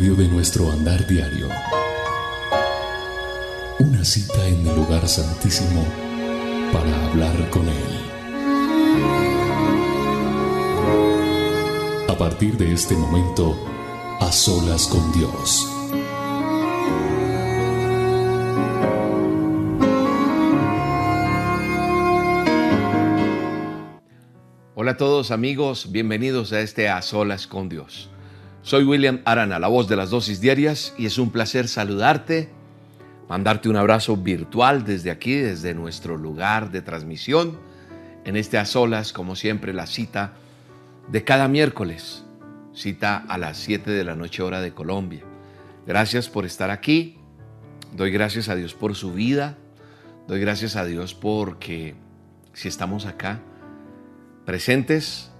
de 0.00 0.28
nuestro 0.28 0.72
andar 0.72 1.06
diario. 1.06 1.46
Una 3.80 4.02
cita 4.02 4.48
en 4.48 4.66
el 4.66 4.74
lugar 4.74 5.06
santísimo 5.06 5.84
para 6.72 7.06
hablar 7.06 7.50
con 7.50 7.68
Él. 7.68 8.00
A 12.08 12.16
partir 12.16 12.56
de 12.56 12.72
este 12.72 12.96
momento, 12.96 13.54
a 14.20 14.32
solas 14.32 14.86
con 14.86 15.12
Dios. 15.12 15.68
Hola 24.74 24.92
a 24.92 24.96
todos 24.96 25.30
amigos, 25.30 25.92
bienvenidos 25.92 26.54
a 26.54 26.60
este 26.60 26.88
A 26.88 27.02
Solas 27.02 27.46
con 27.46 27.68
Dios. 27.68 28.08
Soy 28.62 28.84
William 28.84 29.22
Arana, 29.24 29.58
la 29.58 29.68
voz 29.68 29.88
de 29.88 29.96
las 29.96 30.10
dosis 30.10 30.38
diarias, 30.42 30.92
y 30.98 31.06
es 31.06 31.16
un 31.16 31.30
placer 31.30 31.66
saludarte, 31.66 32.50
mandarte 33.26 33.70
un 33.70 33.76
abrazo 33.76 34.18
virtual 34.18 34.84
desde 34.84 35.10
aquí, 35.10 35.34
desde 35.34 35.72
nuestro 35.72 36.18
lugar 36.18 36.70
de 36.70 36.82
transmisión, 36.82 37.58
en 38.26 38.36
este 38.36 38.58
A 38.58 38.66
Solas, 38.66 39.14
como 39.14 39.34
siempre, 39.34 39.72
la 39.72 39.86
cita 39.86 40.34
de 41.08 41.24
cada 41.24 41.48
miércoles, 41.48 42.22
cita 42.74 43.16
a 43.16 43.38
las 43.38 43.56
7 43.56 43.90
de 43.90 44.04
la 44.04 44.14
noche 44.14 44.42
hora 44.42 44.60
de 44.60 44.74
Colombia. 44.74 45.22
Gracias 45.86 46.28
por 46.28 46.44
estar 46.44 46.70
aquí, 46.70 47.16
doy 47.96 48.10
gracias 48.10 48.50
a 48.50 48.56
Dios 48.56 48.74
por 48.74 48.94
su 48.94 49.14
vida, 49.14 49.56
doy 50.28 50.38
gracias 50.38 50.76
a 50.76 50.84
Dios 50.84 51.14
porque 51.14 51.94
si 52.52 52.68
estamos 52.68 53.06
acá, 53.06 53.40
presentes, 54.44 55.30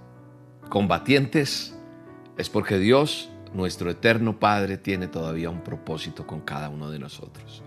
combatientes, 0.69 1.75
es 2.41 2.49
porque 2.49 2.79
Dios, 2.79 3.29
nuestro 3.53 3.91
eterno 3.91 4.39
Padre, 4.39 4.77
tiene 4.77 5.07
todavía 5.07 5.51
un 5.51 5.61
propósito 5.61 6.25
con 6.25 6.41
cada 6.41 6.69
uno 6.69 6.89
de 6.89 6.97
nosotros. 6.97 7.61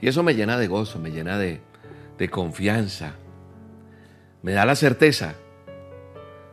Y 0.00 0.08
eso 0.08 0.22
me 0.22 0.34
llena 0.34 0.56
de 0.56 0.66
gozo, 0.66 0.98
me 0.98 1.10
llena 1.10 1.36
de, 1.36 1.60
de 2.16 2.30
confianza, 2.30 3.16
me 4.42 4.52
da 4.52 4.64
la 4.64 4.76
certeza 4.76 5.34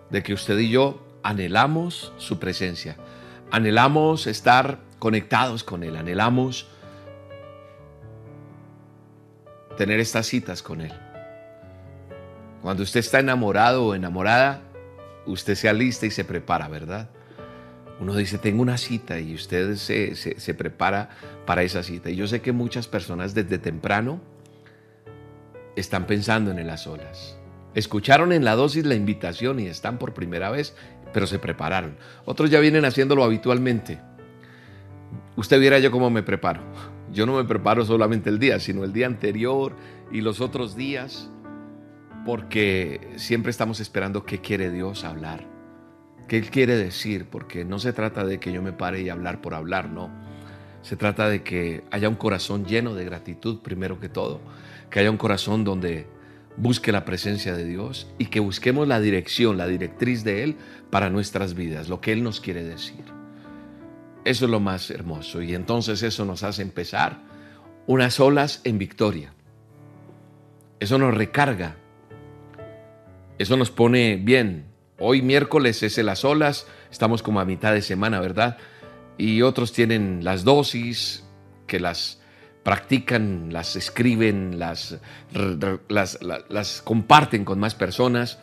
de 0.09 0.21
que 0.21 0.33
usted 0.33 0.58
y 0.59 0.70
yo 0.70 1.02
anhelamos 1.23 2.11
su 2.17 2.39
presencia, 2.39 2.98
anhelamos 3.52 4.27
estar 4.27 4.80
conectados 4.99 5.64
con 5.64 5.83
Él, 5.83 5.95
anhelamos 5.95 6.67
tener 9.77 10.02
estas 10.02 10.27
citas 10.27 10.61
con 10.61 10.82
Él. 10.82 10.93
Cuando 12.61 12.83
usted 12.83 12.99
está 12.99 13.20
enamorado 13.20 13.86
o 13.86 13.95
enamorada, 13.95 14.61
usted 15.26 15.55
se 15.55 15.70
alista 15.70 16.05
y 16.05 16.11
se 16.11 16.26
prepara, 16.26 16.67
¿verdad? 16.67 17.09
Uno 18.02 18.16
dice, 18.16 18.39
tengo 18.39 18.64
una 18.64 18.80
cita 18.80 19.20
y 19.20 19.36
usted 19.36 19.76
se, 19.76 20.16
se, 20.16 20.54
prepara 20.56 21.10
para 21.45 21.62
esa 21.62 21.84
cita. 21.84 22.10
Y 22.10 22.16
yo 22.16 22.28
sé 22.28 22.42
que 22.42 22.52
muchas 22.52 22.88
personas 22.88 23.36
desde 23.36 23.60
temprano 23.60 24.20
están 25.76 26.08
pensando 26.08 26.50
en 26.50 26.58
el 26.58 26.72
a 26.72 26.78
solas. 26.78 27.38
Escucharon 27.76 28.34
en 28.34 28.44
la 28.44 28.56
dosis 28.56 28.86
la 28.86 28.95
invitación 28.95 29.60
y 29.60 29.67
están 29.67 30.00
por 30.00 30.16
primera 30.16 30.50
vez, 30.50 30.76
pero 31.14 31.28
se 31.28 31.38
prepararon. 31.38 31.95
Otros 32.26 32.50
ya 32.50 32.60
vienen 32.60 32.86
haciéndolo 32.86 33.23
habitualmente. 33.23 34.00
Usted 35.36 35.60
viera 35.60 35.78
yo 35.78 35.92
cómo 35.92 36.10
me 36.10 36.23
preparo. 36.23 36.64
Yo 37.14 37.28
no 37.28 37.38
me 37.38 37.44
preparo 37.44 37.86
solamente 37.86 38.32
el 38.32 38.39
día, 38.39 38.60
sino 38.60 38.83
el 38.83 38.94
día 38.94 39.06
anterior 39.06 39.76
y 40.12 40.22
los 40.22 40.42
otros 40.42 40.76
días 40.76 41.30
porque 42.26 43.14
siempre 43.16 43.52
estamos 43.52 43.80
esperando 43.80 44.26
qué 44.26 44.39
quiere 44.39 44.72
Dios 44.72 45.04
hablar, 45.04 45.45
qué 46.31 46.37
Él 46.37 46.49
quiere 46.49 46.77
decir, 46.77 47.25
porque 47.25 47.65
no 47.65 47.77
se 47.77 47.92
trata 47.92 48.23
de 48.23 48.39
que 48.39 48.53
yo 48.53 48.61
me 48.61 48.71
pare 48.71 49.02
y 49.02 49.09
hablar 49.09 49.42
por 49.42 49.53
hablar, 49.53 49.89
no. 49.89 50.09
Se 50.81 50.95
trata 50.95 51.27
de 51.27 51.43
que 51.43 51.83
haya 51.92 52.08
un 52.08 52.15
corazón 52.15 52.64
lleno 52.64 52.95
de 52.95 53.03
gratitud 53.03 53.59
primero 53.59 53.99
que 53.99 54.08
todo, 54.08 54.39
que 54.89 55.02
haya 55.02 55.11
un 55.11 55.17
corazón 55.17 55.65
donde 55.65 56.08
busque 56.55 56.93
la 56.93 57.03
presencia 57.03 57.53
de 57.53 57.65
Dios 57.65 58.08
y 58.17 58.27
que 58.27 58.39
busquemos 58.39 58.87
la 58.87 59.02
dirección, 59.02 59.58
la 59.58 59.67
directriz 59.67 60.23
de 60.23 60.43
Él 60.43 60.55
para 60.89 61.09
nuestras 61.09 61.53
vidas, 61.53 61.89
lo 61.89 61.99
que 61.99 62.14
Él 62.14 62.23
nos 62.23 62.39
quiere 62.39 62.64
decir. 62.64 63.03
Eso 64.23 64.45
es 64.45 64.52
lo 64.52 64.61
más 64.61 64.89
hermoso 64.89 65.41
y 65.41 65.53
entonces 65.53 66.02
eso 66.02 66.23
nos 66.23 66.43
hace 66.43 66.61
empezar 66.61 67.20
unas 67.87 68.21
olas 68.21 68.61
en 68.64 68.77
victoria. 68.77 69.33
Eso 70.80 70.97
nos 70.97 71.14
recarga 71.14 71.75
eso 73.41 73.58
nos 73.58 73.71
pone 73.71 74.17
bien. 74.17 74.70
Hoy 75.04 75.23
miércoles 75.23 75.82
es 75.82 75.98
en 75.98 76.06
las 76.06 76.23
olas, 76.23 76.67
estamos 76.92 77.23
como 77.23 77.39
a 77.39 77.45
mitad 77.45 77.73
de 77.73 77.82
semana, 77.82 78.20
¿verdad? 78.20 78.60
Y 79.17 79.42
otros 79.42 79.73
tienen 79.73 80.23
las 80.23 80.44
dosis, 80.44 81.26
que 81.66 81.80
las 81.80 82.22
practican, 82.62 83.52
las 83.52 83.76
escriben, 83.76 84.60
las, 84.60 85.00
las, 85.89 86.20
las 86.22 86.82
comparten 86.84 87.45
con 87.45 87.60
más 87.60 87.73
personas. 87.73 88.38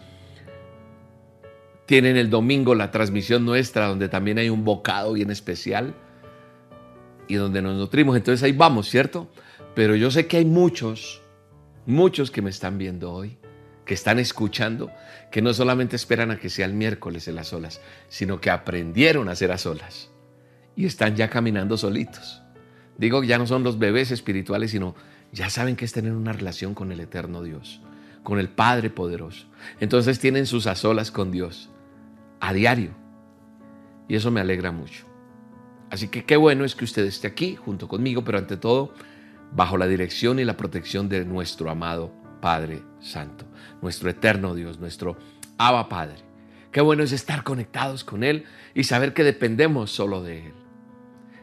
Tienen 1.87 2.17
el 2.17 2.29
domingo 2.29 2.75
la 2.75 2.91
transmisión 2.91 3.45
nuestra, 3.45 3.87
donde 3.87 4.09
también 4.09 4.39
hay 4.39 4.49
un 4.49 4.65
bocado 4.65 5.13
bien 5.13 5.31
especial 5.31 5.95
y 7.29 7.37
donde 7.37 7.63
nos 7.63 7.77
nutrimos. 7.77 8.17
Entonces 8.17 8.43
ahí 8.43 8.51
vamos, 8.51 8.89
¿cierto? 8.89 9.29
Pero 9.77 9.95
yo 9.95 10.11
sé 10.11 10.27
que 10.27 10.39
hay 10.39 10.45
muchos, 10.45 11.23
muchos 11.87 12.33
que 12.33 12.43
me 12.43 12.51
están 12.51 12.79
viendo 12.79 13.13
hoy 13.13 13.39
que 13.89 13.95
están 13.95 14.19
escuchando, 14.19 14.93
que 15.31 15.41
no 15.41 15.55
solamente 15.55 15.97
esperan 15.97 16.31
a 16.31 16.39
que 16.39 16.51
sea 16.51 16.67
el 16.67 16.75
miércoles 16.75 17.27
en 17.27 17.35
las 17.35 17.55
olas, 17.55 17.81
sino 18.11 18.39
que 18.39 18.51
aprendieron 18.51 19.29
a 19.29 19.33
hacer 19.33 19.51
a 19.51 19.57
solas 19.57 20.11
y 20.77 20.85
están 20.85 21.17
ya 21.17 21.31
caminando 21.31 21.79
solitos. 21.79 22.43
Digo 22.99 23.25
ya 23.25 23.39
no 23.39 23.47
son 23.47 23.65
los 23.65 23.79
bebés 23.79 24.11
espirituales, 24.11 24.73
sino 24.73 24.95
ya 25.33 25.49
saben 25.49 25.75
que 25.75 25.87
es 25.87 25.93
tener 25.95 26.13
una 26.13 26.35
relación 26.35 26.75
con 26.75 26.93
el 26.93 27.01
eterno 27.01 27.43
Dios, 27.43 27.81
con 28.23 28.39
el 28.39 28.51
Padre 28.51 28.91
poderoso. 28.91 29.47
Entonces 29.81 30.19
tienen 30.19 30.45
sus 30.45 30.67
a 30.67 30.75
solas 30.75 31.11
con 31.11 31.33
Dios 31.33 31.71
a 32.41 32.53
diario. 32.53 32.91
Y 34.07 34.17
eso 34.17 34.31
me 34.31 34.41
alegra 34.41 34.71
mucho. 34.71 35.07
Así 35.89 36.09
que 36.09 36.27
qué 36.27 36.37
bueno 36.37 36.67
es 36.67 36.75
que 36.75 36.85
usted 36.85 37.07
esté 37.07 37.27
aquí 37.27 37.57
junto 37.57 37.89
conmigo, 37.89 38.23
pero 38.23 38.37
ante 38.37 38.59
todo 38.59 38.93
bajo 39.51 39.79
la 39.79 39.87
dirección 39.87 40.39
y 40.39 40.45
la 40.45 40.59
protección 40.59 41.09
de 41.09 41.25
nuestro 41.25 41.71
amado 41.71 42.28
Padre 42.41 42.83
Santo, 43.01 43.45
nuestro 43.83 44.11
eterno 44.11 44.55
Dios, 44.55 44.79
nuestro 44.79 45.17
Abba 45.57 45.89
Padre. 45.89 46.17
Qué 46.73 46.81
bueno 46.81 47.03
es 47.03 47.13
estar 47.13 47.45
conectados 47.45 48.05
con 48.05 48.23
Él 48.23 48.45
y 48.75 48.85
saber 48.85 49.15
que 49.15 49.25
dependemos 49.25 49.91
solo 49.91 50.23
de 50.23 50.47
Él. 50.47 50.53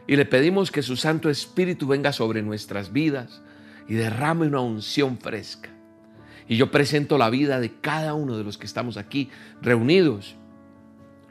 Y 0.06 0.16
le 0.16 0.24
pedimos 0.24 0.70
que 0.70 0.82
su 0.82 0.96
Santo 0.96 1.30
Espíritu 1.30 1.88
venga 1.88 2.12
sobre 2.12 2.42
nuestras 2.42 2.92
vidas 2.92 3.42
y 3.88 3.94
derrame 3.94 4.46
una 4.46 4.60
unción 4.60 5.18
fresca. 5.18 5.70
Y 6.48 6.56
yo 6.56 6.70
presento 6.70 7.18
la 7.18 7.28
vida 7.28 7.58
de 7.58 7.72
cada 7.80 8.14
uno 8.14 8.38
de 8.38 8.44
los 8.44 8.56
que 8.56 8.66
estamos 8.66 8.96
aquí 8.96 9.30
reunidos 9.60 10.36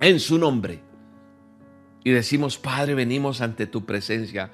en 0.02 0.20
su 0.20 0.38
nombre. 0.38 0.82
Y 2.04 2.12
decimos, 2.12 2.58
Padre, 2.58 2.96
venimos 2.96 3.42
ante 3.42 3.66
tu 3.66 3.86
presencia 3.86 4.52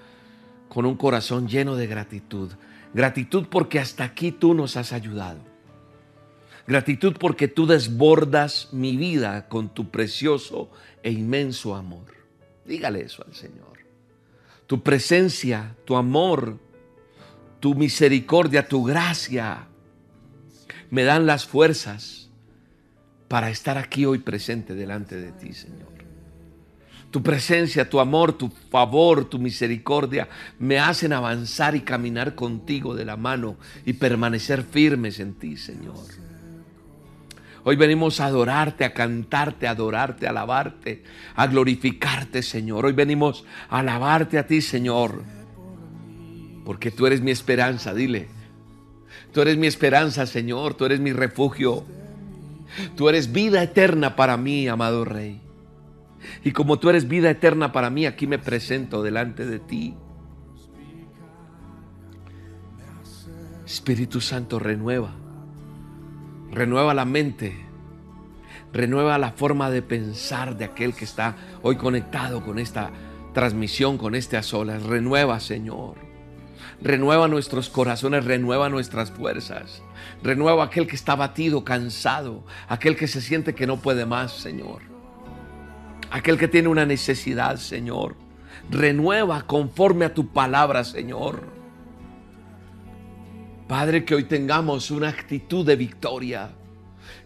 con 0.70 0.86
un 0.86 0.96
corazón 0.96 1.48
lleno 1.48 1.76
de 1.76 1.88
gratitud 1.88 2.52
Gratitud 2.94 3.48
porque 3.50 3.80
hasta 3.80 4.04
aquí 4.04 4.32
tú 4.32 4.54
nos 4.54 4.78
has 4.78 4.94
ayudado. 4.94 5.40
Gratitud 6.68 7.16
porque 7.20 7.48
tú 7.48 7.66
desbordas 7.66 8.70
mi 8.72 8.98
vida 8.98 9.48
con 9.48 9.70
tu 9.74 9.90
precioso 9.90 10.70
e 11.04 11.12
inmenso 11.12 11.76
amor. 11.76 12.06
Dígale 12.66 13.02
eso 13.02 13.24
al 13.26 13.34
Señor. 13.34 13.80
Tu 14.68 14.82
presencia, 14.82 15.76
tu 15.86 15.96
amor, 15.96 16.60
tu 17.60 17.76
misericordia, 17.76 18.68
tu 18.68 18.84
gracia 18.84 19.68
me 20.90 21.04
dan 21.04 21.26
las 21.26 21.46
fuerzas 21.46 22.30
para 23.28 23.50
estar 23.50 23.78
aquí 23.78 24.06
hoy 24.06 24.20
presente 24.20 24.76
delante 24.76 25.16
de 25.16 25.32
ti, 25.32 25.54
Señor. 25.54 25.91
Tu 27.12 27.22
presencia, 27.22 27.90
tu 27.90 28.00
amor, 28.00 28.34
tu 28.34 28.50
favor, 28.70 29.26
tu 29.26 29.38
misericordia 29.38 30.30
me 30.60 30.80
hacen 30.80 31.12
avanzar 31.12 31.76
y 31.76 31.82
caminar 31.82 32.36
contigo 32.36 32.96
de 32.96 33.04
la 33.04 33.18
mano 33.18 33.58
y 33.86 33.94
permanecer 33.94 34.64
firmes 34.64 35.20
en 35.20 35.34
ti, 35.34 35.58
Señor. 35.58 35.98
Hoy 37.64 37.76
venimos 37.76 38.22
a 38.22 38.28
adorarte, 38.28 38.86
a 38.86 38.94
cantarte, 38.94 39.68
a 39.68 39.72
adorarte, 39.72 40.26
a 40.26 40.30
alabarte, 40.30 41.04
a 41.36 41.48
glorificarte, 41.48 42.42
Señor. 42.42 42.86
Hoy 42.86 42.94
venimos 42.94 43.44
a 43.70 43.80
alabarte 43.80 44.40
a 44.40 44.48
ti, 44.48 44.62
Señor. 44.62 45.22
Porque 46.66 46.92
tú 46.92 47.06
eres 47.06 47.22
mi 47.22 47.32
esperanza, 47.32 47.94
dile. 47.94 48.30
Tú 49.34 49.42
eres 49.42 49.58
mi 49.58 49.68
esperanza, 49.68 50.26
Señor. 50.26 50.76
Tú 50.76 50.86
eres 50.86 51.02
mi 51.02 51.12
refugio. 51.12 51.84
Tú 52.96 53.10
eres 53.10 53.32
vida 53.32 53.62
eterna 53.62 54.16
para 54.16 54.38
mí, 54.38 54.68
amado 54.68 55.04
Rey. 55.06 55.51
Y 56.44 56.52
como 56.52 56.80
tú 56.80 56.90
eres 56.90 57.08
vida 57.08 57.30
eterna 57.30 57.72
para 57.72 57.90
mí, 57.90 58.06
aquí 58.06 58.28
me 58.28 58.40
presento 58.40 59.04
delante 59.04 59.46
de 59.46 59.60
ti. 59.60 59.96
Espíritu 63.66 64.20
Santo, 64.20 64.60
renueva. 64.60 65.14
Renueva 66.52 66.94
la 66.94 67.06
mente. 67.06 67.66
Renueva 68.74 69.18
la 69.18 69.32
forma 69.32 69.70
de 69.70 69.82
pensar 69.82 70.58
de 70.58 70.66
aquel 70.66 70.94
que 70.94 71.06
está 71.06 71.36
hoy 71.62 71.78
conectado 71.78 72.44
con 72.44 72.60
esta 72.60 72.92
transmisión, 73.34 73.98
con 73.98 74.16
este 74.16 74.38
a 74.38 74.44
solas. 74.44 74.84
Renueva, 74.84 75.40
Señor. 75.40 75.96
Renueva 76.82 77.28
nuestros 77.28 77.70
corazones, 77.70 78.26
renueva 78.26 78.68
nuestras 78.70 79.12
fuerzas. 79.12 79.84
Renueva 80.24 80.66
aquel 80.66 80.88
que 80.88 80.96
está 80.96 81.16
batido, 81.16 81.64
cansado, 81.64 82.44
aquel 82.68 82.96
que 82.96 83.08
se 83.08 83.22
siente 83.22 83.56
que 83.56 83.68
no 83.68 83.78
puede 83.78 84.06
más, 84.06 84.32
Señor. 84.34 84.91
Aquel 86.12 86.38
que 86.38 86.50
tiene 86.50 86.68
una 86.68 86.86
necesidad, 86.86 87.56
Señor. 87.56 88.16
Renueva 88.70 89.44
conforme 89.48 90.04
a 90.04 90.14
tu 90.14 90.28
palabra, 90.28 90.84
Señor. 90.84 91.44
Padre, 93.70 94.04
que 94.04 94.16
hoy 94.16 94.26
tengamos 94.26 94.92
una 94.92 95.08
actitud 95.08 95.66
de 95.66 95.78
victoria. 95.78 96.50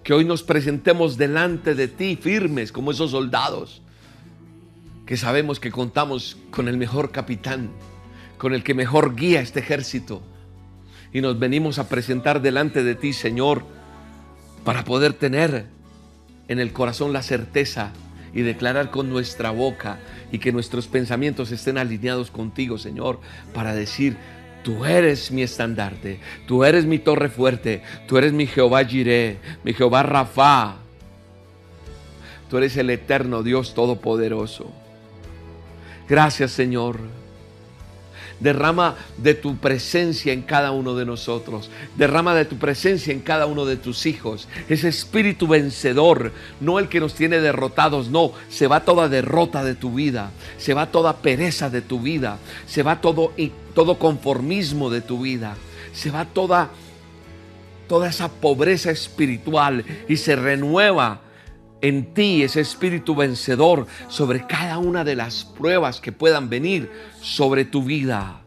Que 0.04 0.14
hoy 0.14 0.24
nos 0.24 0.44
presentemos 0.44 1.18
delante 1.18 1.74
de 1.74 1.88
ti 1.88 2.16
firmes 2.16 2.72
como 2.72 2.92
esos 2.92 3.10
soldados. 3.10 3.82
Que 5.08 5.18
sabemos 5.18 5.60
que 5.60 5.72
contamos 5.72 6.38
con 6.52 6.68
el 6.68 6.78
mejor 6.78 7.12
capitán, 7.12 7.72
con 8.38 8.54
el 8.54 8.64
que 8.64 8.76
mejor 8.76 9.16
guía 9.16 9.42
este 9.42 9.62
ejército. 9.62 10.22
Y 11.12 11.22
nos 11.22 11.40
venimos 11.40 11.80
a 11.80 11.90
presentar 11.90 12.40
delante 12.40 12.84
de 12.84 12.94
ti, 12.94 13.14
Señor, 13.14 13.64
para 14.64 14.84
poder 14.84 15.14
tener 15.14 15.66
en 16.48 16.60
el 16.60 16.72
corazón 16.72 17.14
la 17.14 17.24
certeza 17.24 17.92
y 18.36 18.42
declarar 18.44 18.92
con 18.92 19.10
nuestra 19.10 19.50
boca 19.50 19.98
y 20.32 20.38
que 20.38 20.52
nuestros 20.52 20.88
pensamientos 20.88 21.52
estén 21.52 21.80
alineados 21.80 22.30
contigo, 22.30 22.78
Señor, 22.78 23.20
para 23.54 23.74
decir, 23.74 24.18
Tú 24.64 24.84
eres 24.84 25.32
mi 25.32 25.44
estandarte, 25.44 26.20
tú 26.48 26.64
eres 26.64 26.86
mi 26.86 26.98
torre 26.98 27.30
fuerte, 27.30 27.84
tú 28.08 28.18
eres 28.18 28.34
mi 28.34 28.48
Jehová 28.48 28.84
Jireh, 28.84 29.38
mi 29.64 29.74
Jehová 29.76 30.02
Rafa. 30.02 30.78
Tú 32.50 32.58
eres 32.58 32.76
el 32.76 32.90
eterno 32.90 33.44
Dios 33.44 33.76
todopoderoso. 33.76 34.72
Gracias, 36.10 36.50
Señor 36.50 37.25
Derrama 38.40 38.96
de 39.18 39.34
tu 39.34 39.58
presencia 39.58 40.34
en 40.34 40.42
cada 40.42 40.72
uno 40.72 40.96
de 40.96 41.06
nosotros. 41.06 41.70
Derrama 41.98 42.36
de 42.36 42.46
tu 42.46 42.58
presencia 42.58 43.14
en 43.14 43.22
cada 43.22 43.46
uno 43.46 43.66
de 43.66 43.78
tus 43.78 44.06
hijos. 44.06 44.48
Ese 44.68 44.90
espíritu 44.90 45.48
vencedor, 45.48 46.32
no 46.60 46.80
el 46.80 46.90
que 46.90 47.00
nos 47.00 47.14
tiene 47.14 47.40
derrotados, 47.40 48.10
no. 48.10 48.32
Se 48.50 48.68
va 48.68 48.86
toda 48.86 49.10
derrota 49.10 49.64
de 49.64 49.76
tu 49.76 49.94
vida. 49.94 50.32
Se 50.58 50.74
va 50.74 50.92
toda 50.92 51.18
pereza 51.18 51.70
de 51.70 51.82
tu 51.82 52.00
vida. 52.00 52.40
Se 52.68 52.84
va 52.84 53.02
todo, 53.02 53.34
todo 53.74 54.00
conformismo 54.00 54.90
de 54.90 55.02
tu 55.02 55.22
vida. 55.22 55.56
Se 55.94 56.12
va 56.12 56.26
toda, 56.26 56.70
toda 57.88 58.10
esa 58.10 58.30
pobreza 58.30 58.92
espiritual 58.92 59.86
y 60.10 60.18
se 60.18 60.36
renueva 60.36 61.22
en 61.88 62.16
ti 62.16 62.42
ese 62.42 62.62
espíritu 62.62 63.14
vencedor 63.14 63.86
sobre 64.08 64.48
cada 64.48 64.80
una 64.80 65.04
de 65.04 65.16
las 65.16 65.46
pruebas 65.46 66.02
que 66.02 66.12
puedan 66.12 66.50
venir 66.50 66.92
sobre 67.22 67.64
tu 67.64 67.84
vida. 67.84 68.42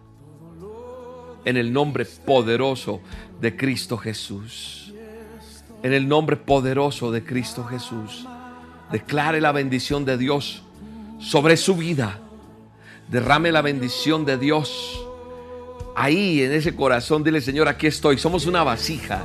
En 1.44 1.56
el 1.56 1.72
nombre 1.72 2.04
poderoso 2.04 3.00
de 3.40 3.56
Cristo 3.56 3.96
Jesús. 3.96 4.92
En 5.84 5.92
el 5.92 6.08
nombre 6.08 6.36
poderoso 6.36 7.12
de 7.12 7.22
Cristo 7.22 7.62
Jesús. 7.62 8.26
Declare 8.90 9.40
la 9.40 9.52
bendición 9.52 10.04
de 10.04 10.18
Dios 10.18 10.64
sobre 11.20 11.56
su 11.56 11.76
vida. 11.76 12.18
Derrame 13.08 13.52
la 13.52 13.62
bendición 13.62 14.24
de 14.24 14.36
Dios. 14.36 15.00
Ahí 15.94 16.42
en 16.42 16.50
ese 16.50 16.74
corazón, 16.74 17.22
dile 17.22 17.40
Señor, 17.40 17.68
aquí 17.68 17.86
estoy. 17.86 18.18
Somos 18.18 18.46
una 18.46 18.64
vasija. 18.64 19.24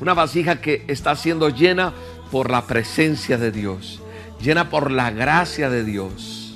Una 0.00 0.14
vasija 0.14 0.58
que 0.60 0.84
está 0.88 1.14
siendo 1.14 1.50
llena 1.50 1.92
por 2.32 2.50
la 2.50 2.66
presencia 2.66 3.36
de 3.36 3.52
Dios, 3.52 4.00
llena 4.40 4.70
por 4.70 4.90
la 4.90 5.10
gracia 5.10 5.68
de 5.68 5.84
Dios, 5.84 6.54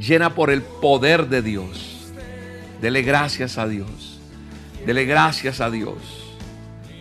llena 0.00 0.34
por 0.34 0.50
el 0.50 0.62
poder 0.62 1.28
de 1.28 1.42
Dios. 1.42 2.10
Dele 2.80 3.02
gracias 3.02 3.58
a 3.58 3.68
Dios. 3.68 4.18
Dele 4.86 5.04
gracias 5.04 5.60
a 5.60 5.70
Dios. 5.70 5.96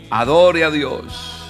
Adore 0.10 0.66
a 0.66 0.70
Dios. 0.70 1.50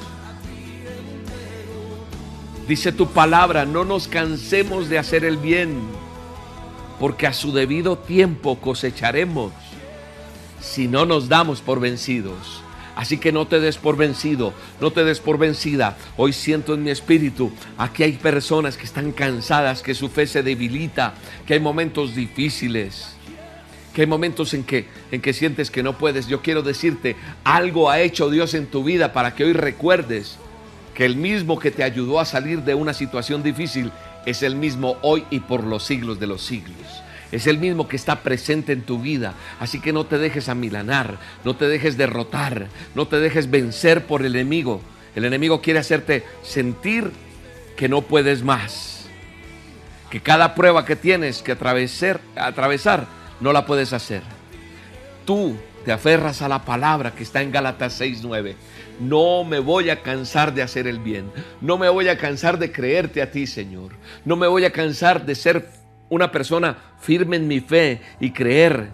Dice 2.67 2.91
tu 2.91 3.07
palabra, 3.07 3.65
no 3.65 3.83
nos 3.83 4.07
cansemos 4.07 4.89
de 4.89 4.99
hacer 4.99 5.25
el 5.25 5.37
bien, 5.37 5.81
porque 6.99 7.25
a 7.25 7.33
su 7.33 7.51
debido 7.51 7.97
tiempo 7.97 8.59
cosecharemos 8.61 9.51
si 10.61 10.87
no 10.87 11.07
nos 11.07 11.27
damos 11.27 11.61
por 11.61 11.79
vencidos. 11.79 12.62
Así 12.95 13.17
que 13.17 13.31
no 13.31 13.47
te 13.47 13.59
des 13.59 13.77
por 13.77 13.97
vencido, 13.97 14.53
no 14.79 14.91
te 14.91 15.03
des 15.03 15.19
por 15.19 15.37
vencida. 15.37 15.97
Hoy 16.15 16.31
siento 16.31 16.75
en 16.75 16.83
mi 16.83 16.91
espíritu, 16.91 17.51
aquí 17.77 18.03
hay 18.03 18.13
personas 18.13 18.77
que 18.77 18.85
están 18.85 19.11
cansadas, 19.11 19.81
que 19.81 19.95
su 19.95 20.09
fe 20.09 20.27
se 20.27 20.43
debilita, 20.43 21.15
que 21.47 21.55
hay 21.55 21.59
momentos 21.59 22.13
difíciles, 22.13 23.15
que 23.93 24.01
hay 24.01 24.07
momentos 24.07 24.53
en 24.53 24.63
que, 24.63 24.87
en 25.11 25.21
que 25.21 25.33
sientes 25.33 25.71
que 25.71 25.83
no 25.83 25.97
puedes. 25.97 26.27
Yo 26.27 26.41
quiero 26.41 26.61
decirte, 26.61 27.15
algo 27.43 27.89
ha 27.89 27.99
hecho 27.99 28.29
Dios 28.29 28.53
en 28.53 28.67
tu 28.67 28.83
vida 28.83 29.11
para 29.11 29.33
que 29.33 29.43
hoy 29.43 29.53
recuerdes 29.53 30.37
que 30.93 31.05
el 31.05 31.15
mismo 31.15 31.59
que 31.59 31.71
te 31.71 31.83
ayudó 31.83 32.19
a 32.19 32.25
salir 32.25 32.61
de 32.61 32.75
una 32.75 32.93
situación 32.93 33.41
difícil 33.41 33.91
es 34.27 34.43
el 34.43 34.55
mismo 34.55 34.97
hoy 35.01 35.25
y 35.31 35.39
por 35.39 35.63
los 35.63 35.83
siglos 35.83 36.19
de 36.19 36.27
los 36.27 36.43
siglos 36.43 37.02
es 37.33 37.47
el 37.47 37.57
mismo 37.57 37.87
que 37.87 37.95
está 37.95 38.21
presente 38.21 38.73
en 38.73 38.83
tu 38.83 38.99
vida. 38.99 39.33
Así 39.59 39.79
que 39.79 39.91
no 39.91 40.05
te 40.05 40.19
dejes 40.19 40.49
amilanar, 40.49 41.17
no 41.43 41.55
te 41.55 41.67
dejes 41.67 41.97
derrotar, 41.97 42.67
no 42.93 43.07
te 43.07 43.19
dejes 43.19 43.49
vencer 43.49 44.05
por 44.05 44.23
el 44.23 44.35
enemigo. 44.35 44.81
El 45.15 45.25
enemigo 45.25 45.59
quiere 45.59 45.79
hacerte 45.79 46.23
sentir 46.43 47.11
que 47.75 47.89
no 47.89 48.03
puedes 48.03 48.43
más. 48.43 49.07
Que 50.11 50.21
cada 50.21 50.53
prueba 50.53 50.85
que 50.85 50.95
tienes 50.95 51.41
que 51.41 51.53
atravesar, 51.53 52.21
atravesar 52.35 53.07
no 53.39 53.51
la 53.51 53.65
puedes 53.65 53.93
hacer. 53.93 54.21
Tú 55.25 55.57
te 55.85 55.91
aferras 55.91 56.43
a 56.43 56.47
la 56.47 56.63
palabra 56.63 57.15
que 57.15 57.23
está 57.23 57.41
en 57.41 57.51
Gálatas 57.51 57.99
6:9. 57.99 58.55
No 58.99 59.43
me 59.43 59.57
voy 59.57 59.89
a 59.89 60.03
cansar 60.03 60.53
de 60.53 60.61
hacer 60.61 60.85
el 60.85 60.99
bien. 60.99 61.31
No 61.61 61.79
me 61.79 61.89
voy 61.89 62.09
a 62.09 62.17
cansar 62.19 62.59
de 62.59 62.71
creerte 62.71 63.23
a 63.23 63.31
ti, 63.31 63.47
Señor. 63.47 63.93
No 64.23 64.35
me 64.35 64.45
voy 64.45 64.65
a 64.65 64.71
cansar 64.71 65.25
de 65.25 65.33
ser 65.33 65.67
una 66.09 66.31
persona 66.31 66.77
firme 66.99 67.37
en 67.37 67.47
mi 67.47 67.59
fe 67.59 68.01
y 68.19 68.31
creer 68.31 68.91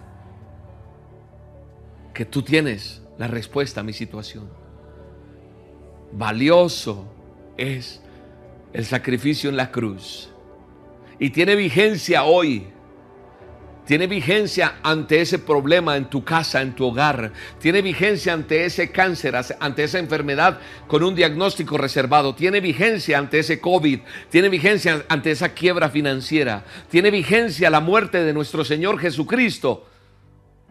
que 2.14 2.24
tú 2.24 2.42
tienes 2.42 3.02
la 3.18 3.26
respuesta 3.26 3.80
a 3.80 3.84
mi 3.84 3.92
situación. 3.92 4.48
Valioso 6.12 7.06
es 7.56 8.02
el 8.72 8.84
sacrificio 8.84 9.50
en 9.50 9.56
la 9.56 9.70
cruz 9.70 10.30
y 11.18 11.30
tiene 11.30 11.54
vigencia 11.54 12.24
hoy 12.24 12.66
tiene 13.86 14.06
vigencia 14.06 14.76
ante 14.82 15.20
ese 15.20 15.38
problema 15.38 15.96
en 15.96 16.08
tu 16.08 16.22
casa, 16.22 16.62
en 16.62 16.74
tu 16.74 16.86
hogar. 16.86 17.32
Tiene 17.58 17.82
vigencia 17.82 18.32
ante 18.32 18.64
ese 18.64 18.90
cáncer, 18.90 19.34
ante 19.58 19.84
esa 19.84 19.98
enfermedad 19.98 20.60
con 20.86 21.02
un 21.02 21.14
diagnóstico 21.14 21.76
reservado. 21.76 22.34
Tiene 22.34 22.60
vigencia 22.60 23.18
ante 23.18 23.40
ese 23.40 23.60
COVID. 23.60 24.00
Tiene 24.28 24.48
vigencia 24.48 25.04
ante 25.08 25.32
esa 25.32 25.54
quiebra 25.54 25.88
financiera. 25.88 26.64
Tiene 26.88 27.10
vigencia 27.10 27.70
la 27.70 27.80
muerte 27.80 28.22
de 28.22 28.32
nuestro 28.32 28.64
Señor 28.64 28.98
Jesucristo. 28.98 29.86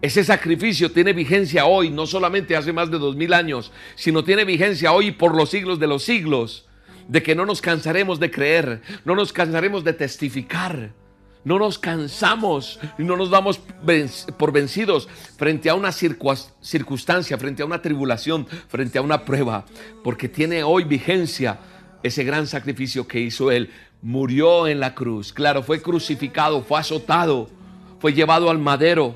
Ese 0.02 0.24
sacrificio 0.24 0.92
tiene 0.94 1.12
vigencia 1.12 1.66
hoy, 1.66 1.90
no 1.90 2.08
solamente 2.08 2.56
hace 2.56 2.72
más 2.72 2.90
de 2.90 3.00
dos 3.00 3.18
mil 3.18 3.34
años, 3.34 3.74
sino 3.96 4.24
tiene 4.24 4.46
vigencia 4.46 4.94
hoy 4.94 5.12
por 5.12 5.36
los 5.36 5.50
siglos 5.50 5.78
de 5.78 5.88
los 5.88 6.04
siglos. 6.04 6.68
De 7.10 7.22
que 7.22 7.36
no 7.36 7.46
nos 7.46 7.60
cansaremos 7.60 8.20
de 8.20 8.32
creer, 8.32 8.82
no 9.04 9.16
nos 9.16 9.34
cansaremos 9.34 9.84
de 9.84 9.94
testificar 9.94 10.94
no 11.44 11.58
nos 11.58 11.80
cansamos 11.80 12.80
no 12.98 13.16
nos 13.16 13.30
damos 13.30 13.60
por 14.38 14.52
vencidos 14.52 15.08
frente 15.38 15.70
a 15.70 15.76
una 15.76 15.92
circunstancia, 15.92 17.38
frente 17.38 17.64
a 17.64 17.66
una 17.66 17.82
tribulación, 17.82 18.46
frente 18.68 18.98
a 18.98 19.02
una 19.02 19.24
prueba, 19.24 19.66
porque 20.04 20.30
tiene 20.30 20.64
hoy 20.64 20.84
vigencia 20.84 21.60
ese 22.04 22.24
gran 22.24 22.48
sacrificio 22.48 23.08
que 23.08 23.20
hizo 23.20 23.52
Él. 23.52 23.72
Murió 24.02 24.68
en 24.68 24.80
la 24.80 24.96
cruz, 24.96 25.34
claro, 25.34 25.64
fue 25.64 25.82
crucificado, 25.82 26.62
fue 26.62 26.80
azotado, 26.80 27.50
fue 28.00 28.14
llevado 28.14 28.50
al 28.50 28.58
madero, 28.58 29.16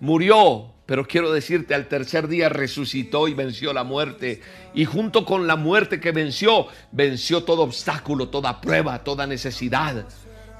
murió, 0.00 0.72
pero 0.86 1.06
quiero 1.06 1.32
decirte, 1.32 1.74
al 1.74 1.88
tercer 1.88 2.28
día 2.28 2.50
resucitó 2.50 3.28
y 3.28 3.34
venció 3.34 3.72
la 3.72 3.84
muerte. 3.84 4.42
Y 4.74 4.84
junto 4.84 5.24
con 5.24 5.46
la 5.46 5.56
muerte 5.56 6.00
que 6.00 6.12
venció, 6.12 6.66
venció 6.92 7.44
todo 7.44 7.62
obstáculo, 7.62 8.28
toda 8.28 8.60
prueba, 8.60 9.02
toda 9.02 9.26
necesidad 9.26 10.06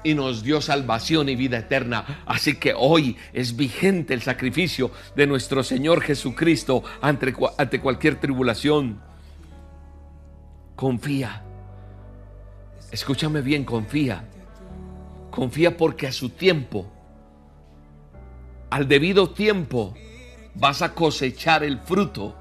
y 0.05 0.13
nos 0.13 0.43
dio 0.43 0.61
salvación 0.61 1.27
y 1.29 1.35
vida 1.35 1.57
eterna. 1.57 2.21
Así 2.27 2.55
que 2.57 2.73
hoy 2.77 3.17
es 3.33 3.55
vigente 3.55 4.13
el 4.13 4.21
sacrificio 4.21 4.91
de 5.15 5.25
nuestro 5.25 5.63
Señor 5.63 6.01
Jesucristo 6.01 6.83
ante, 7.01 7.33
cualquier 7.81 8.19
tribulación. 8.19 9.01
Confía. 10.75 11.43
Escúchame 12.91 13.41
bien, 13.41 13.65
confía. 13.65 14.25
Confía 15.31 15.75
porque 15.75 16.07
a 16.07 16.11
su 16.11 16.29
tiempo, 16.29 16.89
al 18.69 18.87
debido 18.87 19.31
tiempo, 19.31 19.95
vas 20.53 20.83
a 20.83 20.93
cosechar 20.93 21.63
el 21.63 21.79
fruto 21.79 22.35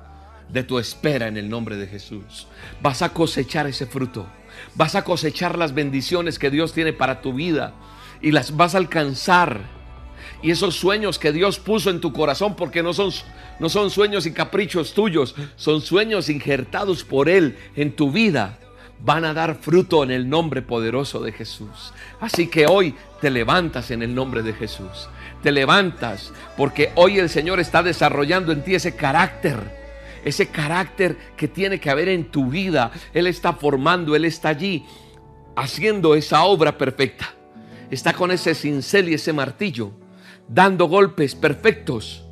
de 0.50 0.64
tu 0.64 0.78
espera 0.78 1.28
en 1.28 1.38
el 1.38 1.48
nombre 1.48 1.76
de 1.76 1.86
Jesús. 1.86 2.46
Vas 2.82 3.00
a 3.00 3.08
cosechar 3.08 3.66
ese 3.66 3.86
fruto. 3.86 4.26
Vas 4.74 4.94
a 4.94 5.04
cosechar 5.04 5.58
las 5.58 5.74
bendiciones 5.74 6.38
que 6.38 6.50
Dios 6.50 6.72
tiene 6.72 6.92
para 6.92 7.20
tu 7.20 7.32
vida. 7.32 7.74
y 8.20 8.30
las 8.30 8.56
vas 8.56 8.74
a 8.74 8.78
alcanzar. 8.78 9.60
Y 10.42 10.50
esos 10.50 10.76
sueños 10.76 11.18
que 11.18 11.32
Dios 11.32 11.58
puso 11.58 11.90
en 11.90 12.00
tu 12.00 12.12
corazón, 12.12 12.56
porque 12.56 12.82
no 12.82 12.94
son, 12.94 13.10
no 13.58 13.68
son 13.68 13.90
sueños 13.90 14.24
y 14.24 14.32
caprichos 14.32 14.94
tuyos, 14.94 15.34
son 15.56 15.82
sueños 15.82 16.30
injertados 16.30 17.04
por 17.04 17.28
Él 17.28 17.58
en 17.76 17.94
tu 17.94 18.10
vida, 18.10 18.58
van 19.00 19.26
a 19.26 19.34
dar 19.34 19.56
fruto 19.56 20.02
en 20.02 20.10
el 20.10 20.28
nombre 20.28 20.62
poderoso 20.62 21.20
de 21.20 21.32
Jesús. 21.32 21.92
Así 22.20 22.46
que 22.46 22.66
hoy 22.66 22.94
te 23.20 23.30
levantas 23.30 23.90
en 23.90 24.02
el 24.02 24.14
nombre 24.14 24.42
de 24.42 24.54
Jesús. 24.54 25.08
Te 25.42 25.52
levantas 25.52 26.32
porque 26.56 26.92
hoy 26.94 27.18
el 27.18 27.28
Señor 27.28 27.60
está 27.60 27.82
desarrollando 27.82 28.52
en 28.52 28.64
ti 28.64 28.74
ese 28.74 28.96
carácter 28.96 29.83
ese 30.24 30.48
carácter 30.48 31.16
que 31.36 31.48
tiene 31.48 31.78
que 31.78 31.90
haber 31.90 32.08
en 32.08 32.24
tu 32.30 32.48
vida. 32.48 32.90
Él 33.12 33.26
está 33.26 33.52
formando, 33.52 34.16
Él 34.16 34.24
está 34.24 34.48
allí 34.48 34.84
haciendo 35.56 36.14
esa 36.14 36.44
obra 36.44 36.76
perfecta. 36.76 37.34
Está 37.90 38.12
con 38.14 38.30
ese 38.30 38.54
cincel 38.54 39.08
y 39.08 39.14
ese 39.14 39.32
martillo, 39.32 39.92
dando 40.48 40.86
golpes 40.86 41.34
perfectos. 41.34 42.24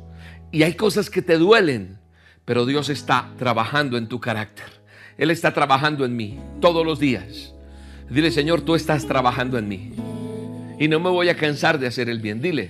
Y 0.51 0.63
hay 0.63 0.73
cosas 0.73 1.09
que 1.09 1.21
te 1.21 1.37
duelen, 1.37 1.99
pero 2.45 2.65
Dios 2.65 2.89
está 2.89 3.31
trabajando 3.37 3.97
en 3.97 4.07
tu 4.07 4.19
carácter. 4.19 4.65
Él 5.17 5.31
está 5.31 5.53
trabajando 5.53 6.05
en 6.05 6.15
mí 6.15 6.39
todos 6.59 6.85
los 6.85 6.99
días. 6.99 7.53
Dile, 8.09 8.31
Señor, 8.31 8.61
tú 8.61 8.75
estás 8.75 9.07
trabajando 9.07 9.57
en 9.57 9.67
mí. 9.67 9.93
Y 10.79 10.87
no 10.87 10.99
me 10.99 11.09
voy 11.09 11.29
a 11.29 11.37
cansar 11.37 11.79
de 11.79 11.87
hacer 11.87 12.09
el 12.09 12.19
bien. 12.19 12.41
Dile, 12.41 12.69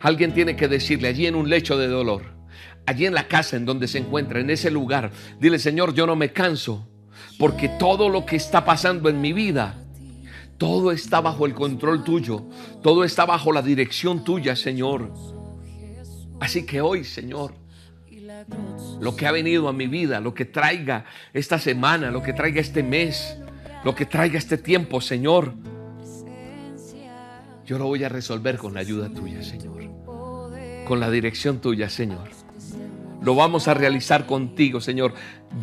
alguien 0.00 0.32
tiene 0.32 0.56
que 0.56 0.68
decirle 0.68 1.08
allí 1.08 1.26
en 1.26 1.34
un 1.34 1.48
lecho 1.48 1.78
de 1.78 1.86
dolor, 1.86 2.33
allí 2.86 3.06
en 3.06 3.14
la 3.14 3.28
casa 3.28 3.56
en 3.56 3.64
donde 3.64 3.88
se 3.88 3.98
encuentra, 3.98 4.40
en 4.40 4.50
ese 4.50 4.70
lugar, 4.70 5.10
dile, 5.40 5.58
Señor, 5.58 5.94
yo 5.94 6.06
no 6.06 6.16
me 6.16 6.32
canso, 6.32 6.86
porque 7.38 7.68
todo 7.68 8.08
lo 8.08 8.26
que 8.26 8.36
está 8.36 8.64
pasando 8.64 9.08
en 9.08 9.20
mi 9.20 9.32
vida, 9.32 9.76
todo 10.58 10.92
está 10.92 11.20
bajo 11.20 11.46
el 11.46 11.54
control 11.54 12.04
tuyo, 12.04 12.44
todo 12.82 13.04
está 13.04 13.24
bajo 13.24 13.52
la 13.52 13.62
dirección 13.62 14.24
tuya, 14.24 14.56
Señor. 14.56 15.12
Así 16.40 16.66
que 16.66 16.80
hoy, 16.80 17.04
Señor, 17.04 17.54
lo 19.00 19.16
que 19.16 19.26
ha 19.26 19.32
venido 19.32 19.68
a 19.68 19.72
mi 19.72 19.86
vida, 19.86 20.20
lo 20.20 20.34
que 20.34 20.44
traiga 20.44 21.06
esta 21.32 21.58
semana, 21.58 22.10
lo 22.10 22.22
que 22.22 22.32
traiga 22.32 22.60
este 22.60 22.82
mes, 22.82 23.36
lo 23.84 23.94
que 23.94 24.06
traiga 24.06 24.38
este 24.38 24.58
tiempo, 24.58 25.00
Señor, 25.00 25.54
yo 27.64 27.78
lo 27.78 27.86
voy 27.86 28.04
a 28.04 28.08
resolver 28.08 28.58
con 28.58 28.74
la 28.74 28.80
ayuda 28.80 29.08
tuya, 29.08 29.42
Señor. 29.42 29.74
Con 30.86 31.00
la 31.00 31.10
dirección 31.10 31.60
tuya, 31.60 31.88
Señor. 31.88 32.43
Lo 33.24 33.34
vamos 33.34 33.68
a 33.68 33.74
realizar 33.74 34.26
contigo, 34.26 34.82
Señor, 34.82 35.14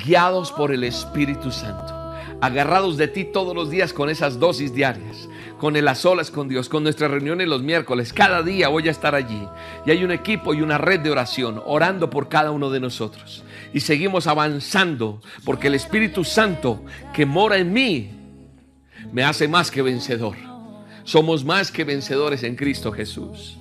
guiados 0.04 0.52
por 0.52 0.72
el 0.72 0.84
Espíritu 0.84 1.52
Santo. 1.52 1.94
Agarrados 2.42 2.98
de 2.98 3.08
ti 3.08 3.24
todos 3.24 3.56
los 3.56 3.70
días 3.70 3.94
con 3.94 4.10
esas 4.10 4.40
dosis 4.40 4.74
diarias, 4.74 5.30
con 5.60 5.76
el 5.76 5.88
a 5.88 5.94
solas 5.94 6.32
con 6.32 6.50
Dios, 6.50 6.70
con 6.70 6.82
nuestras 6.82 7.12
reuniones 7.12 7.48
los 7.48 7.62
miércoles. 7.62 8.14
Cada 8.14 8.42
día 8.42 8.68
voy 8.68 8.88
a 8.88 8.92
estar 8.92 9.14
allí. 9.14 9.48
Y 9.86 9.92
hay 9.92 10.04
un 10.04 10.12
equipo 10.12 10.56
y 10.56 10.62
una 10.62 10.80
red 10.80 11.02
de 11.02 11.12
oración 11.12 11.62
orando 11.64 12.10
por 12.10 12.30
cada 12.30 12.50
uno 12.50 12.72
de 12.72 12.80
nosotros. 12.80 13.44
Y 13.74 13.82
seguimos 13.82 14.26
avanzando 14.26 15.22
porque 15.46 15.68
el 15.68 15.76
Espíritu 15.76 16.24
Santo 16.24 16.84
que 17.14 17.28
mora 17.28 17.58
en 17.58 17.72
mí 17.72 18.10
me 19.14 19.24
hace 19.24 19.48
más 19.48 19.70
que 19.70 19.84
vencedor. 19.84 20.36
Somos 21.04 21.46
más 21.46 21.72
que 21.72 21.84
vencedores 21.84 22.42
en 22.42 22.56
Cristo 22.56 22.92
Jesús. 22.92 23.61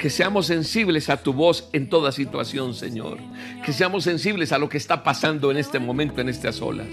Que 0.00 0.08
seamos 0.08 0.46
sensibles 0.46 1.10
a 1.10 1.18
tu 1.18 1.34
voz 1.34 1.68
en 1.74 1.90
toda 1.90 2.10
situación, 2.10 2.72
Señor. 2.72 3.18
Que 3.62 3.74
seamos 3.74 4.04
sensibles 4.04 4.50
a 4.50 4.56
lo 4.56 4.70
que 4.70 4.78
está 4.78 5.04
pasando 5.04 5.50
en 5.50 5.58
este 5.58 5.78
momento, 5.78 6.22
en 6.22 6.30
estas 6.30 6.62
olas. 6.62 6.88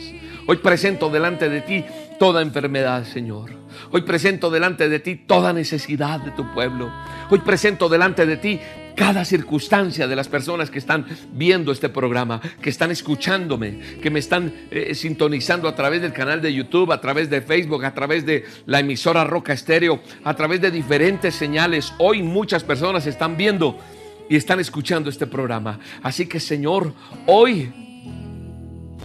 Hoy 0.46 0.58
presento 0.58 1.10
delante 1.10 1.48
de 1.48 1.62
ti 1.62 1.86
toda 2.20 2.42
enfermedad, 2.42 3.06
Señor. 3.06 3.52
Hoy 3.92 4.02
presento 4.02 4.50
delante 4.50 4.90
de 4.90 5.00
ti 5.00 5.16
toda 5.16 5.54
necesidad 5.54 6.20
de 6.20 6.32
tu 6.32 6.52
pueblo. 6.54 6.92
Hoy 7.30 7.40
presento 7.40 7.88
delante 7.88 8.26
de 8.26 8.36
ti 8.36 8.60
cada 8.98 9.24
circunstancia 9.24 10.08
de 10.08 10.16
las 10.16 10.28
personas 10.28 10.72
que 10.72 10.80
están 10.80 11.06
viendo 11.32 11.72
este 11.72 11.88
programa, 11.88 12.42
que 12.60 12.72
están 12.72 12.90
escuchándome, 12.90 13.80
que 14.02 14.10
me 14.10 14.18
están 14.18 14.52
eh, 14.72 14.96
sintonizando 14.96 15.68
a 15.68 15.76
través 15.76 16.02
del 16.02 16.14
canal 16.14 16.42
de 16.42 16.52
YouTube, 16.52 16.92
a 16.92 17.00
través 17.00 17.30
de 17.30 17.42
Facebook, 17.42 17.86
a 17.86 17.94
través 17.94 18.26
de 18.26 18.46
la 18.66 18.80
emisora 18.80 19.24
Roca 19.24 19.54
Estéreo, 19.54 20.02
a 20.24 20.36
través 20.36 20.62
de 20.62 20.72
diferentes 20.72 21.36
señales. 21.36 21.94
Hoy 22.00 22.24
muchas 22.24 22.64
personas 22.64 23.06
están 23.06 23.38
viendo 23.38 23.78
y 24.30 24.36
están 24.36 24.60
escuchando 24.60 25.12
este 25.12 25.28
programa. 25.28 25.80
Así 26.02 26.26
que 26.26 26.40
Señor, 26.40 26.92
hoy 27.28 27.72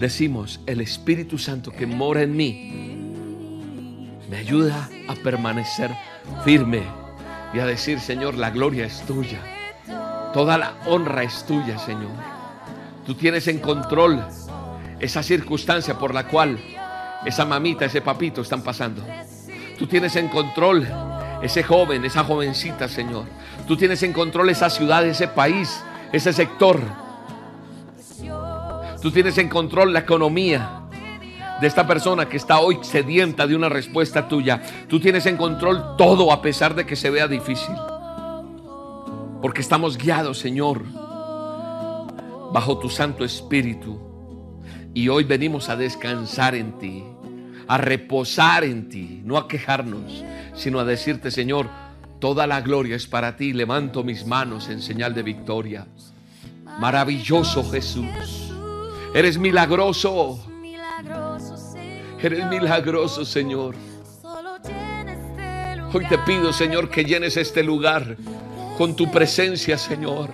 decimos, 0.01 0.61
el 0.65 0.81
Espíritu 0.81 1.37
Santo 1.37 1.71
que 1.71 1.85
mora 1.85 2.23
en 2.23 2.35
mí 2.35 2.97
me 4.31 4.39
ayuda 4.39 4.89
a 5.07 5.15
permanecer 5.17 5.91
firme 6.47 6.83
y 7.53 7.59
a 7.59 7.67
decir, 7.67 8.01
Señor, 8.01 8.37
la 8.37 8.49
gloria 8.49 8.87
es 8.87 9.03
tuya. 9.03 9.62
Toda 10.33 10.57
la 10.57 10.75
honra 10.87 11.23
es 11.23 11.45
tuya, 11.45 11.79
Señor. 11.79 12.11
Tú 13.05 13.15
tienes 13.15 13.49
en 13.49 13.59
control 13.59 14.25
esa 14.99 15.23
circunstancia 15.23 15.99
por 15.99 16.15
la 16.15 16.27
cual 16.27 16.59
esa 17.27 17.45
mamita, 17.45 17.85
ese 17.85 18.01
papito 18.01 18.41
están 18.41 18.63
pasando. 18.63 19.03
Tú 19.79 19.87
tienes 19.87 20.17
en 20.17 20.29
control 20.29 20.87
ese 21.43 21.63
joven, 21.63 22.05
esa 22.05 22.25
jovencita, 22.25 22.89
Señor. 22.89 23.25
Tú 23.67 23.77
tienes 23.77 24.03
en 24.03 24.13
control 24.13 24.49
esa 24.51 24.71
ciudad, 24.71 25.05
ese 25.05 25.29
país, 25.29 25.83
ese 26.13 26.33
sector. 26.33 26.81
Tú 29.03 29.11
tienes 29.11 29.37
en 29.39 29.49
control 29.49 29.93
la 29.93 30.01
economía 30.01 30.83
de 31.61 31.67
esta 31.67 31.87
persona 31.87 32.29
que 32.29 32.37
está 32.37 32.61
hoy 32.61 32.79
sedienta 32.83 33.47
de 33.47 33.55
una 33.57 33.69
respuesta 33.69 34.29
tuya. 34.29 34.63
Tú 34.89 34.99
tienes 34.99 35.27
en 35.27 35.37
control 35.37 35.97
todo 35.99 36.33
a 36.33 36.41
pesar 36.41 36.75
de 36.75 36.87
que 36.87 36.97
se 36.97 37.11
vea 37.11 37.29
difícil. 37.29 37.75
Porque 39.43 39.61
estamos 39.61 39.99
guiados, 39.99 40.39
Señor, 40.39 40.85
bajo 42.53 42.79
tu 42.79 42.89
Santo 42.89 43.25
Espíritu. 43.25 43.99
Y 44.95 45.09
hoy 45.09 45.25
venimos 45.25 45.69
a 45.69 45.75
descansar 45.75 46.55
en 46.55 46.79
ti, 46.79 47.03
a 47.67 47.77
reposar 47.77 48.63
en 48.63 48.89
ti, 48.89 49.21
no 49.25 49.37
a 49.37 49.49
quejarnos, 49.49 50.23
sino 50.55 50.79
a 50.79 50.85
decirte, 50.85 51.33
Señor, 51.33 51.69
toda 52.21 52.47
la 52.47 52.61
gloria 52.61 52.95
es 52.95 53.09
para 53.09 53.37
ti. 53.37 53.53
Levanto 53.53 54.05
mis 54.05 54.25
manos 54.25 54.69
en 54.69 54.81
señal 54.81 55.13
de 55.13 55.25
victoria. 55.25 55.89
Maravilloso 56.79 57.69
Jesús. 57.69 58.53
Eres 59.13 59.39
milagroso. 59.39 60.39
Eres 62.23 62.47
milagroso, 62.49 63.25
Señor. 63.25 63.75
Hoy 65.93 66.07
te 66.07 66.19
pido, 66.19 66.53
Señor, 66.53 66.89
que 66.89 67.05
llenes 67.05 67.37
este 67.37 67.65
lugar 67.65 68.17
con 68.83 68.97
tu 68.97 69.09
presencia, 69.13 69.79
Señor. 69.79 70.31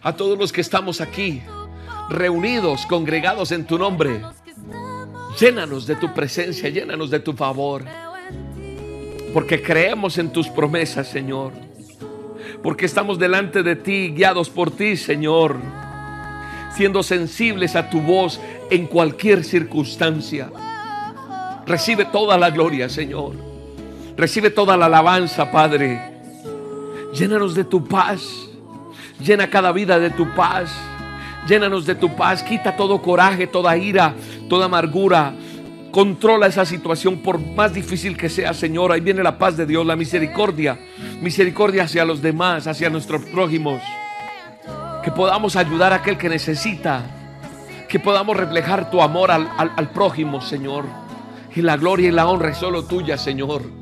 A 0.00 0.14
todos 0.16 0.38
los 0.38 0.50
que 0.50 0.62
estamos 0.62 1.02
aquí, 1.02 1.42
reunidos, 2.08 2.86
congregados 2.86 3.52
en 3.52 3.66
tu 3.66 3.76
nombre. 3.76 4.22
Llénanos 5.38 5.86
de 5.86 5.96
tu 5.96 6.14
presencia, 6.14 6.70
llénanos 6.70 7.10
de 7.10 7.20
tu 7.20 7.34
favor. 7.34 7.84
Porque 9.34 9.62
creemos 9.62 10.16
en 10.16 10.32
tus 10.32 10.48
promesas, 10.48 11.06
Señor. 11.06 11.52
Porque 12.62 12.86
estamos 12.86 13.18
delante 13.18 13.62
de 13.62 13.76
ti, 13.76 14.14
guiados 14.16 14.48
por 14.48 14.70
ti, 14.70 14.96
Señor. 14.96 15.58
Siendo 16.74 17.02
sensibles 17.02 17.76
a 17.76 17.90
tu 17.90 18.00
voz 18.00 18.40
en 18.70 18.86
cualquier 18.86 19.44
circunstancia. 19.44 20.50
Recibe 21.66 22.06
toda 22.06 22.38
la 22.38 22.48
gloria, 22.48 22.88
Señor. 22.88 23.34
Recibe 24.16 24.48
toda 24.48 24.78
la 24.78 24.86
alabanza, 24.86 25.52
Padre. 25.52 26.11
Llénanos 27.12 27.54
de 27.54 27.64
tu 27.64 27.84
paz. 27.84 28.48
Llena 29.20 29.50
cada 29.50 29.70
vida 29.72 29.98
de 29.98 30.10
tu 30.10 30.28
paz. 30.34 30.72
Llénanos 31.46 31.84
de 31.84 31.94
tu 31.94 32.14
paz. 32.16 32.42
Quita 32.42 32.74
todo 32.76 33.02
coraje, 33.02 33.46
toda 33.46 33.76
ira, 33.76 34.14
toda 34.48 34.66
amargura. 34.66 35.34
Controla 35.90 36.46
esa 36.46 36.64
situación 36.64 37.18
por 37.18 37.38
más 37.38 37.74
difícil 37.74 38.16
que 38.16 38.30
sea, 38.30 38.54
Señor. 38.54 38.92
Ahí 38.92 39.00
viene 39.00 39.22
la 39.22 39.36
paz 39.36 39.58
de 39.58 39.66
Dios, 39.66 39.84
la 39.84 39.94
misericordia. 39.94 40.78
Misericordia 41.20 41.84
hacia 41.84 42.04
los 42.06 42.22
demás, 42.22 42.66
hacia 42.66 42.88
nuestros 42.88 43.22
prójimos. 43.26 43.82
Que 45.04 45.10
podamos 45.10 45.56
ayudar 45.56 45.92
a 45.92 45.96
aquel 45.96 46.16
que 46.16 46.30
necesita. 46.30 47.02
Que 47.90 48.00
podamos 48.00 48.38
reflejar 48.38 48.90
tu 48.90 49.02
amor 49.02 49.30
al, 49.30 49.50
al 49.58 49.90
prójimo, 49.90 50.40
Señor. 50.40 50.86
Y 51.54 51.60
la 51.60 51.76
gloria 51.76 52.08
y 52.08 52.12
la 52.12 52.26
honra 52.26 52.50
es 52.50 52.56
solo 52.56 52.84
tuya, 52.84 53.18
Señor. 53.18 53.81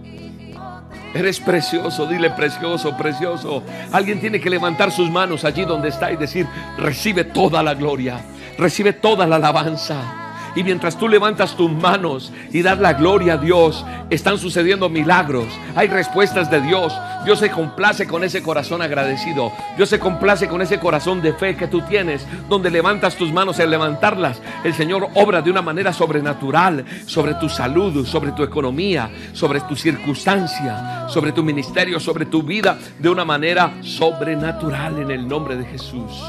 Eres 1.14 1.40
precioso, 1.40 2.06
dile 2.06 2.30
precioso, 2.30 2.96
precioso. 2.96 3.62
Alguien 3.92 4.20
tiene 4.20 4.40
que 4.40 4.48
levantar 4.48 4.92
sus 4.92 5.10
manos 5.10 5.44
allí 5.44 5.64
donde 5.64 5.88
está 5.88 6.12
y 6.12 6.16
decir, 6.16 6.46
recibe 6.78 7.24
toda 7.24 7.62
la 7.62 7.74
gloria, 7.74 8.20
recibe 8.56 8.92
toda 8.92 9.26
la 9.26 9.36
alabanza. 9.36 10.29
Y 10.56 10.64
mientras 10.64 10.96
tú 10.96 11.08
levantas 11.08 11.56
tus 11.56 11.70
manos 11.70 12.32
y 12.52 12.62
das 12.62 12.78
la 12.78 12.94
gloria 12.94 13.34
a 13.34 13.36
Dios, 13.36 13.84
están 14.10 14.38
sucediendo 14.38 14.88
milagros. 14.88 15.46
Hay 15.76 15.88
respuestas 15.88 16.50
de 16.50 16.60
Dios. 16.60 16.92
Dios 17.24 17.38
se 17.38 17.50
complace 17.50 18.06
con 18.06 18.24
ese 18.24 18.42
corazón 18.42 18.82
agradecido. 18.82 19.52
Dios 19.76 19.88
se 19.88 19.98
complace 20.00 20.48
con 20.48 20.62
ese 20.62 20.80
corazón 20.80 21.22
de 21.22 21.32
fe 21.32 21.56
que 21.56 21.68
tú 21.68 21.82
tienes, 21.82 22.26
donde 22.48 22.70
levantas 22.70 23.16
tus 23.16 23.32
manos. 23.32 23.60
Al 23.60 23.70
levantarlas, 23.70 24.40
el 24.64 24.74
Señor 24.74 25.08
obra 25.14 25.42
de 25.42 25.50
una 25.50 25.62
manera 25.62 25.92
sobrenatural 25.92 26.84
sobre 27.06 27.34
tu 27.34 27.48
salud, 27.48 28.06
sobre 28.06 28.32
tu 28.32 28.42
economía, 28.42 29.10
sobre 29.32 29.60
tu 29.60 29.76
circunstancia, 29.76 31.08
sobre 31.08 31.32
tu 31.32 31.42
ministerio, 31.42 32.00
sobre 32.00 32.26
tu 32.26 32.42
vida, 32.42 32.78
de 32.98 33.08
una 33.08 33.24
manera 33.24 33.74
sobrenatural 33.82 34.98
en 34.98 35.10
el 35.10 35.28
nombre 35.28 35.56
de 35.56 35.64
Jesús. 35.64 36.22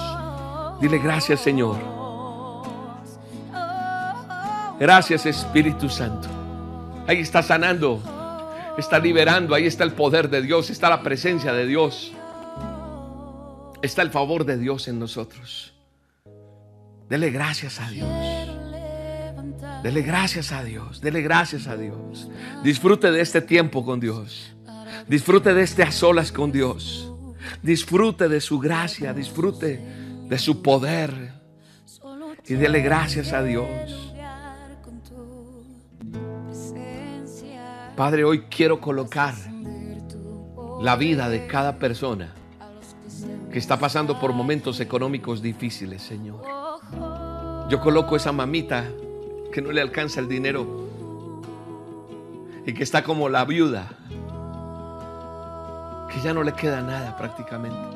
Dile 0.79 0.99
gracias, 0.99 1.39
Señor. 1.39 2.00
Gracias, 4.81 5.27
Espíritu 5.27 5.89
Santo. 5.89 6.27
Ahí 7.05 7.19
está 7.19 7.43
sanando, 7.43 8.01
está 8.79 8.97
liberando, 8.97 9.53
ahí 9.53 9.67
está 9.67 9.83
el 9.83 9.93
poder 9.93 10.27
de 10.27 10.41
Dios, 10.41 10.71
está 10.71 10.89
la 10.89 11.03
presencia 11.03 11.53
de 11.53 11.67
Dios, 11.67 12.11
está 13.83 14.01
el 14.01 14.09
favor 14.09 14.43
de 14.43 14.57
Dios 14.57 14.87
en 14.87 14.97
nosotros. 14.97 15.75
Dele 17.07 17.29
gracias 17.29 17.79
a 17.79 17.91
Dios. 17.91 18.09
Dele 19.83 20.01
gracias 20.01 20.51
a 20.51 20.63
Dios, 20.63 20.99
dele 20.99 21.21
gracias 21.21 21.67
a 21.67 21.77
Dios. 21.77 22.27
Disfrute 22.63 23.11
de 23.11 23.21
este 23.21 23.39
tiempo 23.39 23.85
con 23.85 23.99
Dios. 23.99 24.55
Disfrute 25.07 25.53
de 25.53 25.61
este 25.61 25.83
a 25.83 25.91
solas 25.91 26.31
con 26.31 26.51
Dios. 26.51 27.13
Disfrute 27.61 28.27
de 28.27 28.41
su 28.41 28.57
gracia, 28.57 29.13
disfrute 29.13 29.79
de 30.27 30.39
su 30.39 30.63
poder. 30.63 31.33
Y 32.47 32.55
dele 32.55 32.81
gracias 32.81 33.31
a 33.31 33.43
Dios. 33.43 34.11
Padre, 38.01 38.23
hoy 38.23 38.45
quiero 38.49 38.81
colocar 38.81 39.35
la 40.81 40.95
vida 40.95 41.29
de 41.29 41.45
cada 41.45 41.77
persona 41.77 42.33
que 43.51 43.59
está 43.59 43.77
pasando 43.77 44.19
por 44.19 44.33
momentos 44.33 44.79
económicos 44.79 45.43
difíciles, 45.43 46.01
Señor. 46.01 46.41
Yo 47.69 47.79
coloco 47.79 48.15
esa 48.15 48.31
mamita 48.31 48.89
que 49.53 49.61
no 49.61 49.71
le 49.71 49.81
alcanza 49.81 50.19
el 50.19 50.27
dinero 50.27 50.89
y 52.65 52.73
que 52.73 52.81
está 52.81 53.03
como 53.03 53.29
la 53.29 53.45
viuda, 53.45 53.87
que 56.11 56.21
ya 56.21 56.33
no 56.33 56.41
le 56.41 56.53
queda 56.53 56.81
nada 56.81 57.15
prácticamente. 57.15 57.95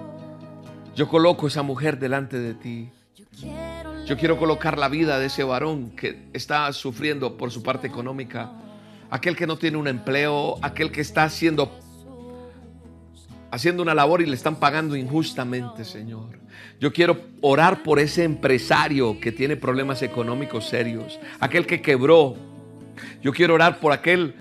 Yo 0.96 1.08
coloco 1.08 1.48
esa 1.48 1.64
mujer 1.64 1.98
delante 1.98 2.38
de 2.38 2.54
ti. 2.54 2.92
Yo 4.06 4.18
quiero 4.18 4.38
colocar 4.38 4.78
la 4.78 4.88
vida 4.88 5.18
de 5.18 5.26
ese 5.26 5.44
varón 5.44 5.96
que 5.96 6.30
está 6.32 6.72
sufriendo 6.74 7.38
por 7.38 7.50
su 7.50 7.64
parte 7.64 7.88
económica, 7.88 8.52
aquel 9.10 9.36
que 9.36 9.48
no 9.48 9.58
tiene 9.58 9.78
un 9.78 9.88
empleo, 9.88 10.58
aquel 10.62 10.92
que 10.92 11.02
está 11.02 11.24
haciendo 11.24 11.72
haciendo 13.56 13.82
una 13.82 13.94
labor 13.94 14.22
y 14.22 14.26
le 14.26 14.36
están 14.36 14.58
pagando 14.58 14.98
injustamente, 14.98 15.86
Señor. 15.86 16.40
Yo 16.80 16.92
quiero 16.92 17.22
orar 17.40 17.84
por 17.84 18.00
ese 18.00 18.26
empresario 18.26 19.18
que 19.22 19.32
tiene 19.32 19.56
problemas 19.56 20.02
económicos 20.02 20.68
serios, 20.68 21.20
aquel 21.40 21.66
que 21.66 21.82
quebró. 21.82 22.36
Yo 23.22 23.32
quiero 23.32 23.54
orar 23.54 23.80
por 23.80 23.94
aquel 23.94 24.36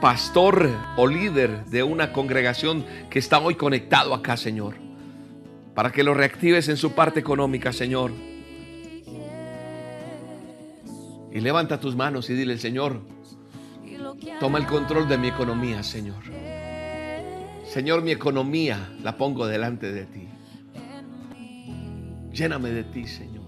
pastor 0.00 0.68
o 0.96 1.06
líder 1.06 1.64
de 1.66 1.84
una 1.84 2.12
congregación 2.12 2.84
que 3.08 3.20
está 3.20 3.38
hoy 3.38 3.54
conectado 3.54 4.14
acá, 4.14 4.36
Señor, 4.36 4.74
para 5.74 5.92
que 5.92 6.02
lo 6.02 6.14
reactives 6.14 6.68
en 6.68 6.76
su 6.76 6.92
parte 6.92 7.20
económica, 7.20 7.72
Señor. 7.72 8.10
Y 11.32 11.38
levanta 11.38 11.78
tus 11.78 11.94
manos 11.94 12.28
y 12.30 12.34
dile, 12.34 12.58
Señor, 12.58 13.02
toma 14.38 14.58
el 14.58 14.66
control 14.66 15.08
de 15.08 15.18
mi 15.18 15.28
economía, 15.28 15.82
Señor. 15.82 16.22
Señor, 17.70 18.02
mi 18.02 18.10
economía 18.10 18.90
la 19.02 19.16
pongo 19.16 19.46
delante 19.46 19.92
de 19.92 20.04
ti. 20.04 20.28
Lléname 22.32 22.70
de 22.70 22.84
ti, 22.84 23.06
Señor. 23.06 23.40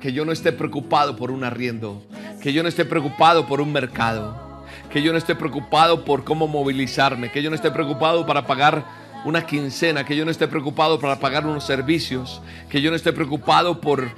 Que 0.00 0.12
yo 0.12 0.24
no 0.24 0.32
esté 0.32 0.52
preocupado 0.52 1.16
por 1.16 1.30
un 1.30 1.44
arriendo. 1.44 2.02
Que 2.42 2.52
yo 2.52 2.62
no 2.62 2.68
esté 2.68 2.84
preocupado 2.84 3.46
por 3.46 3.60
un 3.60 3.72
mercado. 3.72 4.64
Que 4.90 5.02
yo 5.02 5.12
no 5.12 5.18
esté 5.18 5.34
preocupado 5.34 6.04
por 6.04 6.24
cómo 6.24 6.46
movilizarme. 6.46 7.30
Que 7.30 7.42
yo 7.42 7.50
no 7.50 7.56
esté 7.56 7.70
preocupado 7.70 8.26
para 8.26 8.46
pagar 8.46 8.84
una 9.24 9.46
quincena. 9.46 10.04
Que 10.04 10.16
yo 10.16 10.24
no 10.24 10.30
esté 10.30 10.48
preocupado 10.48 10.98
para 10.98 11.20
pagar 11.20 11.46
unos 11.46 11.64
servicios. 11.64 12.42
Que 12.68 12.82
yo 12.82 12.90
no 12.90 12.96
esté 12.96 13.12
preocupado 13.12 13.80
por, 13.80 14.10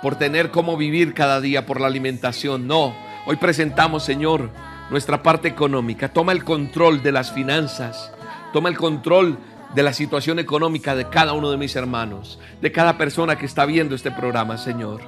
por 0.00 0.16
tener 0.16 0.50
cómo 0.50 0.76
vivir 0.76 1.14
cada 1.14 1.40
día, 1.40 1.66
por 1.66 1.80
la 1.80 1.86
alimentación. 1.86 2.66
No. 2.66 2.94
Hoy 3.26 3.36
presentamos, 3.36 4.02
Señor, 4.02 4.50
nuestra 4.90 5.22
parte 5.22 5.46
económica. 5.46 6.08
Toma 6.08 6.32
el 6.32 6.42
control 6.42 7.02
de 7.02 7.12
las 7.12 7.32
finanzas. 7.32 8.10
Toma 8.52 8.70
el 8.70 8.78
control 8.78 9.36
de 9.74 9.82
la 9.82 9.92
situación 9.92 10.38
económica 10.38 10.96
de 10.96 11.08
cada 11.10 11.34
uno 11.34 11.50
de 11.50 11.58
mis 11.58 11.76
hermanos, 11.76 12.38
de 12.62 12.72
cada 12.72 12.96
persona 12.96 13.36
que 13.36 13.44
está 13.44 13.66
viendo 13.66 13.94
este 13.94 14.10
programa, 14.10 14.56
Señor. 14.56 15.02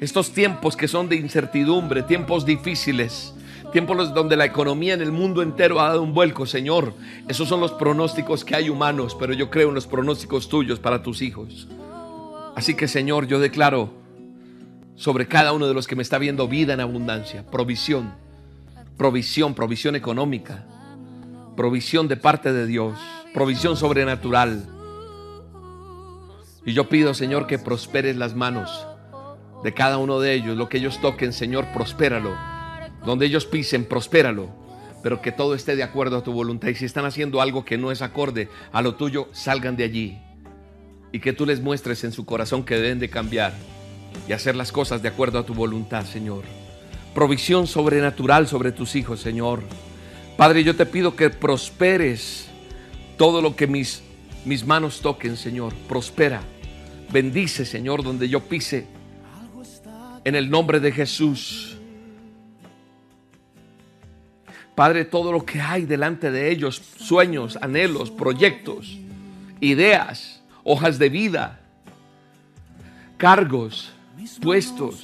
Estos 0.00 0.32
tiempos 0.32 0.76
que 0.76 0.88
son 0.88 1.08
de 1.08 1.16
incertidumbre, 1.16 2.02
tiempos 2.02 2.44
difíciles, 2.44 3.34
tiempos 3.72 4.12
donde 4.12 4.36
la 4.36 4.44
economía 4.44 4.94
en 4.94 5.00
el 5.00 5.12
mundo 5.12 5.42
entero 5.42 5.80
ha 5.80 5.88
dado 5.88 6.02
un 6.02 6.12
vuelco, 6.12 6.44
Señor. 6.44 6.92
Esos 7.28 7.48
son 7.48 7.60
los 7.60 7.70
pronósticos 7.72 8.44
que 8.44 8.56
hay 8.56 8.68
humanos, 8.68 9.16
pero 9.18 9.32
yo 9.32 9.48
creo 9.48 9.68
en 9.68 9.76
los 9.76 9.86
pronósticos 9.86 10.48
tuyos 10.48 10.80
para 10.80 11.04
tus 11.04 11.22
hijos. 11.22 11.68
Así 12.56 12.74
que, 12.74 12.88
Señor, 12.88 13.28
yo 13.28 13.38
declaro 13.38 13.99
sobre 15.00 15.26
cada 15.26 15.54
uno 15.54 15.66
de 15.66 15.72
los 15.72 15.86
que 15.86 15.96
me 15.96 16.02
está 16.02 16.18
viendo 16.18 16.46
vida 16.46 16.74
en 16.74 16.80
abundancia, 16.80 17.46
provisión, 17.46 18.12
provisión, 18.98 19.54
provisión 19.54 19.96
económica, 19.96 20.66
provisión 21.56 22.06
de 22.06 22.18
parte 22.18 22.52
de 22.52 22.66
Dios 22.66 22.98
provisión 23.32 23.76
sobrenatural. 23.76 24.66
Y 26.64 26.72
yo 26.72 26.88
pido, 26.88 27.14
Señor, 27.14 27.46
que 27.46 27.58
prosperes 27.58 28.16
las 28.16 28.34
manos 28.34 28.86
de 29.62 29.72
cada 29.72 29.98
uno 29.98 30.20
de 30.20 30.34
ellos. 30.34 30.56
Lo 30.56 30.68
que 30.68 30.78
ellos 30.78 31.00
toquen, 31.00 31.32
Señor, 31.32 31.66
prospéralo. 31.72 32.36
Donde 33.04 33.26
ellos 33.26 33.46
pisen, 33.46 33.84
prospéralo. 33.84 34.50
Pero 35.02 35.22
que 35.22 35.32
todo 35.32 35.54
esté 35.54 35.76
de 35.76 35.82
acuerdo 35.82 36.18
a 36.18 36.22
tu 36.22 36.32
voluntad. 36.32 36.68
Y 36.68 36.74
si 36.74 36.84
están 36.84 37.06
haciendo 37.06 37.40
algo 37.40 37.64
que 37.64 37.78
no 37.78 37.90
es 37.90 38.02
acorde 38.02 38.48
a 38.72 38.82
lo 38.82 38.96
tuyo, 38.96 39.28
salgan 39.32 39.76
de 39.76 39.84
allí. 39.84 40.18
Y 41.12 41.20
que 41.20 41.32
tú 41.32 41.46
les 41.46 41.60
muestres 41.60 42.04
en 42.04 42.12
su 42.12 42.26
corazón 42.26 42.64
que 42.64 42.76
deben 42.76 42.98
de 42.98 43.08
cambiar 43.08 43.54
y 44.28 44.32
hacer 44.32 44.56
las 44.56 44.72
cosas 44.72 45.02
de 45.02 45.08
acuerdo 45.08 45.38
a 45.38 45.46
tu 45.46 45.54
voluntad, 45.54 46.04
Señor. 46.04 46.44
Provisión 47.14 47.66
sobrenatural 47.66 48.46
sobre 48.46 48.72
tus 48.72 48.94
hijos, 48.94 49.20
Señor. 49.20 49.62
Padre, 50.36 50.62
yo 50.62 50.76
te 50.76 50.86
pido 50.86 51.16
que 51.16 51.30
prosperes 51.30 52.48
todo 53.16 53.42
lo 53.42 53.56
que 53.56 53.66
mis, 53.66 54.02
mis 54.44 54.64
manos 54.64 55.00
toquen, 55.00 55.36
Señor, 55.36 55.74
prospera. 55.88 56.42
Bendice, 57.12 57.64
Señor, 57.66 58.02
donde 58.02 58.28
yo 58.28 58.40
pise. 58.40 58.86
En 60.24 60.36
el 60.36 60.48
nombre 60.48 60.80
de 60.80 60.92
Jesús. 60.92 61.76
Padre, 64.74 65.04
todo 65.04 65.32
lo 65.32 65.44
que 65.44 65.60
hay 65.60 65.84
delante 65.84 66.30
de 66.30 66.50
ellos, 66.50 66.80
sueños, 66.98 67.58
anhelos, 67.60 68.10
proyectos, 68.10 68.98
ideas, 69.60 70.40
hojas 70.64 70.98
de 70.98 71.08
vida, 71.08 71.60
cargos, 73.18 73.92
puestos. 74.40 75.02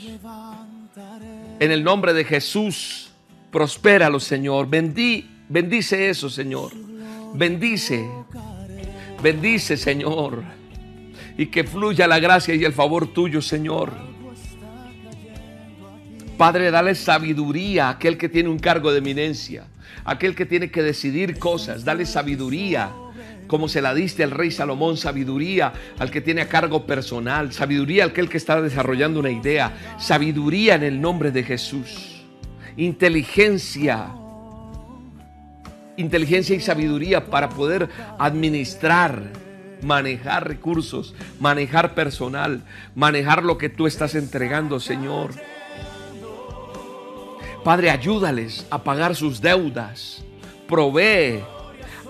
En 1.59 1.71
el 1.71 1.83
nombre 1.85 2.13
de 2.13 2.25
Jesús, 2.25 3.11
prospéralo, 3.51 4.21
Señor. 4.21 4.69
Bendí, 4.69 5.29
bendice 5.49 6.09
eso, 6.09 6.29
Señor. 6.29 6.73
Bendice, 7.35 8.09
bendice 9.23 9.77
Señor. 9.77 10.43
Y 11.39 11.47
que 11.47 11.65
fluya 11.65 12.07
la 12.07 12.19
gracia 12.19 12.55
y 12.55 12.65
el 12.65 12.73
favor 12.73 13.13
tuyo, 13.13 13.43
Señor. 13.43 13.93
Padre, 16.39 16.71
dale 16.71 16.95
sabiduría 16.95 17.89
a 17.89 17.91
aquel 17.91 18.19
que 18.19 18.29
tiene 18.29 18.49
un 18.49 18.59
cargo 18.59 18.93
de 18.93 18.99
eminencia, 18.99 19.67
aquel 20.05 20.35
que 20.35 20.45
tiene 20.45 20.71
que 20.71 20.83
decidir 20.83 21.39
cosas, 21.39 21.85
dale 21.85 22.05
sabiduría, 22.05 22.91
como 23.47 23.69
se 23.69 23.83
la 23.83 23.95
diste 23.95 24.25
al 24.25 24.31
rey 24.31 24.51
Salomón, 24.51 24.97
sabiduría 24.97 25.73
al 25.99 26.11
que 26.11 26.21
tiene 26.21 26.43
a 26.43 26.49
cargo 26.49 26.87
personal, 26.87 27.53
sabiduría 27.53 28.05
al 28.05 28.13
que 28.13 28.37
está 28.37 28.61
desarrollando 28.61 29.21
una 29.21 29.31
idea, 29.31 29.97
sabiduría 29.99 30.75
en 30.75 30.83
el 30.83 31.01
nombre 31.01 31.31
de 31.31 31.43
Jesús, 31.43 32.25
inteligencia 32.77 34.09
inteligencia 35.97 36.55
y 36.55 36.61
sabiduría 36.61 37.27
para 37.27 37.49
poder 37.49 37.89
administrar, 38.19 39.33
manejar 39.83 40.47
recursos, 40.49 41.15
manejar 41.41 41.95
personal, 41.95 42.63
manejar 42.95 43.43
lo 43.43 43.59
que 43.59 43.69
tú 43.69 43.87
estás 43.87 44.15
entregando, 44.15 44.81
Señor. 44.81 45.31
Padre, 47.65 47.91
ayúdales 47.91 48.67
a 48.71 48.85
pagar 48.85 49.17
sus 49.17 49.41
deudas. 49.41 50.23
Provee, 50.69 51.43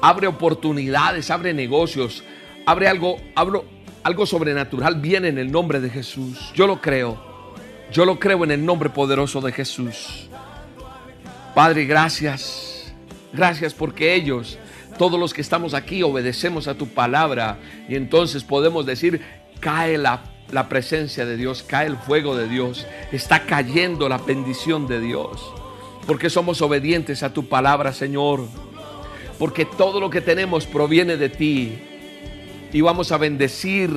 abre 0.03 0.27
oportunidades, 0.27 1.31
abre 1.31 1.55
negocios, 1.55 2.25
abre 2.65 2.89
algo, 2.89 3.17
algo 4.03 4.27
sobrenatural. 4.27 5.01
Viene 5.01 5.29
en 5.29 5.39
el 5.39 5.51
nombre 5.51 5.81
de 5.81 5.91
Jesús. 5.91 6.53
Yo 6.55 6.67
lo 6.67 6.81
creo. 6.81 7.25
Yo 7.93 8.05
lo 8.05 8.19
creo 8.19 8.45
en 8.45 8.51
el 8.51 8.65
nombre 8.65 8.91
poderoso 8.91 9.41
de 9.41 9.53
Jesús. 9.53 10.29
Padre, 11.55 11.85
gracias. 11.85 12.93
Gracias 13.33 13.75
porque 13.75 14.15
ellos, 14.15 14.59
todos 14.99 15.21
los 15.21 15.35
que 15.35 15.41
estamos 15.41 15.75
aquí, 15.75 16.03
obedecemos 16.03 16.69
a 16.69 16.75
tu 16.75 16.89
palabra 16.89 17.59
y 17.89 17.97
entonces 17.97 18.45
podemos 18.45 18.87
decir, 18.87 19.21
cae 19.61 19.99
la, 19.99 20.23
la 20.51 20.69
presencia 20.69 21.27
de 21.27 21.37
Dios, 21.37 21.63
cae 21.63 21.87
el 21.87 21.97
fuego 21.97 22.37
de 22.37 22.49
Dios, 22.49 22.87
está 23.13 23.45
cayendo 23.45 24.09
la 24.09 24.19
bendición 24.19 24.87
de 24.87 25.01
Dios. 25.01 25.53
Porque 26.07 26.31
somos 26.31 26.63
obedientes 26.63 27.23
a 27.23 27.33
tu 27.33 27.49
palabra, 27.49 27.93
Señor. 27.93 28.47
Porque 29.39 29.65
todo 29.65 30.01
lo 30.01 30.11
que 30.11 30.21
tenemos 30.21 30.67
proviene 30.67 31.17
de 31.17 31.29
ti. 31.29 31.79
Y 32.73 32.81
vamos 32.81 33.13
a 33.13 33.19
bendecir 33.19 33.91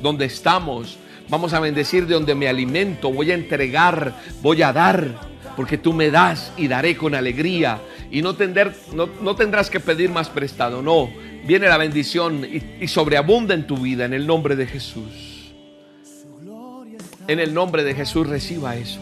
donde 0.00 0.24
estamos 0.24 0.98
Vamos 1.28 1.54
a 1.54 1.60
bendecir 1.60 2.06
de 2.06 2.14
donde 2.14 2.34
me 2.34 2.48
alimento. 2.48 3.10
Voy 3.10 3.30
a 3.30 3.34
entregar, 3.34 4.14
voy 4.42 4.62
a 4.62 4.72
dar, 4.72 5.18
porque 5.56 5.78
tú 5.78 5.92
me 5.92 6.10
das 6.10 6.52
y 6.56 6.68
daré 6.68 6.96
con 6.96 7.14
alegría. 7.14 7.80
Y 8.10 8.22
no, 8.22 8.34
tender, 8.34 8.74
no, 8.92 9.34
tendrás 9.34 9.70
que 9.70 9.80
pedir 9.80 10.10
más 10.10 10.28
prestado, 10.28 10.82
no. 10.82 11.10
Viene 11.44 11.68
la 11.68 11.78
bendición 11.78 12.44
y, 12.44 12.84
y 12.84 12.88
sobreabunda 12.88 13.54
en 13.54 13.66
tu 13.66 13.78
vida 13.78 14.04
en 14.04 14.12
el 14.12 14.26
nombre 14.26 14.56
de 14.56 14.66
Jesús. 14.66 15.52
En 17.26 17.40
el 17.40 17.54
nombre 17.54 17.84
de 17.84 17.94
Jesús 17.94 18.26
reciba 18.26 18.76
eso. 18.76 19.00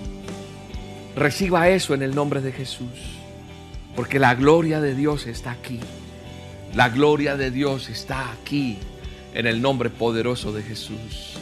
Reciba 1.16 1.68
eso 1.68 1.92
en 1.92 2.02
el 2.02 2.14
nombre 2.14 2.40
de 2.40 2.52
Jesús. 2.52 3.21
Porque 3.94 4.18
la 4.18 4.34
gloria 4.34 4.80
de 4.80 4.94
Dios 4.94 5.26
está 5.26 5.52
aquí. 5.52 5.80
La 6.74 6.88
gloria 6.88 7.36
de 7.36 7.50
Dios 7.50 7.88
está 7.90 8.32
aquí 8.32 8.78
en 9.34 9.46
el 9.46 9.60
nombre 9.60 9.90
poderoso 9.90 10.52
de 10.52 10.62
Jesús. 10.62 11.38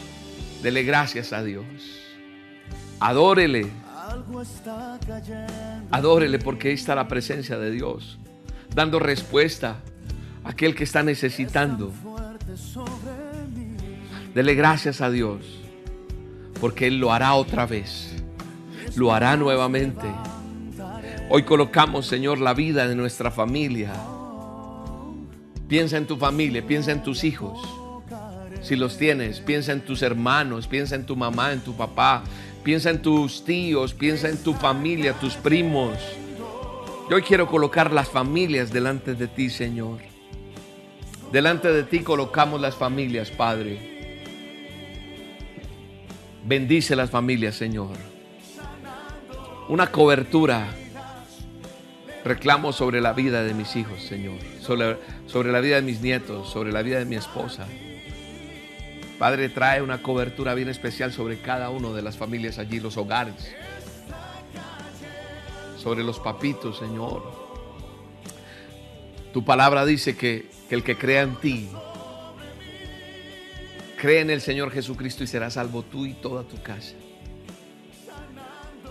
Dele 0.61 0.83
gracias 0.83 1.33
a 1.33 1.43
Dios. 1.43 1.65
Adórele. 2.99 3.67
Adórele 5.91 6.39
porque 6.39 6.69
ahí 6.69 6.73
está 6.73 6.95
la 6.95 7.07
presencia 7.07 7.57
de 7.57 7.71
Dios. 7.71 8.19
Dando 8.75 8.99
respuesta 8.99 9.77
a 10.43 10.49
aquel 10.49 10.75
que 10.75 10.83
está 10.83 11.03
necesitando. 11.03 11.93
Dele 14.33 14.55
gracias 14.55 15.01
a 15.01 15.09
Dios 15.09 15.61
porque 16.61 16.87
Él 16.87 16.99
lo 16.99 17.11
hará 17.11 17.33
otra 17.33 17.65
vez. 17.65 18.13
Lo 18.95 19.13
hará 19.13 19.35
nuevamente. 19.35 20.07
Hoy 21.33 21.43
colocamos, 21.43 22.07
Señor, 22.07 22.39
la 22.39 22.53
vida 22.53 22.89
de 22.89 22.93
nuestra 22.93 23.31
familia. 23.31 23.93
Piensa 25.69 25.95
en 25.95 26.05
tu 26.05 26.17
familia, 26.17 26.67
piensa 26.67 26.91
en 26.91 27.01
tus 27.03 27.23
hijos 27.23 27.57
si 28.61 28.75
los 28.75 28.97
tienes. 28.97 29.39
Piensa 29.39 29.71
en 29.71 29.79
tus 29.79 30.01
hermanos, 30.01 30.67
piensa 30.67 30.95
en 30.95 31.05
tu 31.05 31.15
mamá, 31.15 31.53
en 31.53 31.61
tu 31.61 31.73
papá, 31.73 32.21
piensa 32.65 32.89
en 32.89 33.01
tus 33.01 33.45
tíos, 33.45 33.93
piensa 33.93 34.27
en 34.27 34.43
tu 34.43 34.53
familia, 34.53 35.13
tus 35.13 35.35
primos. 35.35 35.97
Yo 37.09 37.15
hoy 37.15 37.21
quiero 37.21 37.47
colocar 37.47 37.93
las 37.93 38.09
familias 38.09 38.73
delante 38.73 39.13
de 39.13 39.27
ti, 39.29 39.49
Señor. 39.49 39.99
Delante 41.31 41.71
de 41.71 41.83
ti 41.83 41.99
colocamos 41.99 42.59
las 42.59 42.75
familias, 42.75 43.31
Padre. 43.31 43.79
Bendice 46.45 46.93
las 46.93 47.09
familias, 47.09 47.55
Señor. 47.55 47.95
Una 49.69 49.87
cobertura. 49.87 50.80
Reclamo 52.23 52.71
sobre 52.71 53.01
la 53.01 53.13
vida 53.13 53.43
de 53.43 53.53
mis 53.53 53.75
hijos, 53.75 54.03
Señor. 54.03 54.37
Sobre, 54.59 54.97
sobre 55.25 55.51
la 55.51 55.59
vida 55.59 55.77
de 55.77 55.81
mis 55.81 56.01
nietos, 56.01 56.49
sobre 56.49 56.71
la 56.71 56.83
vida 56.83 56.99
de 56.99 57.05
mi 57.05 57.15
esposa. 57.15 57.67
Padre, 59.17 59.49
trae 59.49 59.81
una 59.81 60.01
cobertura 60.03 60.53
bien 60.53 60.69
especial 60.69 61.11
sobre 61.11 61.39
cada 61.41 61.69
uno 61.69 61.93
de 61.93 62.01
las 62.01 62.17
familias 62.17 62.59
allí, 62.59 62.79
los 62.79 62.97
hogares. 62.97 63.35
Sobre 65.77 66.03
los 66.03 66.19
papitos, 66.19 66.77
Señor. 66.77 67.23
Tu 69.33 69.43
palabra 69.43 69.85
dice 69.85 70.15
que, 70.15 70.49
que 70.69 70.75
el 70.75 70.83
que 70.83 70.97
crea 70.97 71.23
en 71.23 71.35
ti, 71.37 71.69
cree 73.97 74.19
en 74.19 74.29
el 74.29 74.41
Señor 74.41 74.71
Jesucristo 74.71 75.23
y 75.23 75.27
será 75.27 75.49
salvo 75.49 75.83
tú 75.83 76.05
y 76.05 76.13
toda 76.13 76.43
tu 76.43 76.61
casa. 76.61 76.93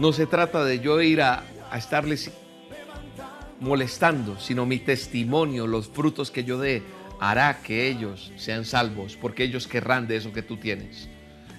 No 0.01 0.13
se 0.13 0.27
trata 0.27 0.65
de 0.65 0.81
yo 0.81 1.01
ir 1.01 1.23
a, 1.23 1.45
a 1.71 1.79
estarles 1.79 2.33
molestando, 3.61 4.39
sino 4.41 4.67
mi 4.67 4.79
testimonio, 4.79 5.67
los 5.67 5.89
frutos 5.89 6.31
que 6.31 6.45
yo 6.45 6.59
dé 6.59 6.83
hará 7.21 7.61
que 7.63 7.89
ellos 7.89 8.33
sean 8.37 8.65
salvos, 8.65 9.17
porque 9.21 9.45
ellos 9.45 9.67
querrán 9.67 10.09
de 10.09 10.17
eso 10.17 10.33
que 10.33 10.43
tú 10.43 10.57
tienes. 10.57 11.09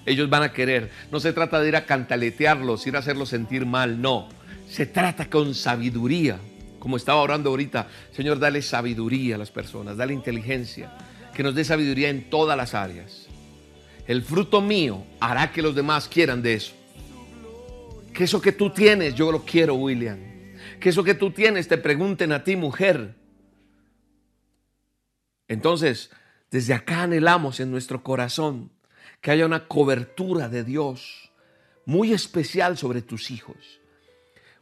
Ellos 0.04 0.28
van 0.28 0.42
a 0.42 0.52
querer. 0.52 0.90
No 1.12 1.20
se 1.20 1.32
trata 1.32 1.60
de 1.60 1.68
ir 1.68 1.76
a 1.76 1.86
cantaletearlos, 1.86 2.86
ir 2.86 2.96
a 2.96 2.98
hacerlos 2.98 3.28
sentir 3.28 3.64
mal, 3.64 4.02
no. 4.02 4.28
Se 4.68 4.86
trata 4.86 5.30
con 5.30 5.54
sabiduría. 5.54 6.38
Como 6.80 6.96
estaba 6.96 7.20
orando 7.20 7.50
ahorita, 7.50 7.86
Señor, 8.10 8.40
dale 8.40 8.60
sabiduría 8.60 9.36
a 9.36 9.38
las 9.38 9.52
personas, 9.52 9.96
dale 9.96 10.12
inteligencia, 10.12 10.90
que 11.32 11.44
nos 11.44 11.54
dé 11.54 11.62
sabiduría 11.62 12.08
en 12.08 12.28
todas 12.28 12.56
las 12.56 12.74
áreas. 12.74 13.28
El 14.08 14.22
fruto 14.22 14.60
mío 14.60 15.04
hará 15.20 15.52
que 15.52 15.62
los 15.62 15.76
demás 15.76 16.08
quieran 16.08 16.42
de 16.42 16.54
eso. 16.54 16.72
Que 18.12 18.24
eso 18.24 18.40
que 18.40 18.50
tú 18.50 18.70
tienes, 18.70 19.14
yo 19.14 19.30
lo 19.30 19.44
quiero, 19.44 19.76
William. 19.76 20.31
Que 20.82 20.88
eso 20.88 21.04
que 21.04 21.14
tú 21.14 21.30
tienes 21.30 21.68
te 21.68 21.78
pregunten 21.78 22.32
a 22.32 22.42
ti, 22.42 22.56
mujer. 22.56 23.14
Entonces, 25.46 26.10
desde 26.50 26.74
acá 26.74 27.04
anhelamos 27.04 27.60
en 27.60 27.70
nuestro 27.70 28.02
corazón 28.02 28.72
que 29.20 29.30
haya 29.30 29.46
una 29.46 29.68
cobertura 29.68 30.48
de 30.48 30.64
Dios 30.64 31.30
muy 31.86 32.12
especial 32.12 32.76
sobre 32.76 33.00
tus 33.00 33.30
hijos. 33.30 33.80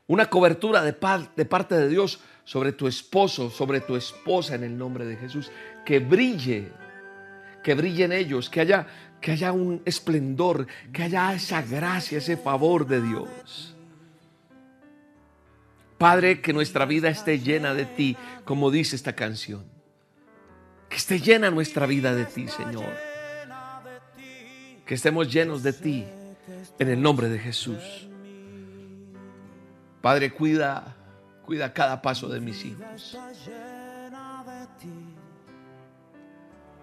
Una 0.07 0.27
cobertura 0.27 0.83
de, 0.83 0.93
parte 0.93 1.75
de 1.75 1.89
Dios 1.89 2.21
sobre 2.45 2.73
tu 2.73 2.87
esposo, 2.87 3.49
sobre 3.49 3.81
tu 3.81 3.97
esposa 3.97 4.57
en 4.57 4.65
el 4.65 4.77
nombre 4.77 5.07
de 5.07 5.17
Jesús. 5.17 5.51
Que 5.87 6.01
brille, 6.01 6.69
que 7.65 7.75
brille 7.75 8.05
en 8.05 8.13
ellos, 8.13 8.51
que 8.51 8.61
haya, 8.61 8.87
que 9.23 9.33
haya 9.33 9.53
un 9.53 9.81
esplendor, 9.87 10.67
que 10.93 11.03
haya 11.03 11.33
esa 11.33 11.63
gracia, 11.63 12.19
ese 12.19 12.37
favor 12.37 12.87
de 12.87 13.01
Dios. 13.01 13.75
Padre, 16.01 16.41
que 16.41 16.55
nuestra 16.55 16.87
vida 16.87 17.11
esté 17.11 17.41
llena 17.41 17.75
de 17.75 17.85
ti, 17.85 18.17
como 18.47 18.71
dice 18.71 18.97
esta 18.97 19.13
canción. 19.13 19.67
Que 20.89 20.97
esté 20.97 21.21
llena 21.21 21.51
nuestra 21.51 21.85
vida 21.85 22.15
de 22.15 22.25
ti, 22.25 22.49
Señor. 22.49 22.89
Que 24.87 24.95
estemos 24.95 25.31
llenos 25.31 25.63
de 25.63 25.75
ti 25.75 26.07
en 26.79 26.89
el 26.89 27.03
nombre 27.03 27.29
de 27.29 27.39
Jesús. 27.39 28.09
Padre, 30.01 30.33
cuida, 30.33 30.97
cuida 31.45 31.71
cada 31.75 32.01
paso 32.01 32.31
de 32.31 32.41
mis 32.41 32.65
hijos. 32.65 33.19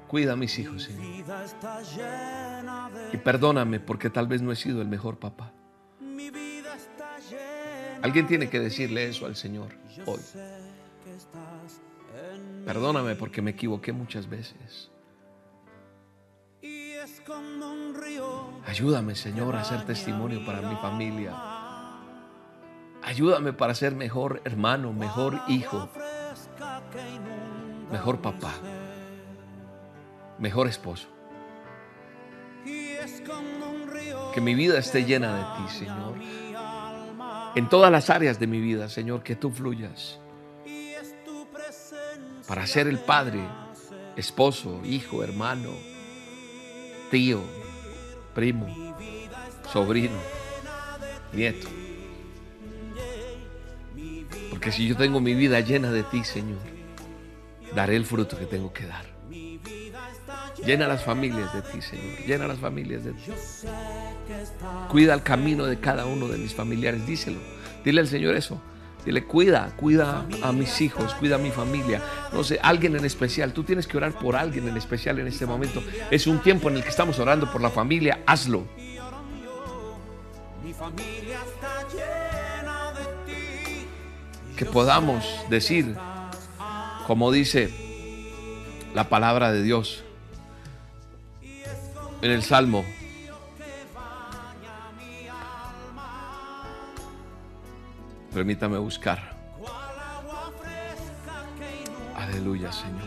Cuida 0.08 0.34
a 0.34 0.36
mis 0.36 0.60
hijos, 0.60 0.84
Señor. 0.84 1.26
Y 3.12 3.18
perdóname 3.18 3.80
porque 3.80 4.12
tal 4.12 4.28
vez 4.28 4.44
no 4.44 4.52
he 4.52 4.56
sido 4.56 4.80
el 4.80 4.88
mejor 4.88 5.18
papá. 5.18 5.54
Alguien 8.02 8.28
tiene 8.28 8.50
que 8.50 8.60
decirle 8.60 9.08
eso 9.08 9.26
al 9.26 9.36
Señor 9.36 9.70
hoy. 10.06 10.20
Perdóname 12.66 13.16
porque 13.16 13.42
me 13.42 13.52
equivoqué 13.52 13.94
muchas 13.94 14.30
veces. 14.30 14.92
Ayúdame, 18.66 19.16
Señor, 19.16 19.56
a 19.56 19.64
ser 19.64 19.86
testimonio 19.86 20.46
para 20.46 20.62
mi 20.62 20.76
familia. 20.76 21.34
Ayúdame 23.04 23.54
para 23.54 23.74
ser 23.74 23.96
mejor 23.96 24.42
hermano, 24.44 24.92
mejor 24.92 25.40
hijo, 25.48 25.90
mejor 27.92 28.22
papá, 28.22 28.54
mejor 30.38 30.68
esposo. 30.68 31.08
Que 34.34 34.42
mi 34.42 34.56
vida 34.56 34.78
esté 34.78 35.06
llena 35.06 35.36
de 35.36 35.44
ti, 35.64 35.74
Señor. 35.74 36.47
En 37.56 37.70
todas 37.70 37.92
las 37.92 38.10
áreas 38.10 38.40
de 38.40 38.48
mi 38.48 38.60
vida, 38.60 38.90
Señor, 38.90 39.24
que 39.24 39.36
tú 39.36 39.52
fluyas 39.52 40.20
para 42.48 42.66
ser 42.66 42.88
el 42.88 43.00
padre, 43.00 43.42
esposo, 44.16 44.82
hijo, 44.86 45.24
hermano, 45.24 45.72
tío, 47.12 47.42
primo, 48.34 48.96
sobrino, 49.72 50.18
nieto. 51.34 51.68
Porque 54.50 54.72
si 54.72 54.88
yo 54.88 54.96
tengo 54.96 55.20
mi 55.20 55.34
vida 55.34 55.60
llena 55.60 55.92
de 55.92 56.04
ti, 56.04 56.24
Señor, 56.24 56.60
daré 57.76 57.96
el 57.96 58.06
fruto 58.06 58.38
que 58.38 58.46
tengo 58.46 58.72
que 58.72 58.86
dar. 58.86 59.06
Llena 60.66 60.88
las 60.88 61.04
familias 61.04 61.54
de 61.54 61.62
ti, 61.62 61.82
Señor. 61.82 62.20
Llena 62.26 62.48
las 62.48 62.60
familias 62.60 63.04
de 63.04 63.14
ti. 63.14 63.32
Cuida 64.90 65.14
el 65.14 65.24
camino 65.24 65.66
de 65.66 65.80
cada 65.80 66.06
uno 66.06 66.28
de 66.28 66.38
mis 66.38 66.54
familiares. 66.54 67.06
Díselo. 67.06 67.40
Dile 67.84 68.02
al 68.02 68.08
Señor 68.08 68.36
eso. 68.36 68.62
Dile, 69.06 69.24
cuida, 69.24 69.74
cuida 69.78 70.26
a 70.44 70.52
mis 70.52 70.82
hijos, 70.82 71.14
cuida 71.14 71.36
a 71.36 71.38
mi 71.38 71.50
familia. 71.50 72.02
No 72.34 72.44
sé, 72.44 72.60
alguien 72.62 72.96
en 72.98 73.06
especial. 73.06 73.54
Tú 73.54 73.64
tienes 73.64 73.88
que 73.88 73.96
orar 73.96 74.12
por 74.12 74.36
alguien 74.36 74.68
en 74.68 74.76
especial 74.76 75.20
en 75.20 75.28
este 75.28 75.46
momento. 75.46 75.82
Es 76.12 76.28
un 76.28 76.40
tiempo 76.40 76.70
en 76.70 76.76
el 76.76 76.84
que 76.84 76.90
estamos 76.90 77.18
orando 77.20 77.50
por 77.50 77.62
la 77.62 77.70
familia. 77.70 78.20
Hazlo. 78.26 78.66
Que 84.58 84.66
podamos 84.66 85.24
decir, 85.50 85.96
como 87.06 87.32
dice 87.32 87.72
la 88.94 89.08
palabra 89.08 89.54
de 89.54 89.64
Dios 89.64 90.04
en 92.22 92.32
el 92.32 92.44
Salmo. 92.44 92.84
Permítame 98.38 98.78
buscar. 98.78 99.18
Aleluya, 102.16 102.72
Señor. 102.72 103.02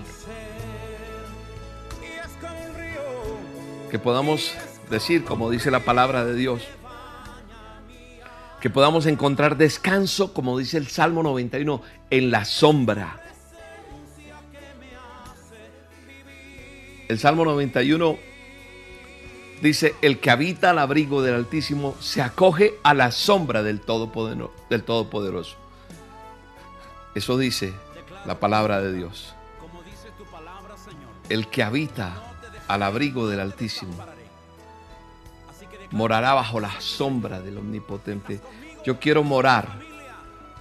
Que 3.92 4.00
podamos 4.00 4.52
decir, 4.90 5.24
como 5.24 5.48
dice 5.48 5.70
la 5.70 5.84
palabra 5.84 6.24
de 6.24 6.34
Dios, 6.34 6.62
que 8.60 8.70
podamos 8.70 9.06
encontrar 9.06 9.56
descanso, 9.56 10.34
como 10.34 10.58
dice 10.58 10.78
el 10.78 10.88
Salmo 10.88 11.22
91, 11.22 11.80
en 12.10 12.30
la 12.32 12.44
sombra. 12.44 13.22
El 17.06 17.20
Salmo 17.20 17.44
91 17.44 18.18
dice, 19.60 19.94
el 20.02 20.20
que 20.20 20.30
habita 20.30 20.70
al 20.70 20.78
abrigo 20.78 21.22
del 21.22 21.34
Altísimo 21.34 21.96
se 22.00 22.22
acoge 22.22 22.78
a 22.82 22.94
la 22.94 23.10
sombra 23.10 23.62
del 23.62 23.80
Todopoderoso. 23.80 25.56
Eso 27.14 27.38
dice 27.38 27.72
la 28.26 28.38
palabra 28.38 28.80
de 28.80 28.92
Dios. 28.92 29.34
El 31.28 31.48
que 31.48 31.62
habita 31.62 32.34
al 32.68 32.82
abrigo 32.82 33.28
del 33.28 33.40
Altísimo 33.40 33.94
morará 35.90 36.34
bajo 36.34 36.60
la 36.60 36.80
sombra 36.80 37.40
del 37.40 37.58
Omnipotente. 37.58 38.40
Yo 38.84 38.98
quiero 38.98 39.22
morar 39.22 39.80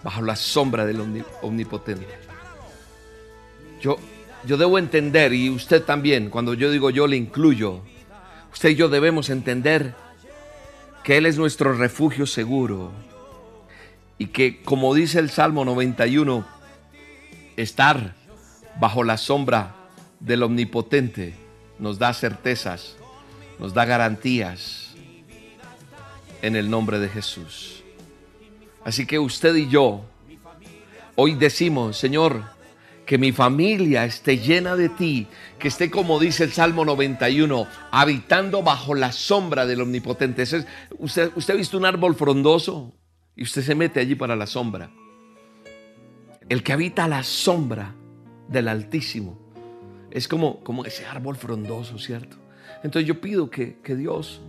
bajo 0.03 0.21
la 0.21 0.35
sombra 0.35 0.85
del 0.85 1.23
Omnipotente. 1.41 2.07
Yo, 3.81 3.97
yo 4.45 4.57
debo 4.57 4.77
entender, 4.77 5.33
y 5.33 5.49
usted 5.49 5.83
también, 5.83 6.29
cuando 6.29 6.53
yo 6.53 6.71
digo 6.71 6.89
yo 6.89 7.07
le 7.07 7.15
incluyo, 7.15 7.81
usted 8.51 8.69
y 8.69 8.75
yo 8.75 8.89
debemos 8.89 9.29
entender 9.29 9.95
que 11.03 11.17
Él 11.17 11.25
es 11.25 11.37
nuestro 11.37 11.73
refugio 11.73 12.25
seguro. 12.25 12.91
Y 14.17 14.27
que, 14.27 14.61
como 14.61 14.93
dice 14.93 15.19
el 15.19 15.29
Salmo 15.29 15.63
91, 15.63 16.45
estar 17.55 18.15
bajo 18.79 19.03
la 19.03 19.17
sombra 19.17 19.75
del 20.19 20.43
Omnipotente 20.43 21.33
nos 21.79 21.97
da 21.97 22.13
certezas, 22.13 22.97
nos 23.57 23.73
da 23.73 23.85
garantías 23.85 24.93
en 26.41 26.55
el 26.55 26.69
nombre 26.69 26.99
de 26.99 27.09
Jesús. 27.09 27.83
Así 28.83 29.05
que 29.05 29.19
usted 29.19 29.55
y 29.55 29.69
yo 29.69 30.01
hoy 31.15 31.35
decimos, 31.35 31.97
Señor, 31.97 32.43
que 33.09 33.17
mi 33.17 33.31
familia 33.31 34.05
esté 34.05 34.37
llena 34.37 34.75
de 34.75 34.87
ti, 34.87 35.25
que 35.57 35.69
esté 35.69 35.89
como 35.89 36.19
dice 36.19 36.43
el 36.43 36.51
Salmo 36.51 36.85
91, 36.85 37.65
habitando 37.89 38.61
bajo 38.61 38.93
la 38.93 39.11
sombra 39.11 39.65
del 39.65 39.81
Omnipotente. 39.81 40.43
usted, 40.99 41.31
ha 41.49 41.53
visto 41.53 41.79
un 41.79 41.85
árbol 41.85 42.13
frondoso 42.13 42.93
y 43.35 43.41
usted 43.41 43.63
se 43.63 43.73
mete 43.73 43.99
allí 43.99 44.13
para 44.13 44.35
la 44.35 44.45
sombra. 44.45 44.91
El 46.49 46.61
que 46.61 46.71
habita 46.71 47.07
la 47.07 47.23
sombra 47.23 47.95
del 48.47 48.67
Altísimo 48.67 49.39
es 50.11 50.27
como, 50.27 50.63
como 50.63 50.85
ese 50.85 51.07
árbol 51.07 51.35
frondoso, 51.35 51.97
¿cierto? 51.97 52.37
Entonces 52.83 53.07
yo 53.07 53.19
pido 53.19 53.49
que, 53.49 53.79
que 53.79 53.95
Dios 53.95 54.39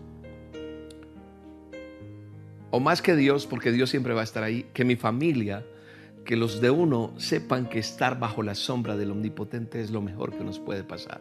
o 2.71 2.79
más 2.79 3.01
que 3.01 3.17
Dios, 3.17 3.47
porque 3.47 3.73
Dios 3.73 3.89
siempre 3.89 4.13
va 4.13 4.21
a 4.21 4.25
estar 4.25 4.43
ahí, 4.43 4.67
que 4.75 4.85
mi 4.85 4.97
familia, 4.97 5.65
que 6.31 6.37
los 6.37 6.61
de 6.61 6.71
uno 6.71 7.13
sepan 7.17 7.67
que 7.67 7.81
estar 7.81 8.21
bajo 8.21 8.45
la 8.45 8.55
sombra 8.55 8.97
del 8.97 9.11
Omnipotente 9.11 9.81
es 9.81 9.91
lo 9.91 10.01
mejor 10.01 10.31
que 10.31 10.45
nos 10.45 10.61
puede 10.61 10.85
pasar. 10.85 11.19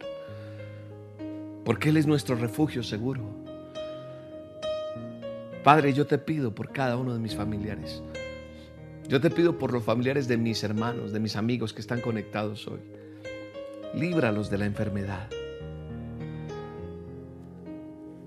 Porque 1.66 1.90
Él 1.90 1.98
es 1.98 2.06
nuestro 2.06 2.36
refugio 2.36 2.84
seguro. 2.84 3.24
Padre, 5.64 5.94
yo 5.94 6.06
te 6.06 6.20
pido 6.20 6.54
por 6.54 6.72
cada 6.72 6.96
uno 6.96 7.12
de 7.12 7.20
mis 7.20 7.36
familiares. 7.36 8.04
Yo 9.08 9.20
te 9.20 9.32
pido 9.32 9.58
por 9.58 9.74
los 9.74 9.84
familiares 9.84 10.28
de 10.28 10.38
mis 10.38 10.64
hermanos, 10.64 11.12
de 11.12 11.20
mis 11.20 11.36
amigos 11.36 11.74
que 11.74 11.82
están 11.82 12.02
conectados 12.02 12.68
hoy. 12.68 12.82
Líbralos 13.96 14.52
de 14.52 14.60
la 14.60 14.68
enfermedad. 14.68 15.28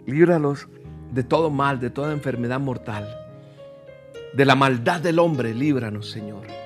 Líbralos 0.05 0.67
de 1.13 1.23
todo 1.23 1.49
mal, 1.49 1.79
de 1.79 1.91
toda 1.91 2.13
enfermedad 2.13 2.59
mortal. 2.59 3.07
De 4.35 4.45
la 4.45 4.57
maldad 4.57 5.01
del 5.01 5.21
hombre, 5.21 5.55
líbranos, 5.55 6.11
Señor. 6.11 6.62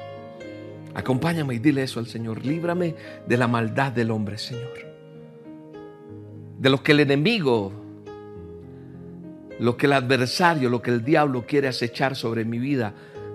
Acompáñame 0.96 1.54
y 1.54 1.58
dile 1.58 1.82
eso 1.82 2.00
al 2.00 2.06
Señor. 2.06 2.46
Líbrame 2.46 2.94
de 3.28 3.36
la 3.36 3.46
maldad 3.46 3.92
del 3.92 4.10
hombre, 4.10 4.38
Señor. 4.38 4.72
De 6.58 6.70
lo 6.70 6.82
que 6.82 6.92
el 6.92 7.00
enemigo, 7.00 7.70
lo 9.60 9.76
que 9.76 9.84
el 9.84 9.92
adversario, 9.92 10.70
lo 10.70 10.80
que 10.80 10.90
el 10.90 11.04
diablo 11.04 11.44
quiere 11.46 11.68
acechar 11.68 12.16
sobre 12.16 12.46
mi 12.46 12.58
vida, 12.58 12.94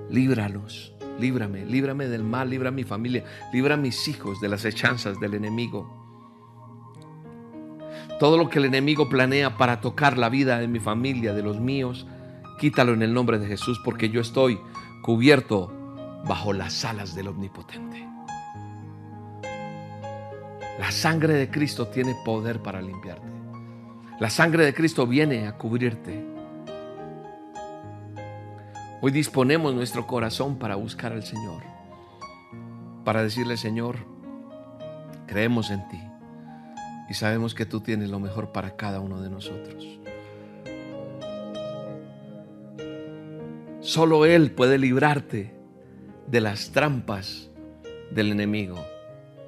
líbralos. 0.10 0.95
Líbrame, 1.19 1.63
líbrame 1.67 2.08
del 2.08 2.24
mal, 2.24 2.50
libra 2.50 2.69
a 2.69 2.71
mi 2.71 2.84
familia, 2.84 3.26
libra 3.54 3.76
a 3.76 3.78
mis 3.78 4.08
hijos 4.08 4.41
de 4.41 4.50
las 4.50 4.65
hechanzas 4.65 5.19
del 5.19 5.36
enemigo. 5.36 5.88
Todo 8.19 8.39
lo 8.39 8.50
que 8.50 8.58
el 8.58 8.65
enemigo 8.65 9.08
planea 9.08 9.60
para 9.60 9.82
tocar 9.82 10.17
la 10.17 10.30
vida 10.30 10.58
de 10.58 10.67
mi 10.67 10.80
familia, 10.80 11.32
de 11.34 11.43
los 11.43 11.60
míos, 11.60 12.08
quítalo 12.60 12.93
en 12.93 13.04
el 13.04 13.13
nombre 13.13 13.38
de 13.38 13.45
Jesús 13.45 13.80
porque 13.86 14.10
yo 14.10 14.19
estoy 14.19 14.58
cubierto 15.04 15.81
bajo 16.27 16.53
las 16.53 16.86
alas 16.86 17.15
del 17.15 17.27
Omnipotente. 17.27 18.07
La 20.79 20.91
sangre 20.91 21.34
de 21.34 21.49
Cristo 21.49 21.88
tiene 21.88 22.15
poder 22.25 22.60
para 22.62 22.81
limpiarte. 22.81 23.27
La 24.19 24.29
sangre 24.29 24.65
de 24.65 24.73
Cristo 24.73 25.05
viene 25.07 25.47
a 25.47 25.57
cubrirte. 25.57 26.25
Hoy 29.01 29.12
disponemos 29.12 29.73
nuestro 29.73 30.05
corazón 30.05 30.57
para 30.57 30.75
buscar 30.75 31.12
al 31.12 31.23
Señor. 31.23 31.63
Para 33.03 33.23
decirle, 33.23 33.57
Señor, 33.57 33.97
creemos 35.27 35.71
en 35.71 35.88
ti 35.88 36.01
y 37.10 37.13
sabemos 37.13 37.55
que 37.55 37.65
tú 37.65 37.81
tienes 37.81 38.10
lo 38.10 38.19
mejor 38.19 38.51
para 38.51 38.75
cada 38.75 38.99
uno 38.99 39.21
de 39.21 39.29
nosotros. 39.29 39.99
Solo 43.81 44.25
Él 44.25 44.51
puede 44.51 44.77
librarte 44.77 45.61
de 46.32 46.41
las 46.41 46.72
trampas 46.72 47.50
del 48.10 48.32
enemigo. 48.32 48.84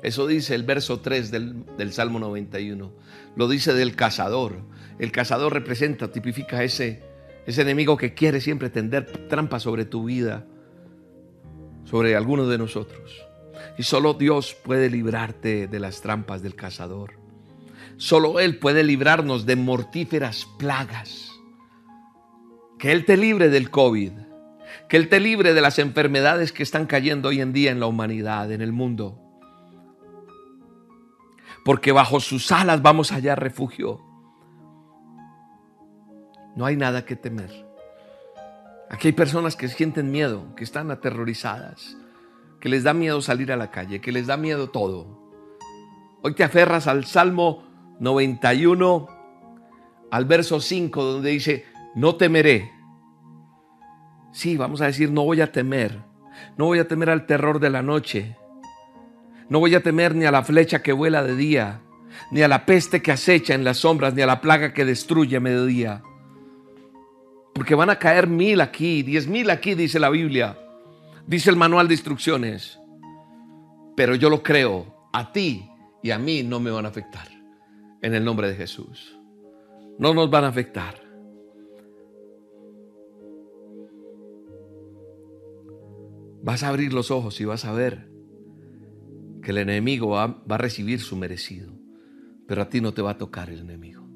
Eso 0.04 0.28
dice 0.28 0.54
el 0.54 0.64
verso 0.64 1.00
3 1.00 1.32
del, 1.32 1.66
del, 1.78 1.94
Salmo 1.94 2.20
91. 2.20 2.92
Lo 3.38 3.48
dice 3.48 3.74
del 3.74 3.96
cazador. 3.96 4.58
El 5.00 5.14
cazador 5.14 5.54
representa, 5.54 6.12
tipifica 6.12 6.62
ese, 6.62 7.02
ese 7.46 7.62
enemigo 7.62 7.96
que 7.96 8.14
quiere 8.14 8.42
siempre 8.42 8.70
tender 8.70 9.06
trampas 9.30 9.64
sobre 9.64 9.86
tu 9.86 10.04
vida, 10.04 10.46
sobre 11.86 12.18
alguno 12.18 12.48
de 12.48 12.58
nosotros. 12.58 13.26
Y 13.78 13.84
solo 13.84 14.14
Dios 14.14 14.54
puede 14.54 14.90
librarte 14.90 15.68
de 15.68 15.80
las 15.80 16.02
trampas 16.02 16.42
del 16.42 16.56
cazador. 16.56 17.14
Solo 17.96 18.42
Él 18.42 18.60
puede 18.60 18.84
librarnos 18.84 19.46
de 19.46 19.56
mortíferas 19.56 20.46
plagas. 20.60 21.32
Que 22.78 22.92
Él 22.92 23.06
te 23.06 23.16
libre 23.16 23.48
del 23.48 23.70
COVID. 23.70 24.12
Que 24.88 24.98
Él 24.98 25.10
te 25.10 25.20
libre 25.20 25.54
de 25.54 25.62
las 25.62 25.80
enfermedades 25.80 26.52
que 26.52 26.64
están 26.64 26.86
cayendo 26.86 27.30
hoy 27.30 27.42
en 27.42 27.54
día 27.54 27.72
en 27.72 27.80
la 27.80 27.88
humanidad, 27.88 28.52
en 28.52 28.62
el 28.62 28.72
mundo. 28.72 29.20
Porque 31.66 31.92
bajo 31.92 32.20
sus 32.20 32.52
alas 32.52 32.82
vamos 32.82 33.12
a 33.12 33.16
hallar 33.16 33.42
refugio. 33.42 34.02
No 36.56 36.66
hay 36.66 36.76
nada 36.76 37.06
que 37.06 37.16
temer. 37.16 37.66
Aquí 38.90 39.08
hay 39.08 39.14
personas 39.14 39.56
que 39.56 39.70
sienten 39.70 40.12
miedo, 40.12 40.54
que 40.56 40.64
están 40.64 40.92
aterrorizadas, 40.92 41.98
que 42.60 42.70
les 42.70 42.84
da 42.84 42.94
miedo 42.94 43.22
salir 43.22 43.52
a 43.52 43.58
la 43.58 43.72
calle, 43.72 44.02
que 44.02 44.12
les 44.12 44.28
da 44.28 44.38
miedo 44.38 44.70
todo. 44.70 45.24
Hoy 46.22 46.36
te 46.36 46.44
aferras 46.44 46.88
al 46.88 47.06
Salmo 47.06 47.64
91 48.00 49.08
al 50.12 50.26
verso 50.26 50.60
5 50.60 51.04
donde 51.04 51.32
dice, 51.32 51.66
no 51.96 52.16
temeré. 52.18 52.72
Sí, 54.34 54.58
vamos 54.58 54.82
a 54.82 54.88
decir, 54.88 55.12
no 55.12 55.24
voy 55.24 55.40
a 55.42 55.52
temer. 55.52 56.02
No 56.58 56.66
voy 56.66 56.80
a 56.80 56.88
temer 56.88 57.10
al 57.10 57.26
terror 57.26 57.60
de 57.60 57.70
la 57.70 57.82
noche. 57.82 58.36
No 59.48 59.60
voy 59.60 59.76
a 59.76 59.84
temer 59.84 60.16
ni 60.16 60.26
a 60.26 60.32
la 60.32 60.44
flecha 60.44 60.82
que 60.82 60.92
vuela 60.92 61.24
de 61.24 61.36
día, 61.36 61.82
ni 62.32 62.42
a 62.42 62.48
la 62.48 62.66
peste 62.66 63.02
que 63.02 63.12
acecha 63.12 63.54
en 63.54 63.64
las 63.64 63.78
sombras, 63.78 64.16
ni 64.16 64.24
a 64.24 64.26
la 64.26 64.42
plaga 64.42 64.74
que 64.74 64.86
destruye 64.86 65.38
a 65.38 65.40
mediodía. 65.40 66.02
Porque 67.54 67.76
van 67.76 67.92
a 67.92 68.00
caer 68.00 68.28
mil 68.28 68.62
aquí, 68.62 69.04
diez 69.04 69.28
mil 69.28 69.52
aquí, 69.52 69.76
dice 69.76 70.00
la 70.00 70.10
Biblia. 70.10 70.58
Dice 71.28 71.52
el 71.52 71.56
manual 71.56 71.88
de 71.88 71.94
instrucciones. 71.94 72.80
Pero 73.96 74.16
yo 74.16 74.30
lo 74.32 74.42
creo, 74.42 75.10
a 75.14 75.32
ti 75.32 75.70
y 76.02 76.10
a 76.10 76.18
mí 76.18 76.42
no 76.42 76.60
me 76.60 76.72
van 76.72 76.86
a 76.86 76.90
afectar 76.90 77.28
en 78.02 78.16
el 78.16 78.26
nombre 78.26 78.48
de 78.48 78.56
Jesús. 78.56 79.16
No 80.00 80.16
nos 80.16 80.32
van 80.32 80.46
a 80.46 80.48
afectar. 80.48 81.03
Vas 86.44 86.62
a 86.62 86.68
abrir 86.68 86.94
los 86.94 87.10
ojos 87.10 87.40
y 87.42 87.46
vas 87.46 87.66
a 87.66 87.72
ver 87.72 88.12
que 89.42 89.52
el 89.52 89.58
enemigo 89.58 90.10
va, 90.10 90.28
va 90.28 90.56
a 90.56 90.60
recibir 90.60 91.00
su 91.00 91.16
merecido, 91.16 91.74
pero 92.48 92.62
a 92.62 92.70
ti 92.70 92.82
no 92.82 92.94
te 92.94 93.02
va 93.02 93.12
a 93.12 93.18
tocar 93.18 93.50
el 93.50 93.60
enemigo, 93.60 94.08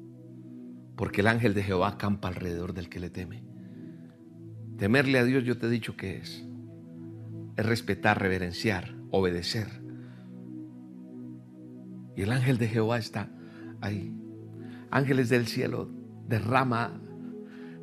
porque 0.94 1.22
el 1.22 1.26
ángel 1.26 1.54
de 1.54 1.62
Jehová 1.62 1.88
acampa 1.88 2.28
alrededor 2.28 2.74
del 2.74 2.88
que 2.88 3.00
le 3.00 3.10
teme. 3.10 3.44
Temerle 4.76 5.18
a 5.18 5.24
Dios 5.24 5.42
yo 5.44 5.58
te 5.58 5.66
he 5.66 5.70
dicho 5.70 5.96
que 5.96 6.18
es. 6.18 6.44
Es 7.56 7.66
respetar, 7.66 8.20
reverenciar, 8.20 8.94
obedecer. 9.10 9.66
Y 12.14 12.22
el 12.22 12.30
ángel 12.30 12.58
de 12.58 12.68
Jehová 12.68 12.98
está 12.98 13.28
ahí. 13.80 14.14
Ángeles 14.90 15.28
del 15.28 15.46
cielo, 15.46 15.90
derrama, 16.28 17.00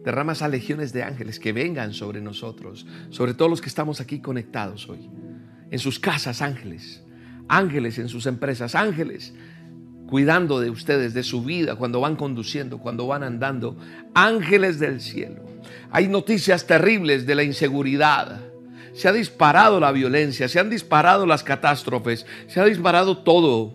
derrama 0.06 0.34
esas 0.34 0.52
legiones 0.52 0.94
de 0.94 1.04
ángeles 1.04 1.40
que 1.40 1.52
vengan 1.52 1.94
sobre 1.94 2.22
nosotros, 2.22 2.86
sobre 3.10 3.34
todos 3.34 3.50
los 3.50 3.60
que 3.60 3.70
estamos 3.70 4.00
aquí 4.00 4.20
conectados 4.20 4.88
hoy. 4.88 5.10
En 5.72 5.80
sus 5.80 6.00
casas, 6.00 6.42
ángeles. 6.42 7.04
Ángeles 7.48 8.00
en 8.00 8.08
sus 8.08 8.26
empresas, 8.28 8.76
ángeles 8.76 9.34
cuidando 10.08 10.60
de 10.60 10.70
ustedes, 10.70 11.14
de 11.14 11.24
su 11.24 11.44
vida, 11.44 11.76
cuando 11.76 12.00
van 12.00 12.16
conduciendo, 12.16 12.78
cuando 12.78 13.08
van 13.08 13.24
andando. 13.24 13.76
Ángeles 14.14 14.80
del 14.80 15.02
cielo. 15.02 15.44
Hay 15.92 16.08
noticias 16.08 16.68
terribles 16.68 17.26
de 17.26 17.36
la 17.36 17.44
inseguridad. 17.44 18.42
Se 18.94 19.08
ha 19.08 19.12
disparado 19.14 19.80
la 19.80 19.92
violencia, 19.92 20.48
se 20.48 20.60
han 20.60 20.70
disparado 20.70 21.26
las 21.26 21.44
catástrofes, 21.44 22.26
se 22.48 22.60
ha 22.60 22.66
disparado 22.66 23.18
todo. 23.24 23.74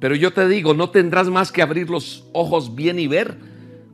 Pero 0.00 0.14
yo 0.14 0.32
te 0.32 0.48
digo, 0.48 0.72
no 0.72 0.90
tendrás 0.90 1.28
más 1.28 1.52
que 1.52 1.62
abrir 1.62 1.90
los 1.90 2.28
ojos 2.32 2.74
bien 2.74 2.98
y 2.98 3.06
ver 3.06 3.49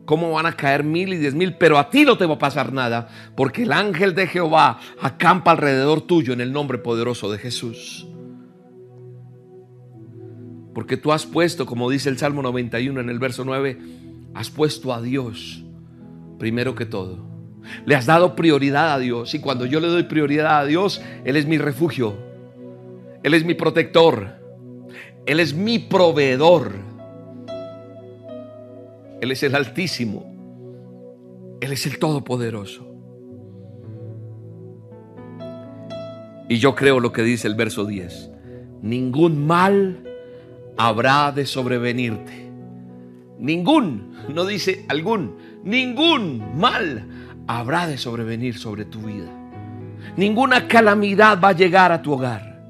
cómo 0.07 0.33
van 0.33 0.47
a 0.47 0.57
caer 0.57 0.83
mil 0.83 1.13
y 1.13 1.19
diez 1.19 1.35
mil, 1.35 1.57
pero 1.57 1.79
a 1.79 1.91
ti 1.91 2.05
no 2.05 2.17
te 2.17 2.25
va 2.25 2.35
a 2.35 2.39
pasar 2.39 2.73
nada, 2.73 3.09
porque 3.37 3.65
el 3.65 3.73
ángel 3.73 4.15
de 4.15 4.27
Jehová 4.27 4.81
acampa 5.01 5.51
alrededor 5.51 6.01
tuyo 6.01 6.33
en 6.33 6.41
el 6.41 6.53
nombre 6.53 6.79
poderoso 6.79 7.31
de 7.31 7.39
Jesús. 7.39 8.07
Porque 10.75 10.97
tú 10.97 11.13
has 11.13 11.27
puesto, 11.27 11.67
como 11.67 11.91
dice 11.91 12.09
el 12.09 12.19
Salmo 12.19 12.43
91 12.43 13.01
en 13.01 13.11
el 13.11 13.19
verso 13.19 13.45
9, 13.45 13.79
has 14.35 14.51
puesto 14.51 14.95
a 14.95 15.03
Dios 15.03 15.63
primero 16.39 16.75
que 16.75 16.87
todo. 16.87 17.19
Le 17.85 17.95
has 17.95 18.07
dado 18.07 18.37
prioridad 18.37 18.93
a 18.93 18.99
Dios. 18.99 19.35
Y 19.35 19.41
cuando 19.41 19.67
yo 19.67 19.81
le 19.81 19.89
doy 19.89 20.05
prioridad 20.05 20.59
a 20.59 20.67
Dios, 20.67 21.01
Él 21.25 21.37
es 21.37 21.47
mi 21.47 21.59
refugio. 21.59 22.17
Él 23.23 23.35
es 23.35 23.45
mi 23.45 23.55
protector. 23.55 24.37
Él 25.27 25.41
es 25.41 25.55
mi 25.55 25.79
proveedor. 25.79 26.73
Él 29.27 29.33
es 29.33 29.43
el 29.43 29.57
Altísimo. 29.57 31.59
Él 31.61 31.73
es 31.73 31.85
el 31.85 31.99
Todopoderoso. 31.99 32.87
Y 36.49 36.59
yo 36.59 36.77
creo 36.77 37.01
lo 37.01 37.13
que 37.13 37.23
dice 37.23 37.49
el 37.49 37.57
verso 37.57 37.85
10. 37.85 38.31
Ningún 38.83 39.45
mal 39.45 40.01
habrá 40.77 41.33
de 41.33 41.45
sobrevenirte. 41.45 42.53
Ningún, 43.41 44.17
no 44.33 44.47
dice 44.47 44.87
algún, 44.89 45.39
ningún 45.65 46.57
mal 46.57 47.09
habrá 47.49 47.89
de 47.89 47.99
sobrevenir 47.99 48.57
sobre 48.57 48.85
tu 48.85 49.01
vida. 49.01 49.29
Ninguna 50.17 50.69
calamidad 50.69 51.41
va 51.43 51.49
a 51.49 51.53
llegar 51.53 51.91
a 51.91 52.01
tu 52.01 52.13
hogar. 52.13 52.65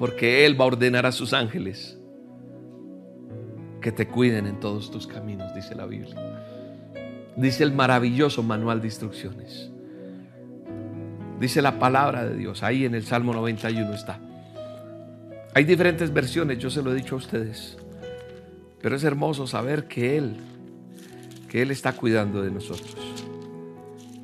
Porque 0.00 0.44
Él 0.44 0.60
va 0.60 0.64
a 0.64 0.68
ordenar 0.68 1.06
a 1.06 1.12
sus 1.12 1.32
ángeles 1.32 1.95
que 3.86 3.92
te 3.92 4.08
cuiden 4.08 4.48
en 4.48 4.58
todos 4.58 4.90
tus 4.90 5.06
caminos, 5.06 5.54
dice 5.54 5.76
la 5.76 5.86
Biblia. 5.86 6.16
Dice 7.36 7.62
el 7.62 7.70
maravilloso 7.70 8.42
manual 8.42 8.80
de 8.80 8.88
instrucciones. 8.88 9.70
Dice 11.38 11.62
la 11.62 11.78
palabra 11.78 12.26
de 12.26 12.34
Dios, 12.34 12.64
ahí 12.64 12.84
en 12.84 12.96
el 12.96 13.04
Salmo 13.04 13.32
91 13.32 13.94
está. 13.94 14.18
Hay 15.54 15.62
diferentes 15.62 16.12
versiones, 16.12 16.58
yo 16.58 16.68
se 16.68 16.82
lo 16.82 16.90
he 16.90 16.96
dicho 16.96 17.14
a 17.14 17.18
ustedes. 17.18 17.78
Pero 18.82 18.96
es 18.96 19.04
hermoso 19.04 19.46
saber 19.46 19.86
que 19.86 20.18
Él, 20.18 20.36
que 21.48 21.62
Él 21.62 21.70
está 21.70 21.92
cuidando 21.92 22.42
de 22.42 22.50
nosotros. 22.50 22.96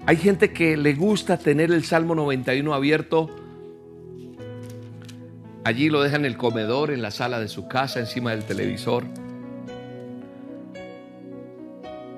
Hay 0.07 0.16
gente 0.16 0.53
que 0.53 0.77
le 0.77 0.94
gusta 0.94 1.37
tener 1.37 1.70
el 1.70 1.85
Salmo 1.85 2.16
91 2.16 2.75
abierto. 2.75 3.31
Allí 5.62 5.88
lo 5.88 6.03
deja 6.03 6.16
en 6.16 6.25
el 6.25 6.37
comedor, 6.37 6.90
en 6.90 7.01
la 7.01 7.12
sala 7.12 7.38
de 7.38 7.46
su 7.46 7.68
casa, 7.68 8.01
encima 8.01 8.33
del 8.33 8.42
televisor. 8.42 9.22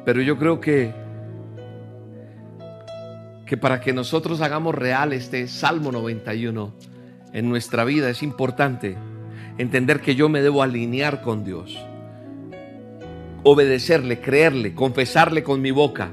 Pero 0.04 0.20
yo 0.22 0.38
creo 0.38 0.60
que 0.60 1.04
que 3.46 3.56
para 3.56 3.80
que 3.80 3.92
nosotros 3.92 4.40
hagamos 4.40 4.74
real 4.74 5.12
este 5.12 5.46
Salmo 5.48 5.92
91, 5.92 6.72
en 7.32 7.48
nuestra 7.48 7.84
vida 7.84 8.08
es 8.08 8.22
importante 8.22 8.96
entender 9.58 10.00
que 10.00 10.14
yo 10.14 10.28
me 10.28 10.40
debo 10.40 10.62
alinear 10.62 11.20
con 11.20 11.44
Dios, 11.44 11.76
obedecerle, 13.42 14.20
creerle, 14.20 14.74
confesarle 14.74 15.42
con 15.42 15.60
mi 15.60 15.70
boca, 15.70 16.12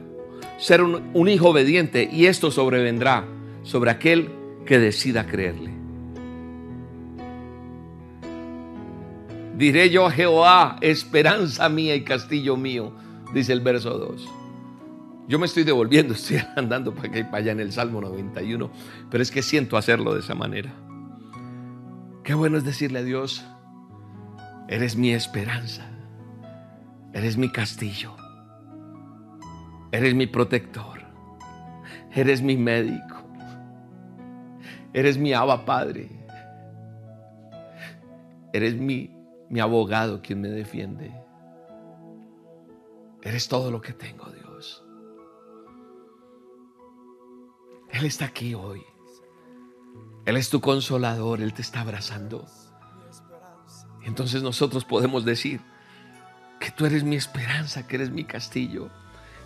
ser 0.58 0.82
un, 0.82 1.10
un, 1.14 1.30
hijo 1.30 1.50
obediente 1.50 2.10
y 2.12 2.26
esto 2.26 2.52
sobrevendrá 2.52 3.26
sobre 3.64 3.92
aquel 3.92 4.30
que 4.66 4.80
decida 4.80 5.26
creerle. 5.26 5.72
Diré 9.58 9.90
yo 9.90 10.08
a 10.08 10.12
Jehová, 10.12 10.78
esperanza 10.82 11.70
mía 11.70 11.96
y 11.96 12.04
castillo 12.04 12.58
mío, 12.58 12.94
dice 13.34 13.54
el 13.54 13.62
verso 13.62 13.98
2. 13.98 14.30
Yo 15.28 15.40
me 15.40 15.46
estoy 15.46 15.64
devolviendo, 15.64 16.14
estoy 16.16 16.42
andando 16.56 16.94
para 16.94 17.10
acá 17.10 17.20
y 17.20 17.24
para 17.24 17.38
allá 17.38 17.52
en 17.54 17.60
el 17.60 17.72
Salmo 17.72 18.02
91, 18.02 18.70
pero 19.10 19.22
es 19.22 19.32
que 19.32 19.42
siento 19.42 19.78
hacerlo 19.78 20.14
de 20.14 20.20
esa 20.20 20.36
manera. 20.36 20.74
Qué 22.24 22.34
bueno 22.34 22.58
es 22.58 22.64
decirle 22.64 23.00
a 23.00 23.04
Dios, 23.04 23.44
eres 24.68 24.96
mi 24.96 25.12
esperanza, 25.12 25.86
eres 27.14 27.38
mi 27.38 27.50
castillo, 27.50 28.16
eres 29.92 30.14
mi 30.14 30.28
protector, 30.28 31.02
eres 32.14 32.42
mi 32.42 32.58
médico, 32.58 33.24
eres 34.94 35.18
mi 35.18 35.34
aba 35.34 35.66
padre, 35.66 36.10
eres 38.54 38.76
mi, 38.76 39.16
mi 39.50 39.60
abogado 39.60 40.22
quien 40.22 40.42
me 40.42 40.50
defiende, 40.50 41.12
eres 43.22 43.48
todo 43.48 43.72
lo 43.72 43.82
que 43.82 43.94
tengo, 43.94 44.30
Dios. 44.32 44.84
Él 47.90 48.06
está 48.06 48.26
aquí 48.26 48.54
hoy. 48.56 48.84
Él 50.26 50.38
es 50.38 50.50
tu 50.50 50.62
consolador, 50.62 51.42
Él 51.42 51.54
te 51.54 51.62
está 51.62 51.82
abrazando. 51.82 52.46
Entonces 54.04 54.42
nosotros 54.44 54.86
podemos 54.86 55.26
decir 55.26 55.62
que 56.60 56.72
tú 56.72 56.86
eres 56.86 57.04
mi 57.04 57.16
esperanza, 57.16 57.88
que 57.88 57.96
eres 57.96 58.12
mi 58.12 58.24
castillo. 58.24 58.90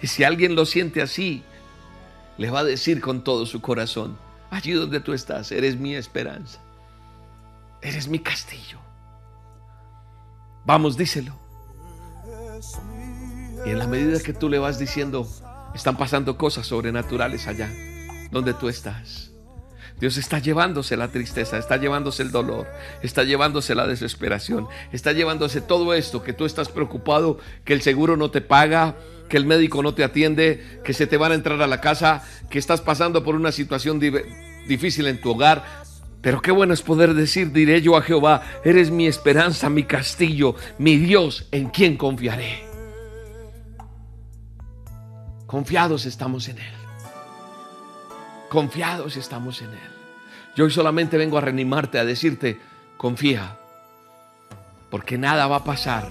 Y 0.02 0.08
si 0.08 0.24
alguien 0.24 0.56
lo 0.56 0.66
siente 0.66 1.02
así, 1.02 1.44
le 2.38 2.50
va 2.52 2.60
a 2.60 2.64
decir 2.64 3.02
con 3.02 3.24
todo 3.24 3.46
su 3.46 3.62
corazón, 3.62 4.18
allí 4.52 4.74
donde 4.74 5.00
tú 5.00 5.14
estás, 5.14 5.52
eres 5.52 5.78
mi 5.78 5.96
esperanza, 5.96 6.60
eres 7.82 8.08
mi 8.08 8.20
castillo. 8.20 8.80
Vamos, 10.66 10.98
díselo. 10.98 11.38
Y 13.66 13.72
en 13.72 13.80
la 13.80 13.88
medida 13.88 14.20
que 14.20 14.34
tú 14.34 14.48
le 14.48 14.60
vas 14.60 14.78
diciendo, 14.78 15.28
están 15.74 15.98
pasando 15.98 16.38
cosas 16.38 16.68
sobrenaturales 16.68 17.48
allá, 17.48 17.70
donde 18.32 18.54
tú 18.54 18.70
estás. 18.70 19.32
Dios 20.00 20.18
está 20.18 20.40
llevándose 20.40 20.98
la 20.98 21.08
tristeza, 21.08 21.58
está 21.58 21.78
llevándose 21.78 22.22
el 22.22 22.32
dolor, 22.32 22.68
está 23.02 23.24
llevándose 23.24 23.76
la 23.76 23.88
desesperación, 23.88 24.68
está 24.92 25.14
llevándose 25.14 25.62
todo 25.62 25.94
esto 25.94 26.22
que 26.22 26.34
tú 26.34 26.46
estás 26.46 26.70
preocupado, 26.70 27.40
que 27.64 27.74
el 27.74 27.82
seguro 27.82 28.18
no 28.18 28.30
te 28.30 28.42
paga, 28.42 28.96
que 29.30 29.38
el 29.38 29.46
médico 29.46 29.82
no 29.82 29.94
te 29.96 30.04
atiende, 30.04 30.82
que 30.84 30.94
se 30.94 31.08
te 31.08 31.18
van 31.18 31.32
a 31.32 31.36
entrar 31.36 31.62
a 31.62 31.68
la 31.68 31.82
casa, 31.82 32.24
que 32.50 32.60
estás 32.60 32.82
pasando 32.82 33.24
por 33.24 33.36
una 33.36 33.52
situación 33.54 34.00
difícil 34.68 35.08
en 35.08 35.22
tu 35.22 35.32
hogar. 35.32 35.86
Pero 36.22 36.42
qué 36.42 36.52
bueno 36.52 36.74
es 36.74 36.82
poder 36.82 37.14
decir, 37.14 37.52
diré 37.52 37.82
yo 37.82 37.96
a 37.96 38.02
Jehová, 38.02 38.44
eres 38.66 38.92
mi 38.92 39.08
esperanza, 39.08 39.70
mi 39.70 39.84
castillo, 39.84 40.56
mi 40.78 40.98
Dios, 40.98 41.48
en 41.52 41.70
quien 41.70 41.96
confiaré. 41.96 42.75
Confiados 45.48 46.06
estamos 46.06 46.48
en 46.50 46.58
Él 46.60 46.86
confiados 48.56 49.18
estamos 49.18 49.62
en 49.62 49.70
Él. 49.72 49.92
Yo 50.56 50.64
hoy 50.64 50.72
solamente 50.72 51.18
vengo 51.18 51.38
a 51.38 51.42
reanimarte, 51.42 52.00
a 52.00 52.06
decirte, 52.06 52.58
confía, 52.96 53.58
porque 54.90 55.18
nada 55.18 55.46
va 55.48 55.58
a 55.58 55.64
pasar. 55.66 56.10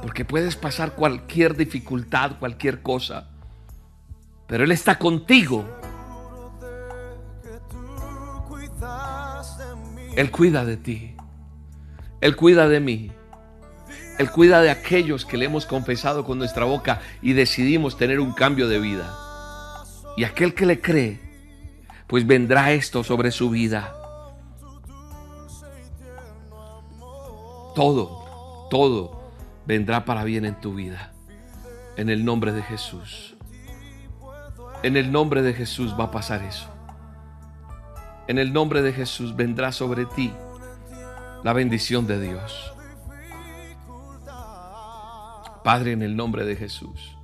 Porque 0.00 0.24
puedes 0.24 0.56
pasar 0.56 0.94
cualquier 0.94 1.56
dificultad, 1.56 2.38
cualquier 2.38 2.80
cosa, 2.80 3.28
pero 4.46 4.64
Él 4.64 4.72
está 4.72 4.98
contigo. 4.98 5.64
Él 10.16 10.30
cuida 10.30 10.64
de 10.64 10.76
ti. 10.78 11.16
Él 12.22 12.34
cuida 12.34 12.66
de 12.66 12.80
mí. 12.80 13.12
Él 14.18 14.30
cuida 14.30 14.60
de 14.60 14.70
aquellos 14.70 15.24
que 15.24 15.36
le 15.36 15.46
hemos 15.46 15.66
confesado 15.66 16.24
con 16.24 16.38
nuestra 16.38 16.64
boca 16.64 17.00
y 17.20 17.32
decidimos 17.32 17.96
tener 17.96 18.20
un 18.20 18.32
cambio 18.32 18.68
de 18.68 18.78
vida. 18.78 19.12
Y 20.16 20.24
aquel 20.24 20.54
que 20.54 20.66
le 20.66 20.80
cree, 20.80 21.20
pues 22.06 22.26
vendrá 22.26 22.72
esto 22.72 23.02
sobre 23.02 23.32
su 23.32 23.50
vida. 23.50 23.92
Todo, 27.74 28.68
todo 28.70 29.20
vendrá 29.66 30.04
para 30.04 30.22
bien 30.22 30.44
en 30.44 30.60
tu 30.60 30.74
vida. 30.74 31.12
En 31.96 32.08
el 32.08 32.24
nombre 32.24 32.52
de 32.52 32.62
Jesús. 32.62 33.34
En 34.84 34.96
el 34.96 35.10
nombre 35.10 35.42
de 35.42 35.54
Jesús 35.54 35.98
va 35.98 36.04
a 36.04 36.10
pasar 36.12 36.42
eso. 36.42 36.68
En 38.28 38.38
el 38.38 38.52
nombre 38.52 38.80
de 38.80 38.92
Jesús 38.92 39.34
vendrá 39.34 39.72
sobre 39.72 40.06
ti 40.06 40.32
la 41.42 41.52
bendición 41.52 42.06
de 42.06 42.20
Dios. 42.20 42.73
Padre, 45.64 45.92
en 45.92 46.02
el 46.02 46.14
nombre 46.14 46.44
de 46.44 46.56
Jesús. 46.56 47.16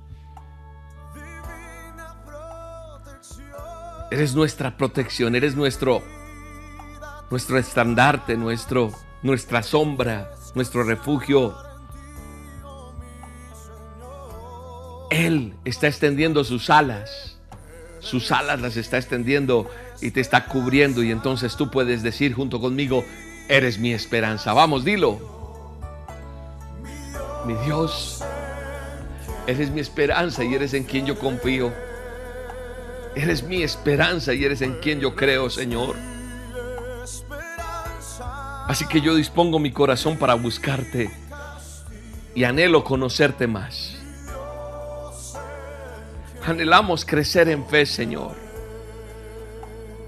Eres 4.09 4.35
nuestra 4.35 4.75
protección, 4.75 5.35
eres 5.35 5.55
nuestro 5.55 6.03
nuestro 7.29 7.57
estandarte, 7.57 8.35
nuestro 8.35 8.91
nuestra 9.21 9.63
sombra, 9.63 10.31
nuestro 10.55 10.83
refugio. 10.83 11.55
Él 15.11 15.53
está 15.63 15.87
extendiendo 15.87 16.43
sus 16.43 16.69
alas. 16.69 17.37
Sus 17.99 18.31
alas 18.31 18.59
las 18.59 18.75
está 18.75 18.97
extendiendo 18.97 19.69
y 20.01 20.11
te 20.11 20.19
está 20.19 20.47
cubriendo 20.47 21.03
y 21.03 21.11
entonces 21.11 21.55
tú 21.55 21.69
puedes 21.69 22.01
decir 22.01 22.33
junto 22.33 22.59
conmigo, 22.59 23.05
eres 23.47 23.77
mi 23.77 23.93
esperanza. 23.93 24.53
Vamos, 24.53 24.83
dilo. 24.83 25.40
Mi 27.45 27.55
Dios, 27.65 28.23
eres 29.47 29.71
mi 29.71 29.79
esperanza 29.79 30.43
y 30.43 30.53
eres 30.53 30.73
en 30.73 30.83
quien 30.83 31.05
yo 31.05 31.17
confío. 31.17 31.73
Eres 33.15 33.43
mi 33.43 33.63
esperanza 33.63 34.33
y 34.33 34.43
eres 34.45 34.61
en 34.61 34.75
quien 34.79 34.99
yo 34.99 35.15
creo, 35.15 35.49
Señor. 35.49 35.95
Así 38.67 38.85
que 38.87 39.01
yo 39.01 39.15
dispongo 39.15 39.59
mi 39.59 39.71
corazón 39.71 40.17
para 40.17 40.35
buscarte 40.35 41.11
y 42.35 42.43
anhelo 42.43 42.83
conocerte 42.83 43.47
más. 43.47 43.97
Anhelamos 46.45 47.03
crecer 47.03 47.49
en 47.49 47.67
fe, 47.67 47.85
Señor. 47.85 48.35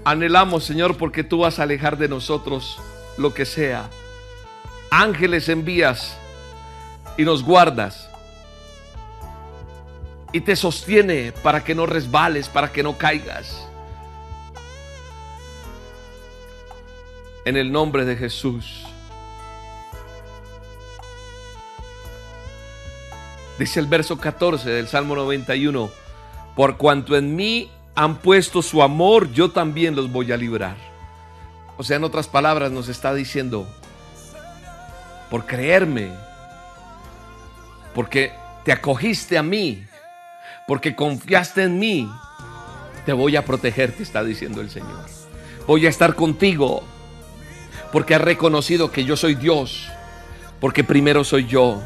Anhelamos, 0.04 0.64
Señor, 0.64 0.96
porque 0.96 1.24
tú 1.24 1.38
vas 1.38 1.58
a 1.58 1.64
alejar 1.64 1.98
de 1.98 2.08
nosotros 2.08 2.78
lo 3.18 3.34
que 3.34 3.44
sea. 3.44 3.90
Ángeles 4.90 5.48
envías 5.48 6.16
y 7.16 7.24
nos 7.24 7.42
guardas. 7.42 8.08
Y 10.32 10.40
te 10.40 10.56
sostiene 10.56 11.32
para 11.42 11.62
que 11.62 11.74
no 11.74 11.86
resbales, 11.86 12.48
para 12.48 12.72
que 12.72 12.82
no 12.82 12.98
caigas. 12.98 13.68
En 17.44 17.56
el 17.56 17.70
nombre 17.70 18.04
de 18.04 18.16
Jesús. 18.16 18.84
Dice 23.58 23.78
el 23.78 23.86
verso 23.86 24.18
14 24.18 24.68
del 24.68 24.88
Salmo 24.88 25.14
91, 25.14 25.88
por 26.56 26.76
cuanto 26.76 27.16
en 27.16 27.36
mí 27.36 27.70
han 27.94 28.16
puesto 28.16 28.62
su 28.62 28.82
amor, 28.82 29.30
yo 29.30 29.52
también 29.52 29.94
los 29.94 30.10
voy 30.10 30.32
a 30.32 30.36
librar. 30.36 30.76
O 31.76 31.84
sea, 31.84 31.96
en 31.96 32.04
otras 32.04 32.26
palabras 32.26 32.72
nos 32.72 32.88
está 32.88 33.14
diciendo, 33.14 33.68
por 35.30 35.46
creerme, 35.46 36.10
porque 37.94 38.32
te 38.64 38.72
acogiste 38.72 39.38
a 39.38 39.42
mí, 39.42 39.84
porque 40.66 40.96
confiaste 40.96 41.62
en 41.62 41.78
mí, 41.78 42.10
te 43.06 43.12
voy 43.12 43.36
a 43.36 43.44
proteger, 43.44 43.92
te 43.92 44.02
está 44.02 44.24
diciendo 44.24 44.60
el 44.60 44.70
Señor. 44.70 45.06
Voy 45.66 45.86
a 45.86 45.90
estar 45.90 46.14
contigo, 46.14 46.82
porque 47.92 48.14
has 48.14 48.20
reconocido 48.20 48.90
que 48.90 49.04
yo 49.04 49.16
soy 49.16 49.34
Dios, 49.34 49.88
porque 50.60 50.84
primero 50.84 51.24
soy 51.24 51.46
yo. 51.46 51.82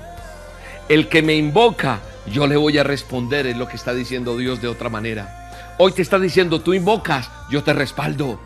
El 0.88 1.08
que 1.08 1.22
me 1.22 1.34
invoca, 1.34 2.00
yo 2.26 2.46
le 2.46 2.56
voy 2.56 2.78
a 2.78 2.84
responder, 2.84 3.46
es 3.46 3.56
lo 3.56 3.68
que 3.68 3.76
está 3.76 3.92
diciendo 3.92 4.36
Dios 4.36 4.62
de 4.62 4.68
otra 4.68 4.88
manera. 4.88 5.50
Hoy 5.78 5.92
te 5.92 6.02
está 6.02 6.18
diciendo, 6.18 6.60
tú 6.60 6.74
invocas, 6.74 7.30
yo 7.50 7.62
te 7.62 7.72
respaldo. 7.72 8.40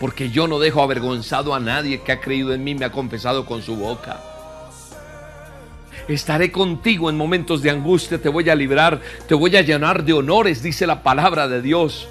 Porque 0.00 0.30
yo 0.30 0.48
no 0.48 0.58
dejo 0.58 0.82
avergonzado 0.82 1.54
a 1.54 1.60
nadie 1.60 2.00
que 2.02 2.12
ha 2.12 2.20
creído 2.20 2.54
en 2.54 2.64
mí, 2.64 2.74
me 2.74 2.86
ha 2.86 2.92
confesado 2.92 3.46
con 3.46 3.62
su 3.62 3.76
boca. 3.76 4.29
Estaré 6.10 6.50
contigo 6.50 7.08
en 7.08 7.16
momentos 7.16 7.62
de 7.62 7.70
angustia, 7.70 8.20
te 8.20 8.28
voy 8.28 8.50
a 8.50 8.56
librar, 8.56 9.00
te 9.28 9.34
voy 9.36 9.56
a 9.56 9.62
llenar 9.62 10.02
de 10.02 10.12
honores, 10.12 10.60
dice 10.60 10.84
la 10.84 11.04
palabra 11.04 11.46
de 11.46 11.62
Dios. 11.62 12.08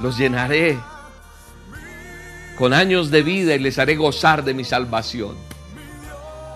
Los 0.00 0.18
llenaré 0.18 0.76
con 2.58 2.72
años 2.72 3.12
de 3.12 3.22
vida 3.22 3.54
y 3.54 3.60
les 3.60 3.78
haré 3.78 3.94
gozar 3.94 4.42
de 4.42 4.54
mi 4.54 4.64
salvación. 4.64 5.36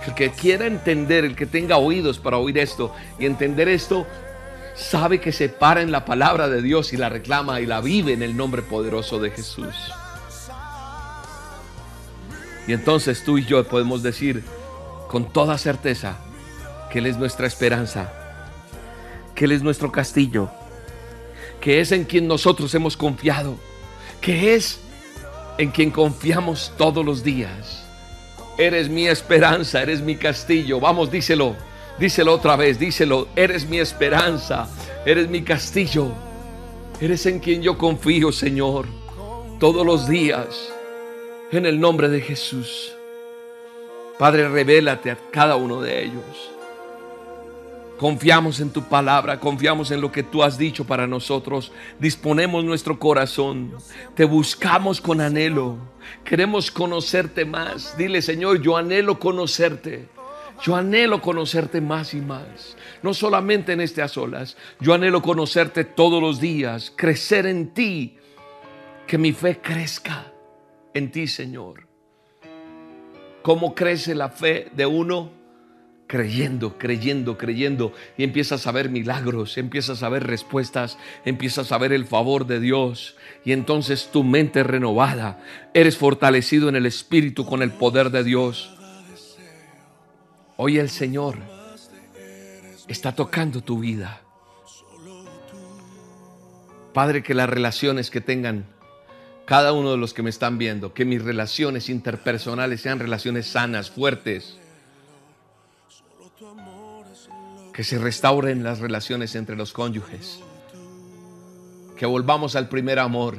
El 0.04 0.14
que 0.14 0.30
quiera 0.30 0.66
entender, 0.66 1.24
el 1.24 1.36
que 1.36 1.46
tenga 1.46 1.76
oídos 1.76 2.18
para 2.18 2.38
oír 2.38 2.59
esto 2.59 2.92
y 3.16 3.26
entender 3.26 3.68
esto, 3.68 4.09
sabe 4.74 5.20
que 5.20 5.30
se 5.30 5.48
para 5.48 5.82
en 5.82 5.92
la 5.92 6.04
palabra 6.04 6.48
de 6.48 6.62
Dios 6.62 6.92
y 6.92 6.96
la 6.96 7.09
reclama 7.09 7.61
y 7.61 7.66
la 7.66 7.80
vive 7.80 8.12
en 8.12 8.24
el 8.24 8.36
nombre 8.36 8.62
poderoso 8.62 9.20
de 9.20 9.30
Jesús. 9.30 9.76
Y 12.69 12.75
entonces 12.75 13.25
tú 13.25 13.39
y 13.39 13.47
yo 13.47 13.64
podemos 13.64 14.03
decir 14.03 14.45
con 15.09 15.33
toda 15.33 15.57
certeza 15.57 16.19
que 16.93 16.99
Él 16.99 17.07
es 17.07 17.16
nuestra 17.16 17.47
esperanza, 17.47 18.12
que 19.35 19.47
Él 19.47 19.53
es 19.53 19.62
nuestro 19.62 19.91
castillo, 19.91 20.51
que 21.62 21.81
es 21.81 21.93
en 21.93 22.05
quien 22.05 22.29
nosotros 22.29 22.75
hemos 22.75 22.95
confiado, 22.95 23.57
que 24.21 24.55
es 24.55 24.81
en 25.57 25.71
quien 25.71 25.91
confiamos 25.91 26.71
todos 26.77 27.05
los 27.05 27.25
días. 27.25 27.85
Eres 28.59 28.91
mi 28.91 29.07
esperanza, 29.07 29.81
eres 29.81 30.03
mi 30.03 30.16
castillo. 30.16 30.79
Vamos, 30.79 31.11
díselo, 31.11 31.57
díselo 31.99 32.35
otra 32.35 32.55
vez, 32.57 32.79
díselo. 32.79 33.29
Eres 33.35 33.66
mi 33.66 33.79
esperanza, 33.79 34.69
eres 35.07 35.27
mi 35.31 35.41
castillo. 35.41 36.12
Eres 37.01 37.25
en 37.25 37.39
quien 37.39 37.62
yo 37.62 37.79
confío, 37.79 38.31
Señor, 38.31 38.87
todos 39.59 39.87
los 39.87 40.07
días. 40.07 40.78
En 41.51 41.64
el 41.64 41.80
nombre 41.80 42.11
de 42.11 42.20
Jesús. 42.20 42.92
Padre, 44.18 44.51
revélate 44.51 45.11
a 45.11 45.16
cada 45.30 45.57
uno 45.57 45.80
de 45.80 46.05
ellos. 46.05 46.51
Confiamos 47.96 48.61
en 48.61 48.68
tu 48.68 48.82
palabra, 48.82 49.40
confiamos 49.40 49.90
en 49.90 50.03
lo 50.03 50.12
que 50.12 50.22
tú 50.22 50.42
has 50.42 50.59
dicho 50.59 50.84
para 50.84 51.07
nosotros. 51.07 51.72
Disponemos 51.99 52.64
nuestro 52.64 52.99
corazón, 52.99 53.72
te 54.14 54.26
buscamos 54.26 55.01
con 55.01 55.22
anhelo. 55.22 55.78
Queremos 56.22 56.70
conocerte 56.70 57.46
más. 57.46 57.96
Dile, 57.96 58.20
Señor, 58.20 58.61
yo 58.61 58.76
anhelo 58.76 59.18
conocerte. 59.18 60.07
Yo 60.62 60.76
anhelo 60.76 61.22
conocerte 61.22 61.80
más 61.80 62.12
y 62.12 62.20
más. 62.20 62.76
No 63.03 63.14
solamente 63.14 63.72
en 63.72 63.80
a 63.80 64.09
solas, 64.09 64.59
yo 64.80 64.92
anhelo 64.92 65.22
conocerte 65.22 65.84
todos 65.84 66.20
los 66.20 66.40
días, 66.40 66.92
crecer 66.94 67.46
en 67.46 67.72
ti, 67.72 68.18
que 69.07 69.16
mi 69.16 69.32
fe 69.32 69.61
crezca 69.62 70.32
en 70.95 71.11
ti, 71.11 71.26
Señor. 71.26 71.86
¿Cómo 73.43 73.74
crece 73.74 74.14
la 74.14 74.28
fe 74.28 74.70
de 74.74 74.86
uno? 74.86 75.30
Creyendo, 76.07 76.78
creyendo, 76.78 77.36
creyendo. 77.36 77.93
Y 78.16 78.24
empiezas 78.24 78.66
a 78.66 78.72
ver 78.72 78.91
milagros, 78.91 79.59
empiezas 79.59 80.03
a 80.03 80.09
ver 80.09 80.26
respuestas, 80.26 80.99
empiezas 81.24 81.70
a 81.72 81.78
ver 81.78 81.93
el 81.93 82.05
favor 82.07 82.47
de 82.47 82.61
Dios. 82.61 83.16
Y 83.45 83.53
entonces 83.53 84.11
tu 84.12 84.24
mente 84.24 84.62
renovada, 84.62 85.43
eres 85.74 85.97
fortalecido 85.97 86.68
en 86.68 86.76
el 86.76 86.86
Espíritu 86.86 87.45
con 87.47 87.62
el 87.62 87.70
poder 87.70 88.11
de 88.11 88.24
Dios. 88.24 88.74
Hoy 90.57 90.78
el 90.78 90.91
Señor 90.91 91.36
está 92.89 93.14
tocando 93.14 93.62
tu 93.62 93.78
vida. 93.78 94.22
Padre, 96.93 97.22
que 97.22 97.34
las 97.34 97.49
relaciones 97.49 98.11
que 98.11 98.20
tengan 98.20 98.66
cada 99.49 99.72
uno 99.72 99.92
de 99.92 99.96
los 99.96 100.12
que 100.12 100.22
me 100.22 100.28
están 100.28 100.59
viendo, 100.59 100.92
que 100.92 101.07
mis 101.07 101.24
relaciones 101.24 101.88
interpersonales 101.88 102.82
sean 102.82 102.99
relaciones 102.99 103.46
sanas, 103.46 103.88
fuertes. 103.88 104.59
Que 107.72 107.82
se 107.82 107.99
restauren 107.99 108.62
las 108.62 108.80
relaciones 108.80 109.34
entre 109.36 109.57
los 109.57 109.72
cónyuges. 109.72 110.40
Que 111.96 112.05
volvamos 112.05 112.57
al 112.57 112.68
primer 112.68 112.99
amor. 112.99 113.38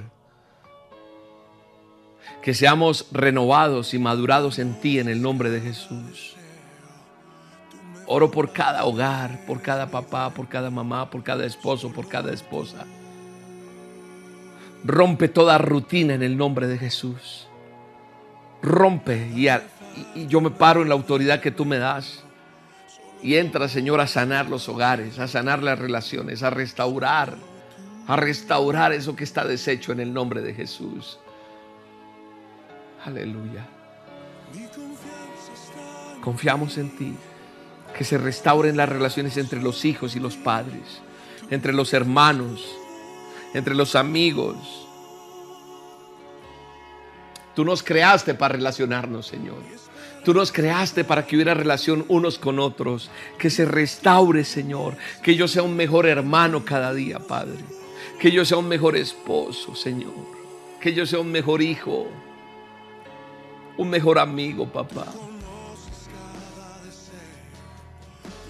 Que 2.41 2.55
seamos 2.55 3.05
renovados 3.11 3.93
y 3.93 3.99
madurados 3.99 4.57
en 4.57 4.81
ti 4.81 4.97
en 4.97 5.09
el 5.09 5.21
nombre 5.21 5.51
de 5.51 5.61
Jesús. 5.61 6.35
Oro 8.07 8.31
por 8.31 8.51
cada 8.51 8.83
hogar, 8.85 9.45
por 9.45 9.61
cada 9.61 9.91
papá, 9.91 10.31
por 10.33 10.49
cada 10.49 10.71
mamá, 10.71 11.11
por 11.11 11.21
cada 11.21 11.45
esposo, 11.45 11.93
por 11.93 12.07
cada 12.07 12.33
esposa. 12.33 12.87
Rompe 14.83 15.27
toda 15.27 15.57
rutina 15.57 16.13
en 16.13 16.23
el 16.23 16.37
nombre 16.37 16.67
de 16.67 16.77
Jesús. 16.77 17.47
Rompe 18.61 19.29
y, 19.35 19.47
y, 19.47 20.27
yo 20.27 20.41
me 20.41 20.51
paro 20.51 20.81
en 20.81 20.89
la 20.89 20.95
autoridad 20.95 21.41
que 21.41 21.51
tú 21.51 21.65
me 21.65 21.77
das. 21.77 22.23
Y 23.21 23.35
entra, 23.35 23.67
Señor, 23.67 23.99
a 23.99 24.07
sanar 24.07 24.49
los 24.49 24.69
hogares, 24.69 25.19
a 25.19 25.27
sanar 25.27 25.61
las 25.61 25.77
relaciones, 25.77 26.41
a 26.43 26.49
restaurar, 26.49 27.35
a 28.07 28.15
restaurar 28.15 28.93
eso 28.93 29.15
que 29.15 29.25
está 29.25 29.45
deshecho 29.45 29.91
en 29.91 29.99
el 29.99 30.13
nombre 30.13 30.41
de 30.41 30.53
Jesús. 30.53 31.19
Aleluya. 33.05 33.67
Confiamos 36.21 36.77
en 36.77 36.95
ti. 36.97 37.13
Que 37.97 38.03
se 38.05 38.17
restauren 38.17 38.77
las 38.77 38.87
relaciones 38.87 39.35
entre 39.37 39.61
los 39.61 39.83
hijos 39.83 40.15
y 40.15 40.19
los 40.19 40.37
padres, 40.37 41.01
entre 41.49 41.73
los 41.73 41.93
hermanos, 41.93 42.78
entre 43.53 43.75
los 43.75 43.95
amigos. 43.95 44.57
Tú 47.55 47.65
nos 47.65 47.83
creaste 47.83 48.35
para 48.35 48.53
relacionarnos, 48.55 49.27
Señor. 49.27 49.57
Tú 50.23 50.33
nos 50.33 50.51
creaste 50.51 51.03
para 51.03 51.25
que 51.25 51.35
hubiera 51.35 51.53
relación 51.53 52.05
unos 52.07 52.37
con 52.37 52.59
otros. 52.59 53.09
Que 53.37 53.49
se 53.49 53.65
restaure, 53.65 54.43
Señor. 54.43 54.95
Que 55.23 55.35
yo 55.35 55.47
sea 55.47 55.63
un 55.63 55.75
mejor 55.75 56.05
hermano 56.05 56.63
cada 56.63 56.93
día, 56.93 57.19
Padre. 57.19 57.59
Que 58.19 58.31
yo 58.31 58.45
sea 58.45 58.57
un 58.57 58.67
mejor 58.67 58.95
esposo, 58.95 59.75
Señor. 59.75 60.13
Que 60.79 60.93
yo 60.93 61.05
sea 61.05 61.19
un 61.19 61.31
mejor 61.31 61.61
hijo. 61.61 62.07
Un 63.77 63.89
mejor 63.89 64.19
amigo, 64.19 64.67
papá. 64.71 65.07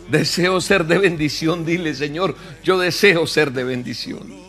Deseo 0.09 0.59
ser 0.59 0.85
de 0.85 0.97
bendición. 0.97 1.65
Dile, 1.65 1.93
Señor, 1.93 2.35
yo 2.63 2.79
deseo 2.79 3.27
ser 3.27 3.51
de 3.51 3.63
bendición. 3.63 4.48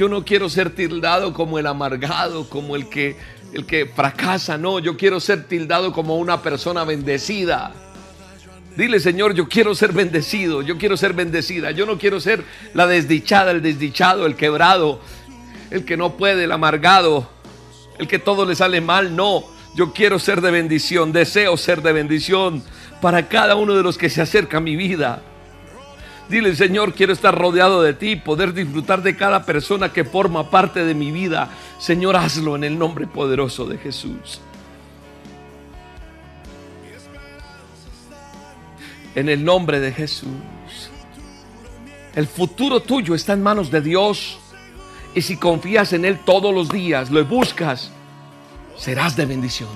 Yo 0.00 0.08
no 0.08 0.24
quiero 0.24 0.48
ser 0.48 0.70
tildado 0.70 1.34
como 1.34 1.58
el 1.58 1.66
amargado, 1.66 2.48
como 2.48 2.74
el 2.74 2.88
que 2.88 3.18
el 3.52 3.66
que 3.66 3.84
fracasa, 3.84 4.56
no, 4.56 4.78
yo 4.78 4.96
quiero 4.96 5.20
ser 5.20 5.46
tildado 5.46 5.92
como 5.92 6.16
una 6.16 6.40
persona 6.40 6.84
bendecida. 6.84 7.74
Dile, 8.78 8.98
Señor, 8.98 9.34
yo 9.34 9.46
quiero 9.46 9.74
ser 9.74 9.92
bendecido, 9.92 10.62
yo 10.62 10.78
quiero 10.78 10.96
ser 10.96 11.12
bendecida, 11.12 11.70
yo 11.72 11.84
no 11.84 11.98
quiero 11.98 12.18
ser 12.18 12.42
la 12.72 12.86
desdichada, 12.86 13.50
el 13.50 13.60
desdichado, 13.60 14.24
el 14.24 14.36
quebrado, 14.36 15.02
el 15.70 15.84
que 15.84 15.98
no 15.98 16.16
puede, 16.16 16.44
el 16.44 16.52
amargado, 16.52 17.28
el 17.98 18.08
que 18.08 18.18
todo 18.18 18.46
le 18.46 18.54
sale 18.54 18.80
mal, 18.80 19.14
no, 19.14 19.44
yo 19.76 19.92
quiero 19.92 20.18
ser 20.18 20.40
de 20.40 20.50
bendición, 20.50 21.12
deseo 21.12 21.58
ser 21.58 21.82
de 21.82 21.92
bendición 21.92 22.62
para 23.02 23.28
cada 23.28 23.54
uno 23.54 23.74
de 23.74 23.82
los 23.82 23.98
que 23.98 24.08
se 24.08 24.22
acerca 24.22 24.56
a 24.56 24.60
mi 24.60 24.76
vida. 24.76 25.20
Dile, 26.30 26.54
Señor, 26.54 26.94
quiero 26.94 27.12
estar 27.12 27.36
rodeado 27.36 27.82
de 27.82 27.92
ti, 27.92 28.14
poder 28.14 28.54
disfrutar 28.54 29.02
de 29.02 29.16
cada 29.16 29.44
persona 29.44 29.92
que 29.92 30.04
forma 30.04 30.48
parte 30.48 30.84
de 30.84 30.94
mi 30.94 31.10
vida. 31.10 31.50
Señor, 31.80 32.14
hazlo 32.16 32.54
en 32.54 32.62
el 32.62 32.78
nombre 32.78 33.08
poderoso 33.08 33.66
de 33.66 33.78
Jesús. 33.78 34.40
En 39.16 39.28
el 39.28 39.44
nombre 39.44 39.80
de 39.80 39.90
Jesús. 39.90 40.30
El 42.14 42.28
futuro 42.28 42.78
tuyo 42.78 43.16
está 43.16 43.32
en 43.32 43.42
manos 43.42 43.72
de 43.72 43.80
Dios. 43.80 44.38
Y 45.16 45.22
si 45.22 45.36
confías 45.36 45.92
en 45.92 46.04
Él 46.04 46.20
todos 46.24 46.54
los 46.54 46.68
días, 46.68 47.10
lo 47.10 47.24
buscas, 47.24 47.90
serás 48.76 49.16
de 49.16 49.26
bendición. 49.26 49.68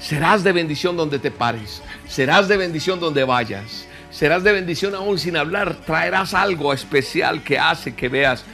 Serás 0.00 0.42
de 0.42 0.50
bendición 0.50 0.96
donde 0.96 1.20
te 1.20 1.30
pares. 1.30 1.82
Serás 2.08 2.48
de 2.48 2.56
bendición 2.56 2.98
donde 2.98 3.22
vayas 3.22 3.86
serás 4.10 4.42
de 4.44 4.52
bendición 4.52 4.94
aún 4.94 5.18
sin 5.18 5.36
hablar, 5.36 5.76
traerás 5.86 6.34
algo 6.34 6.72
especial 6.72 7.42
que 7.42 7.58
hace 7.58 7.94
que 7.94 8.08
veas 8.08 8.44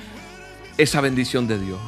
esa 0.76 1.00
bendición 1.00 1.46
de 1.46 1.58
Dios. 1.58 1.80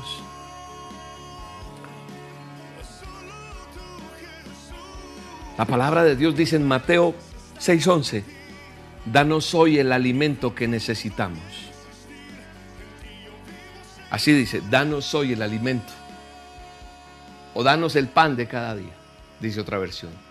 La 5.58 5.64
palabra 5.64 6.04
de 6.04 6.16
Dios 6.16 6.36
dice 6.36 6.56
en 6.56 6.66
Mateo 6.66 7.14
6:11, 7.58 8.24
danos 9.06 9.54
hoy 9.54 9.78
el 9.78 9.92
alimento 9.92 10.54
que 10.54 10.68
necesitamos. 10.68 11.40
Así 14.10 14.32
dice, 14.32 14.62
danos 14.70 15.14
hoy 15.14 15.32
el 15.32 15.42
alimento. 15.42 15.92
O 17.54 17.62
danos 17.62 17.96
el 17.96 18.08
pan 18.08 18.36
de 18.36 18.46
cada 18.46 18.76
día, 18.76 18.92
dice 19.40 19.60
otra 19.60 19.78
versión. 19.78 20.26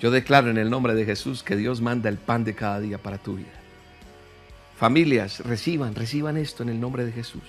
Yo 0.00 0.10
declaro 0.10 0.50
en 0.50 0.56
el 0.56 0.70
nombre 0.70 0.94
de 0.94 1.04
Jesús 1.04 1.42
que 1.42 1.56
Dios 1.56 1.80
manda 1.80 2.08
el 2.08 2.16
pan 2.16 2.42
de 2.42 2.54
cada 2.54 2.80
día 2.80 2.98
para 2.98 3.18
tu 3.18 3.36
vida. 3.36 3.52
Familias, 4.78 5.40
reciban, 5.40 5.94
reciban 5.94 6.38
esto 6.38 6.62
en 6.62 6.70
el 6.70 6.80
nombre 6.80 7.04
de 7.04 7.12
Jesús. 7.12 7.42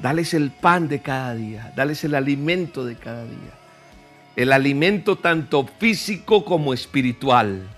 Dales 0.00 0.32
el 0.32 0.50
pan 0.50 0.88
de 0.88 1.02
cada 1.02 1.34
día, 1.34 1.72
dales 1.76 2.04
el 2.04 2.14
alimento 2.14 2.86
de 2.86 2.96
cada 2.96 3.24
día. 3.24 3.52
El 4.34 4.52
alimento 4.52 5.16
tanto 5.16 5.68
físico 5.78 6.44
como 6.44 6.72
espiritual. 6.72 7.68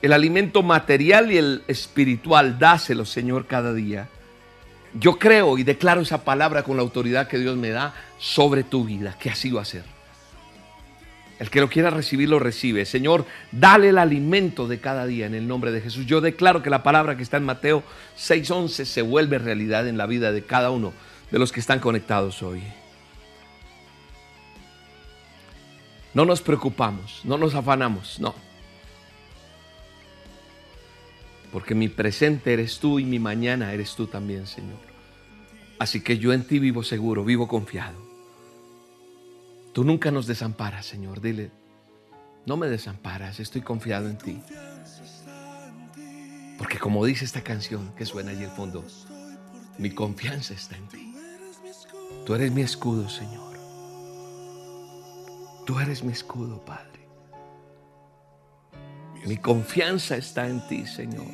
El 0.00 0.12
alimento 0.12 0.62
material 0.62 1.32
y 1.32 1.36
el 1.36 1.62
espiritual, 1.68 2.58
dáselo, 2.58 3.04
Señor, 3.04 3.46
cada 3.46 3.74
día. 3.74 4.08
Yo 4.94 5.18
creo 5.18 5.58
y 5.58 5.62
declaro 5.62 6.00
esa 6.00 6.24
palabra 6.24 6.62
con 6.62 6.76
la 6.76 6.82
autoridad 6.82 7.28
que 7.28 7.38
Dios 7.38 7.56
me 7.56 7.70
da 7.70 7.92
sobre 8.18 8.62
tu 8.62 8.84
vida, 8.84 9.16
que 9.18 9.28
así 9.28 9.50
va 9.50 9.62
a. 9.62 9.95
El 11.38 11.50
que 11.50 11.60
lo 11.60 11.68
quiera 11.68 11.90
recibir, 11.90 12.30
lo 12.30 12.38
recibe. 12.38 12.86
Señor, 12.86 13.26
dale 13.52 13.90
el 13.90 13.98
alimento 13.98 14.66
de 14.66 14.80
cada 14.80 15.06
día 15.06 15.26
en 15.26 15.34
el 15.34 15.46
nombre 15.46 15.70
de 15.70 15.82
Jesús. 15.82 16.06
Yo 16.06 16.20
declaro 16.22 16.62
que 16.62 16.70
la 16.70 16.82
palabra 16.82 17.16
que 17.16 17.22
está 17.22 17.36
en 17.36 17.44
Mateo 17.44 17.82
6:11 18.16 18.86
se 18.86 19.02
vuelve 19.02 19.38
realidad 19.38 19.86
en 19.86 19.98
la 19.98 20.06
vida 20.06 20.32
de 20.32 20.44
cada 20.44 20.70
uno 20.70 20.94
de 21.30 21.38
los 21.38 21.52
que 21.52 21.60
están 21.60 21.78
conectados 21.78 22.42
hoy. 22.42 22.62
No 26.14 26.24
nos 26.24 26.40
preocupamos, 26.40 27.20
no 27.24 27.36
nos 27.36 27.54
afanamos, 27.54 28.18
no. 28.18 28.34
Porque 31.52 31.74
mi 31.74 31.88
presente 31.88 32.54
eres 32.54 32.78
tú 32.78 32.98
y 32.98 33.04
mi 33.04 33.18
mañana 33.18 33.74
eres 33.74 33.94
tú 33.94 34.06
también, 34.06 34.46
Señor. 34.46 34.78
Así 35.78 36.00
que 36.00 36.16
yo 36.16 36.32
en 36.32 36.44
ti 36.44 36.58
vivo 36.58 36.82
seguro, 36.82 37.22
vivo 37.22 37.46
confiado. 37.46 38.05
Tú 39.76 39.84
nunca 39.84 40.10
nos 40.10 40.26
desamparas, 40.26 40.86
Señor. 40.86 41.20
Dile, 41.20 41.50
no 42.46 42.56
me 42.56 42.66
desamparas, 42.66 43.40
estoy 43.40 43.60
confiado 43.60 44.08
en 44.08 44.16
ti. 44.16 44.40
Porque 46.56 46.78
como 46.78 47.04
dice 47.04 47.26
esta 47.26 47.42
canción 47.42 47.94
que 47.94 48.06
suena 48.06 48.30
allí 48.30 48.44
al 48.44 48.52
fondo, 48.52 48.82
mi 49.76 49.90
confianza 49.90 50.54
está 50.54 50.78
en 50.78 50.88
ti. 50.88 51.14
Tú 52.24 52.34
eres 52.34 52.52
mi 52.52 52.62
escudo, 52.62 53.06
Señor. 53.10 53.54
Tú 55.66 55.78
eres 55.78 56.02
mi 56.02 56.12
escudo, 56.12 56.64
Padre. 56.64 57.06
Mi 59.26 59.36
confianza 59.36 60.16
está 60.16 60.48
en 60.48 60.66
ti, 60.68 60.86
Señor. 60.86 61.26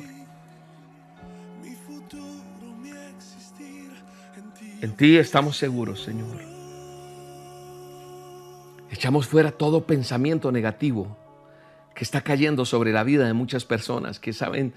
En 4.81 4.97
ti 4.97 5.15
estamos 5.15 5.55
seguros, 5.55 6.03
Señor. 6.03 6.52
Echamos 9.03 9.27
fuera 9.27 9.51
todo 9.51 9.85
pensamiento 9.85 10.49
negativo 10.49 11.17
que 11.93 12.05
está 12.05 12.21
cayendo 12.21 12.63
sobre 12.63 12.93
la 12.93 13.03
vida 13.03 13.27
de 13.27 13.33
muchas 13.33 13.65
personas 13.65 14.17
que 14.17 14.31
saben, 14.31 14.73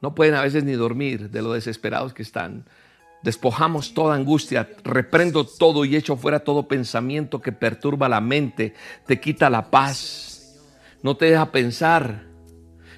no 0.00 0.12
pueden 0.16 0.34
a 0.34 0.42
veces 0.42 0.64
ni 0.64 0.72
dormir 0.72 1.30
de 1.30 1.40
lo 1.40 1.52
desesperados 1.52 2.12
que 2.12 2.24
están. 2.24 2.66
Despojamos 3.22 3.94
toda 3.94 4.16
angustia, 4.16 4.68
reprendo 4.82 5.46
todo 5.46 5.84
y 5.84 5.94
echo 5.94 6.16
fuera 6.16 6.40
todo 6.40 6.66
pensamiento 6.66 7.40
que 7.40 7.52
perturba 7.52 8.08
la 8.08 8.20
mente, 8.20 8.74
te 9.06 9.20
quita 9.20 9.48
la 9.48 9.70
paz, 9.70 10.58
no 11.04 11.16
te 11.16 11.26
deja 11.26 11.52
pensar 11.52 12.24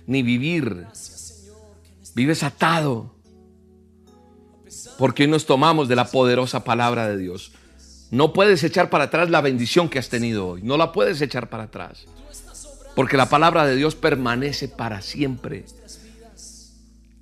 ni 0.07 0.23
vivir. 0.23 0.87
Vives 2.15 2.43
atado 2.43 3.15
porque 4.99 5.25
hoy 5.25 5.29
nos 5.29 5.45
tomamos 5.45 5.87
de 5.87 5.97
la 5.97 6.07
poderosa 6.07 6.65
palabra 6.65 7.07
de 7.09 7.19
Dios. 7.19 7.53
No 8.11 8.33
puedes 8.33 8.65
echar 8.65 8.91
para 8.91 9.05
atrás 9.05 9.31
la 9.31 9.41
bendición 9.41 9.89
que 9.89 9.99
has 9.99 10.09
tenido 10.09 10.49
hoy. 10.49 10.63
No 10.63 10.77
la 10.77 10.93
puedes 10.93 11.21
echar 11.21 11.49
para 11.49 11.65
atrás. 11.65 12.07
Porque 12.97 13.17
la 13.17 13.29
palabra 13.29 13.65
de 13.67 13.77
Dios 13.77 13.95
permanece 13.95 14.69
para 14.69 15.01
siempre. 15.01 15.65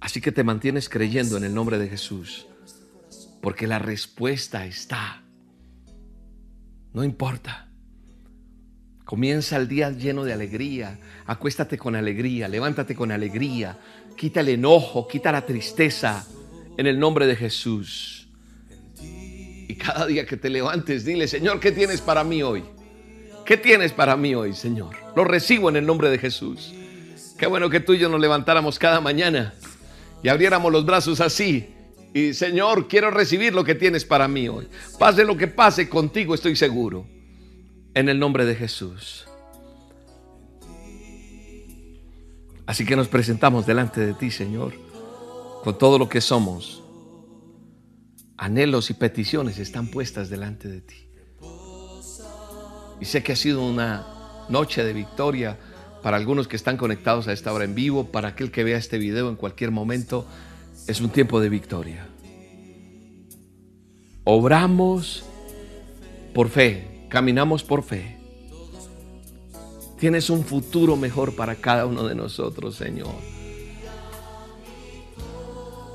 Así 0.00 0.20
que 0.20 0.32
te 0.32 0.44
mantienes 0.44 0.88
creyendo 0.88 1.36
en 1.36 1.44
el 1.44 1.54
nombre 1.54 1.78
de 1.78 1.88
Jesús. 1.88 2.46
Porque 3.42 3.66
la 3.66 3.78
respuesta 3.78 4.64
está. 4.64 5.22
No 6.94 7.04
importa. 7.04 7.68
Comienza 9.04 9.56
el 9.58 9.68
día 9.68 9.90
lleno 9.90 10.24
de 10.24 10.32
alegría. 10.32 10.98
Acuéstate 11.26 11.76
con 11.76 11.96
alegría. 11.96 12.48
Levántate 12.48 12.94
con 12.94 13.12
alegría. 13.12 13.78
Quita 14.16 14.40
el 14.40 14.48
enojo. 14.48 15.06
Quita 15.06 15.32
la 15.32 15.44
tristeza. 15.44 16.26
En 16.78 16.86
el 16.86 16.98
nombre 16.98 17.26
de 17.26 17.36
Jesús. 17.36 18.17
Cada 19.78 20.06
día 20.06 20.26
que 20.26 20.36
te 20.36 20.50
levantes, 20.50 21.04
dile, 21.04 21.28
Señor, 21.28 21.60
¿qué 21.60 21.72
tienes 21.72 22.00
para 22.00 22.24
mí 22.24 22.42
hoy? 22.42 22.64
¿Qué 23.44 23.56
tienes 23.56 23.92
para 23.92 24.16
mí 24.16 24.34
hoy, 24.34 24.52
Señor? 24.52 24.94
Lo 25.16 25.24
recibo 25.24 25.70
en 25.70 25.76
el 25.76 25.86
nombre 25.86 26.10
de 26.10 26.18
Jesús. 26.18 26.74
Qué 27.38 27.46
bueno 27.46 27.70
que 27.70 27.80
tú 27.80 27.94
y 27.94 27.98
yo 27.98 28.08
nos 28.08 28.20
levantáramos 28.20 28.78
cada 28.78 29.00
mañana 29.00 29.54
y 30.22 30.28
abriéramos 30.28 30.72
los 30.72 30.84
brazos 30.84 31.20
así. 31.20 31.74
Y 32.12 32.34
Señor, 32.34 32.88
quiero 32.88 33.10
recibir 33.10 33.54
lo 33.54 33.64
que 33.64 33.74
tienes 33.74 34.04
para 34.04 34.28
mí 34.28 34.48
hoy. 34.48 34.68
Pase 34.98 35.24
lo 35.24 35.36
que 35.36 35.46
pase 35.46 35.88
contigo, 35.88 36.34
estoy 36.34 36.56
seguro. 36.56 37.06
En 37.94 38.08
el 38.08 38.18
nombre 38.18 38.44
de 38.44 38.54
Jesús. 38.54 39.26
Así 42.66 42.84
que 42.84 42.96
nos 42.96 43.08
presentamos 43.08 43.66
delante 43.66 44.00
de 44.00 44.12
ti, 44.12 44.30
Señor, 44.30 44.74
con 45.64 45.78
todo 45.78 45.98
lo 45.98 46.08
que 46.08 46.20
somos. 46.20 46.82
Anhelos 48.38 48.88
y 48.90 48.94
peticiones 48.94 49.58
están 49.58 49.88
puestas 49.88 50.30
delante 50.30 50.68
de 50.68 50.80
ti. 50.80 50.94
Y 53.00 53.04
sé 53.04 53.22
que 53.24 53.32
ha 53.32 53.36
sido 53.36 53.66
una 53.66 54.06
noche 54.48 54.84
de 54.84 54.92
victoria 54.92 55.58
para 56.02 56.16
algunos 56.16 56.46
que 56.46 56.54
están 56.54 56.76
conectados 56.76 57.26
a 57.26 57.32
esta 57.32 57.52
hora 57.52 57.64
en 57.64 57.74
vivo, 57.74 58.04
para 58.12 58.28
aquel 58.28 58.52
que 58.52 58.62
vea 58.62 58.78
este 58.78 58.96
video 58.96 59.28
en 59.28 59.34
cualquier 59.34 59.72
momento, 59.72 60.24
es 60.86 61.00
un 61.00 61.10
tiempo 61.10 61.40
de 61.40 61.48
victoria. 61.48 62.06
Obramos 64.22 65.24
por 66.32 66.48
fe, 66.48 67.06
caminamos 67.08 67.64
por 67.64 67.82
fe. 67.82 68.18
Tienes 69.98 70.30
un 70.30 70.44
futuro 70.44 70.94
mejor 70.94 71.34
para 71.34 71.56
cada 71.56 71.86
uno 71.86 72.06
de 72.06 72.14
nosotros, 72.14 72.76
Señor. 72.76 73.37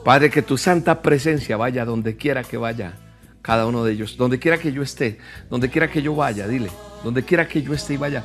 Padre, 0.04 0.30
que 0.30 0.42
tu 0.42 0.58
santa 0.58 1.02
presencia 1.02 1.56
vaya 1.56 1.86
donde 1.86 2.18
quiera 2.18 2.44
que 2.44 2.58
vaya 2.58 2.96
cada 3.42 3.68
uno 3.68 3.84
de 3.84 3.94
ellos. 3.94 4.18
Donde 4.18 4.40
quiera 4.40 4.58
que 4.58 4.72
yo 4.72 4.82
esté, 4.82 5.20
donde 5.50 5.70
quiera 5.70 5.90
que 5.90 6.02
yo 6.02 6.16
vaya, 6.16 6.48
dile, 6.48 6.70
donde 7.04 7.24
quiera 7.24 7.48
que 7.48 7.62
yo 7.62 7.74
esté 7.74 7.94
y 7.94 7.98
vaya, 7.98 8.24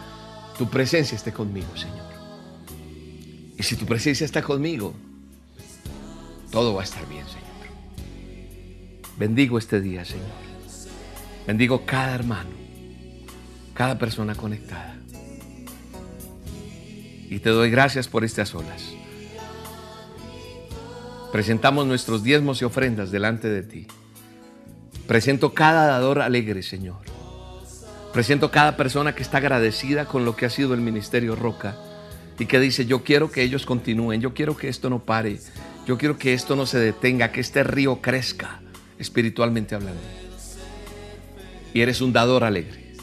tu 0.57 0.69
presencia 0.69 1.17
esté 1.17 1.33
conmigo, 1.33 1.69
Señor. 1.77 2.09
Y 3.57 3.63
si 3.63 3.77
tu 3.77 3.87
presencia 3.87 4.25
está 4.25 4.43
conmigo, 4.43 4.95
todo 6.51 6.75
va 6.75 6.81
a 6.81 6.85
estar 6.85 7.07
bien, 7.09 7.27
Señor. 7.27 7.47
Bendigo 9.19 9.59
este 9.59 9.81
día, 9.81 10.05
Señor. 10.05 10.27
Bendigo 11.47 11.85
cada 11.85 12.15
hermano, 12.15 12.51
cada 13.75 13.99
persona 13.99 14.35
conectada. 14.35 14.97
Y 17.31 17.41
te 17.41 17.51
doy 17.51 17.71
gracias 17.71 18.09
por 18.09 18.25
estas 18.25 18.55
olas. 18.55 18.98
Presentamos 21.33 21.87
nuestros 21.87 22.23
diezmos 22.23 22.63
y 22.63 22.65
ofrendas 22.65 23.11
delante 23.11 23.49
de 23.49 23.63
ti. 23.63 23.87
Presento 25.07 25.53
cada 25.53 25.87
dador 25.87 26.21
alegre, 26.21 26.63
Señor. 26.63 27.01
Presento 28.13 28.51
cada 28.51 28.77
persona 28.77 29.15
que 29.15 29.23
está 29.23 29.39
agradecida 29.39 30.07
con 30.07 30.25
lo 30.25 30.37
que 30.37 30.47
ha 30.47 30.51
sido 30.51 30.73
el 30.73 30.81
Ministerio 30.81 31.37
Roca 31.37 31.77
y 32.39 32.47
que 32.47 32.59
dice, 32.59 32.87
yo 32.87 33.05
quiero 33.05 33.31
que 33.31 33.43
ellos 33.43 33.67
continúen, 33.67 34.21
yo 34.21 34.33
quiero 34.33 34.57
que 34.57 34.69
esto 34.69 34.89
no 34.89 35.01
pare, 35.05 35.39
yo 35.87 35.99
quiero 35.99 36.17
que 36.17 36.33
esto 36.33 36.57
no 36.57 36.65
se 36.65 36.79
detenga, 36.79 37.31
que 37.31 37.41
este 37.41 37.63
río 37.63 38.01
crezca, 38.01 38.61
espiritualmente 38.99 39.75
hablando. 39.75 40.01
Y 41.75 41.83
eres 41.83 42.01
un 42.01 42.13
dador 42.13 42.45
alegre. 42.45 42.95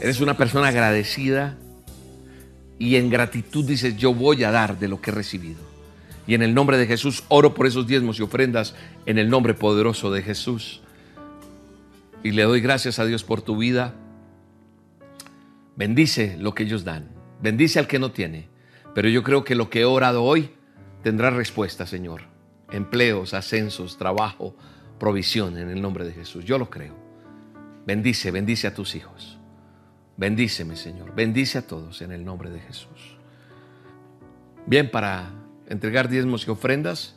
Eres 0.00 0.20
una 0.20 0.36
persona 0.36 0.68
agradecida 0.68 1.56
y 2.78 2.96
en 2.96 3.10
gratitud 3.10 3.64
dices, 3.64 3.96
yo 3.96 4.14
voy 4.14 4.42
a 4.44 4.50
dar 4.50 4.78
de 4.78 4.88
lo 4.88 5.00
que 5.00 5.10
he 5.10 5.14
recibido. 5.14 5.67
Y 6.28 6.34
en 6.34 6.42
el 6.42 6.54
nombre 6.54 6.76
de 6.76 6.86
Jesús 6.86 7.24
oro 7.28 7.54
por 7.54 7.66
esos 7.66 7.86
diezmos 7.86 8.20
y 8.20 8.22
ofrendas 8.22 8.74
en 9.06 9.16
el 9.16 9.30
nombre 9.30 9.54
poderoso 9.54 10.12
de 10.12 10.22
Jesús. 10.22 10.82
Y 12.22 12.32
le 12.32 12.42
doy 12.42 12.60
gracias 12.60 12.98
a 12.98 13.06
Dios 13.06 13.24
por 13.24 13.40
tu 13.40 13.56
vida. 13.56 13.94
Bendice 15.74 16.36
lo 16.38 16.54
que 16.54 16.64
ellos 16.64 16.84
dan. 16.84 17.08
Bendice 17.40 17.78
al 17.78 17.86
que 17.86 17.98
no 17.98 18.12
tiene. 18.12 18.46
Pero 18.94 19.08
yo 19.08 19.22
creo 19.22 19.42
que 19.42 19.54
lo 19.54 19.70
que 19.70 19.80
he 19.80 19.84
orado 19.86 20.22
hoy 20.22 20.50
tendrá 21.02 21.30
respuesta, 21.30 21.86
Señor. 21.86 22.24
Empleos, 22.70 23.32
ascensos, 23.32 23.96
trabajo, 23.96 24.54
provisión 25.00 25.56
en 25.56 25.70
el 25.70 25.80
nombre 25.80 26.04
de 26.04 26.12
Jesús. 26.12 26.44
Yo 26.44 26.58
lo 26.58 26.68
creo. 26.68 26.94
Bendice, 27.86 28.30
bendice 28.30 28.66
a 28.66 28.74
tus 28.74 28.94
hijos. 28.96 29.38
Bendíceme, 30.18 30.76
Señor. 30.76 31.14
Bendice 31.14 31.56
a 31.56 31.66
todos 31.66 32.02
en 32.02 32.12
el 32.12 32.22
nombre 32.22 32.50
de 32.50 32.60
Jesús. 32.60 33.16
Bien, 34.66 34.90
para 34.90 35.37
entregar 35.68 36.08
diezmos 36.08 36.46
y 36.46 36.50
ofrendas, 36.50 37.14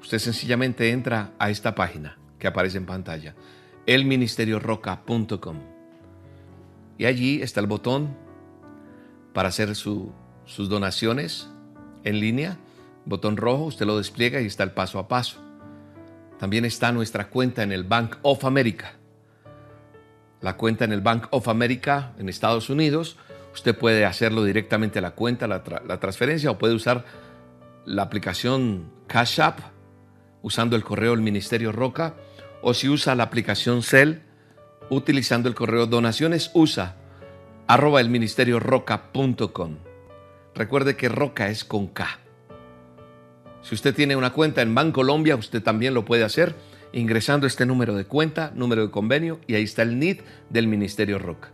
usted 0.00 0.18
sencillamente 0.18 0.90
entra 0.90 1.32
a 1.38 1.50
esta 1.50 1.74
página 1.74 2.18
que 2.38 2.46
aparece 2.46 2.78
en 2.78 2.86
pantalla, 2.86 3.34
elministerioroca.com. 3.86 5.56
Y 6.98 7.04
allí 7.06 7.42
está 7.42 7.60
el 7.60 7.66
botón 7.66 8.16
para 9.32 9.48
hacer 9.48 9.74
sus 9.74 10.12
donaciones 10.56 11.48
en 12.04 12.20
línea. 12.20 12.58
Botón 13.04 13.36
rojo, 13.36 13.64
usted 13.64 13.86
lo 13.86 13.96
despliega 13.96 14.40
y 14.40 14.46
está 14.46 14.64
el 14.64 14.72
paso 14.72 14.98
a 14.98 15.08
paso. 15.08 15.42
También 16.38 16.64
está 16.64 16.92
nuestra 16.92 17.28
cuenta 17.28 17.62
en 17.62 17.72
el 17.72 17.84
Bank 17.84 18.16
of 18.22 18.44
America 18.44 18.98
la 20.40 20.56
cuenta 20.56 20.84
en 20.84 20.92
el 20.92 21.00
Bank 21.00 21.26
of 21.30 21.48
America 21.48 22.12
en 22.18 22.28
Estados 22.28 22.70
Unidos. 22.70 23.16
Usted 23.54 23.76
puede 23.76 24.04
hacerlo 24.04 24.44
directamente 24.44 24.98
a 24.98 25.02
la 25.02 25.12
cuenta, 25.12 25.46
la, 25.46 25.62
transferencia, 25.62 26.50
o 26.50 26.58
puede 26.58 26.74
usar 26.74 27.04
la 27.88 28.02
aplicación 28.02 28.92
Cash 29.06 29.40
App 29.40 29.60
usando 30.42 30.76
el 30.76 30.84
correo 30.84 31.12
del 31.12 31.22
Ministerio 31.22 31.72
Roca, 31.72 32.14
o 32.62 32.74
si 32.74 32.88
usa 32.88 33.14
la 33.14 33.24
aplicación 33.24 33.82
Cell 33.82 34.18
utilizando 34.90 35.48
el 35.48 35.54
correo 35.54 35.86
donaciones, 35.86 36.50
usa 36.54 36.96
arroba 37.66 38.00
el 38.00 38.08
ministerio 38.08 38.60
roca.com. 38.60 39.76
Recuerde 40.54 40.96
que 40.96 41.08
Roca 41.08 41.48
es 41.48 41.64
con 41.64 41.88
K. 41.88 42.18
Si 43.62 43.74
usted 43.74 43.94
tiene 43.94 44.16
una 44.16 44.32
cuenta 44.32 44.62
en 44.62 44.74
Bancolombia, 44.74 45.36
usted 45.36 45.62
también 45.62 45.94
lo 45.94 46.04
puede 46.04 46.24
hacer 46.24 46.54
ingresando 46.92 47.46
este 47.46 47.66
número 47.66 47.94
de 47.94 48.06
cuenta, 48.06 48.52
número 48.54 48.86
de 48.86 48.90
convenio 48.90 49.40
y 49.46 49.54
ahí 49.54 49.64
está 49.64 49.82
el 49.82 49.98
NID 49.98 50.20
del 50.48 50.66
Ministerio 50.66 51.18
Roca. 51.18 51.50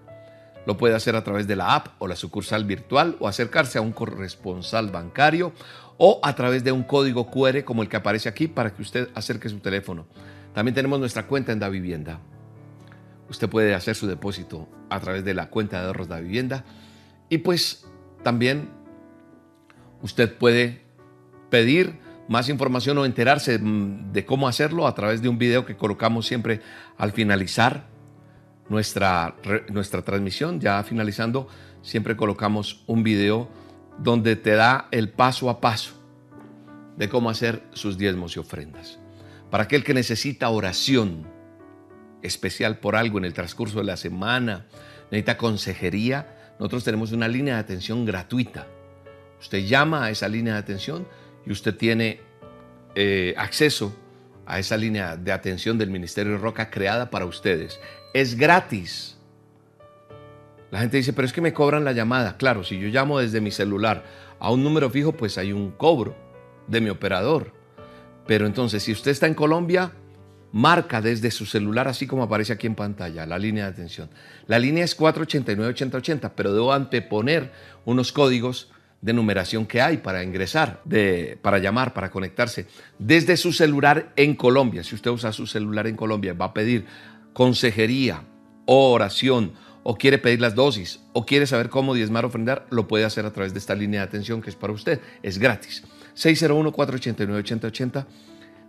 Lo 0.66 0.76
puede 0.76 0.95
hacer 0.95 1.16
a 1.16 1.24
través 1.24 1.47
de 1.47 1.57
la 1.57 1.74
app 1.74 1.89
o 1.99 2.07
la 2.07 2.16
sucursal 2.16 2.64
virtual 2.64 3.16
o 3.20 3.28
acercarse 3.28 3.78
a 3.78 3.82
un 3.82 3.93
corresponsal 3.93 4.91
bancario 4.91 5.53
o 5.99 6.21
a 6.23 6.35
través 6.35 6.65
de 6.65 6.73
un 6.73 6.83
código 6.83 7.31
QR 7.31 7.65
como 7.65 7.83
el 7.83 7.89
que 7.89 7.97
aparece 7.97 8.29
aquí 8.29 8.49
para 8.49 8.75
que 8.75 8.83
usted 8.83 9.09
acerque 9.15 9.49
su 9.49 9.61
teléfono. 9.61 10.07
También 10.53 10.75
tenemos 10.75 10.99
nuestra 10.99 11.27
cuenta 11.27 11.53
en 11.53 11.59
Da 11.59 11.69
Vivienda. 11.69 12.21
Usted 13.29 13.49
puede 13.49 13.75
hacer 13.75 13.95
su 13.95 14.07
depósito 14.07 14.69
a 14.91 15.01
través 15.01 15.25
de 15.25 15.35
la 15.35 15.49
cuenta 15.51 15.81
de 15.81 15.87
ahorros 15.87 16.09
Da 16.09 16.21
Vivienda 16.21 16.65
y 17.29 17.39
pues 17.39 17.87
también 18.23 18.69
usted 20.03 20.37
puede 20.37 20.83
pedir 21.51 21.99
más 22.29 22.49
información 22.49 22.99
o 22.99 23.05
enterarse 23.05 23.59
mm, 23.59 24.13
de 24.13 24.25
cómo 24.25 24.49
hacerlo 24.49 24.87
a 24.87 24.95
través 24.95 25.23
de 25.23 25.29
un 25.29 25.39
video 25.39 25.65
que 25.65 25.77
colocamos 25.77 26.27
siempre 26.27 26.61
al 26.97 27.13
finalizar 27.13 27.87
nuestra, 28.69 29.37
nuestra 29.71 30.03
transmisión. 30.03 30.61
Ya 30.61 30.83
finalizando, 30.83 31.49
siempre 31.83 32.17
colocamos 32.17 32.83
un 32.87 33.03
video 33.03 33.49
donde 33.99 34.37
te 34.37 34.51
da 34.51 34.89
el 34.91 35.11
paso 35.11 35.51
a 35.51 35.61
paso 35.61 35.95
de 36.97 37.09
cómo 37.09 37.31
hacer 37.31 37.63
sus 37.73 37.99
diezmos 37.99 38.37
y 38.37 38.39
ofrendas. 38.39 38.99
Para 39.51 39.65
aquel 39.65 39.85
que 39.85 39.95
necesita 39.95 40.49
oración 40.49 41.27
especial 42.23 42.79
por 42.79 42.97
algo 42.97 43.19
en 43.19 43.25
el 43.25 43.35
transcurso 43.35 43.79
de 43.79 43.85
la 43.85 43.97
semana, 43.97 44.67
necesita 45.11 45.37
consejería, 45.37 46.55
nosotros 46.59 46.85
tenemos 46.85 47.13
una 47.13 47.29
línea 47.29 47.55
de 47.55 47.61
atención 47.61 48.05
gratuita. 48.05 48.67
Usted 49.41 49.65
llama 49.67 50.05
a 50.05 50.11
esa 50.11 50.29
línea 50.29 50.55
de 50.55 50.61
atención 50.61 51.07
y 51.45 51.53
usted 51.53 51.77
tiene 51.77 52.21
eh, 52.95 53.35
acceso 53.37 53.95
a 54.47 54.59
esa 54.59 54.77
línea 54.77 55.17
de 55.17 55.33
atención 55.33 55.79
del 55.79 55.91
Ministerio 55.91 56.39
Roca 56.39 56.71
creada 56.71 57.11
para 57.11 57.27
ustedes. 57.27 57.81
Es 58.13 58.37
gratis. 58.37 59.17
La 60.75 60.81
gente 60.81 60.97
dice, 60.97 61.12
pero 61.12 61.25
es 61.25 61.33
que 61.33 61.41
me 61.41 61.53
cobran 61.53 61.85
la 61.85 61.93
llamada. 61.93 62.37
Claro, 62.37 62.64
si 62.64 62.77
yo 62.81 62.89
llamo 62.89 63.20
desde 63.20 63.41
mi 63.41 63.53
celular 63.53 64.03
a 64.41 64.51
un 64.51 64.64
número 64.64 64.91
fijo, 64.91 65.12
pues 65.12 65.39
hay 65.39 65.53
un 65.53 65.70
cobro 65.70 66.16
de 66.66 66.81
mi 66.81 66.91
operador. 66.91 67.53
Pero 68.27 68.45
entonces, 68.45 68.83
si 68.83 68.91
usted 68.91 69.12
está 69.12 69.29
en 69.29 69.35
Colombia, 69.35 69.93
marca 70.51 71.01
desde 71.01 71.31
su 71.31 71.47
celular, 71.47 71.87
así 71.87 72.09
como 72.09 72.25
aparece 72.25 72.55
aquí 72.55 72.66
en 72.66 72.75
pantalla, 72.75 73.25
la 73.25 73.39
línea 73.39 73.66
de 73.66 73.70
atención. 73.70 74.11
La 74.49 74.59
línea 74.59 74.83
es 74.83 74.99
489-8080, 74.99 76.33
pero 76.35 76.53
debo 76.53 76.72
anteponer 76.72 77.53
unos 77.85 78.11
códigos 78.11 78.72
de 79.01 79.12
numeración 79.12 79.66
que 79.66 79.81
hay 79.81 79.99
para 79.99 80.25
ingresar, 80.25 80.81
de, 80.85 81.39
para 81.41 81.61
llamar, 81.61 81.95
para 81.95 82.11
conectarse 82.11 82.66
desde 82.99 83.37
su 83.37 83.53
celular 83.53 84.12
en 84.16 84.35
Colombia. 84.35 84.83
Si 84.83 84.97
usted 84.97 85.12
usa 85.12 85.33
su 85.33 85.47
celular 85.47 85.87
en 85.87 85.95
Colombia, 85.95 86.33
va 86.35 86.47
a 86.47 86.53
pedir 86.53 86.85
consejería 87.33 88.25
o 88.66 88.91
oración 88.91 89.53
o 89.85 89.97
quiere 89.97 90.18
pedir 90.18 90.41
las 90.41 90.57
dosis 90.57 90.99
o 91.12 91.24
quiere 91.24 91.47
saber 91.47 91.68
cómo 91.68 91.95
diezmar 91.95 92.24
o 92.24 92.28
ofrendar, 92.28 92.66
lo 92.70 92.89
puede 92.89 93.05
hacer 93.05 93.24
a 93.26 93.32
través 93.32 93.53
de 93.53 93.61
esta 93.61 93.76
línea 93.76 94.01
de 94.01 94.07
atención 94.07 94.43
que 94.43 94.51
es 94.51 94.57
para 94.57 94.72
usted. 94.72 95.01
Es 95.22 95.39
gratis. 95.39 95.85
601-489-8080 96.16 98.05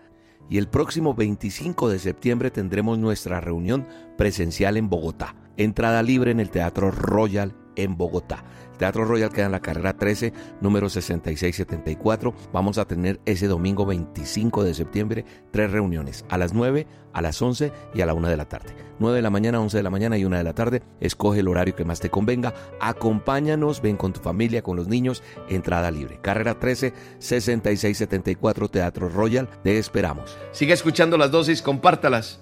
Y 0.51 0.59
el 0.59 0.68
próximo 0.68 1.14
25 1.14 1.89
de 1.89 1.99
septiembre 1.99 2.51
tendremos 2.51 2.99
nuestra 2.99 3.41
reunión 3.41 3.86
presencial 4.16 4.76
en 4.76 4.89
Bogotá. 4.89 5.34
Entrada 5.57 6.03
libre 6.03 6.30
en 6.30 6.41
el 6.41 6.51
Teatro 6.51 6.91
Royal 6.91 7.55
en 7.79 7.97
Bogotá. 7.97 8.45
Teatro 8.76 9.05
Royal 9.05 9.31
queda 9.31 9.47
en 9.47 9.53
la 9.53 9.61
carrera 9.61 9.97
13, 9.97 10.33
número 10.61 10.89
6674. 10.89 12.35
Vamos 12.53 12.79
a 12.79 12.87
tener 12.87 13.20
ese 13.24 13.49
domingo 13.49 13.87
25 13.87 14.64
de 14.64 14.74
septiembre 14.74 15.24
tres 15.51 15.70
reuniones, 15.70 16.24
a 16.29 16.39
las 16.39 16.53
9, 16.53 16.87
a 17.12 17.22
las 17.22 17.41
11 17.41 17.72
y 17.95 18.01
a 18.01 18.07
la 18.07 18.14
1 18.14 18.29
de 18.29 18.37
la 18.37 18.49
tarde. 18.49 18.74
9 19.01 19.16
de 19.16 19.22
la 19.22 19.31
mañana, 19.31 19.61
11 19.61 19.76
de 19.76 19.83
la 19.83 19.91
mañana 19.91 20.18
y 20.18 20.24
1 20.24 20.37
de 20.37 20.45
la 20.45 20.55
tarde. 20.55 20.83
Escoge 21.01 21.41
el 21.41 21.49
horario 21.49 21.74
que 21.74 21.85
más 21.85 22.01
te 22.01 22.11
convenga. 22.11 22.55
Acompáñanos, 22.81 23.83
ven 23.83 23.97
con 23.97 24.12
tu 24.12 24.20
familia, 24.20 24.62
con 24.62 24.76
los 24.76 24.89
niños. 24.89 25.22
Entrada 25.49 25.91
libre. 25.91 26.20
Carrera 26.20 26.59
13, 26.59 26.93
6674, 27.18 28.68
Teatro 28.68 29.09
Royal. 29.09 29.49
Te 29.62 29.79
esperamos. 29.79 30.37
Sigue 30.53 30.72
escuchando 30.72 31.18
las 31.18 31.31
dosis, 31.31 31.62
compártalas. 31.62 32.41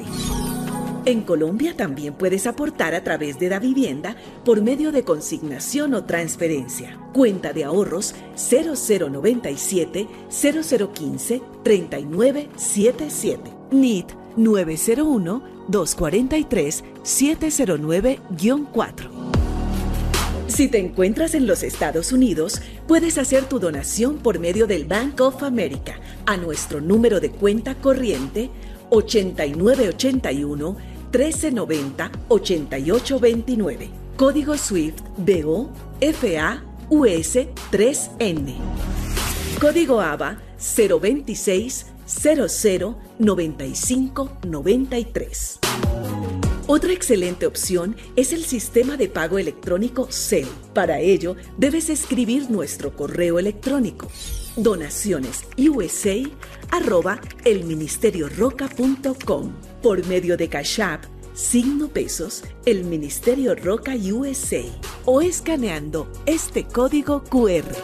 En 1.06 1.24
Colombia 1.24 1.76
también 1.76 2.14
puedes 2.14 2.48
aportar 2.48 2.96
a 2.96 3.04
través 3.04 3.38
de 3.38 3.50
la 3.50 3.60
vivienda 3.60 4.16
por 4.46 4.62
medio 4.62 4.94
de 4.94 5.04
consignación 5.04 5.94
o 5.96 6.06
transferencia. 6.06 6.98
Cuenta 7.12 7.52
de 7.52 7.66
ahorros 7.66 8.16
0097 8.38 10.08
0015 10.30 11.42
3977. 11.62 13.52
NIT 13.72 14.12
901 14.38 15.44
243 15.68 16.84
709-4. 17.04 19.10
Si 20.48 20.70
te 20.70 20.80
encuentras 20.80 21.36
en 21.36 21.46
los 21.48 21.64
Estados 21.64 22.14
Unidos, 22.14 22.62
puedes 22.88 23.18
hacer 23.18 23.44
tu 23.46 23.60
donación 23.60 24.20
por 24.20 24.40
medio 24.40 24.68
del 24.68 24.86
Bank 24.86 25.20
of 25.20 25.44
America 25.44 26.00
a 26.26 26.38
nuestro 26.38 26.80
número 26.80 27.20
de 27.20 27.32
cuenta 27.32 27.76
corriente 27.76 28.50
8981 28.90 30.93
1390 31.14 32.12
8829. 32.28 33.90
Código 34.18 34.58
SWIFT 34.58 35.00
BO 35.18 35.70
FA 36.00 36.64
US 36.90 37.38
3N. 37.72 38.56
Código 39.62 40.02
ABA 40.02 40.42
026 40.58 41.86
00 42.06 42.98
95 43.20 44.38
93. 44.44 45.60
Otra 46.66 46.94
excelente 46.94 47.46
opción 47.46 47.96
es 48.16 48.32
el 48.34 48.46
sistema 48.46 48.98
de 48.98 49.08
pago 49.10 49.38
electrónico 49.38 50.08
CEL. 50.10 50.48
Para 50.74 51.00
ello, 51.00 51.36
debes 51.58 51.90
escribir 51.90 52.50
nuestro 52.50 52.96
correo 52.96 53.38
electrónico 53.38 54.10
donaciones 54.56 55.46
USA 55.58 56.16
arroba 56.72 57.20
elministerioroca.com 57.44 59.73
por 59.84 60.04
medio 60.08 60.38
de 60.38 60.48
Cash 60.48 60.80
App, 60.82 61.04
signo 61.36 61.90
pesos, 61.90 62.42
el 62.66 62.86
Ministerio 62.86 63.54
Roca 63.54 63.94
USA 63.96 64.64
o 65.04 65.22
escaneando 65.22 66.10
este 66.26 66.64
código 66.64 67.24
QR. 67.26 67.76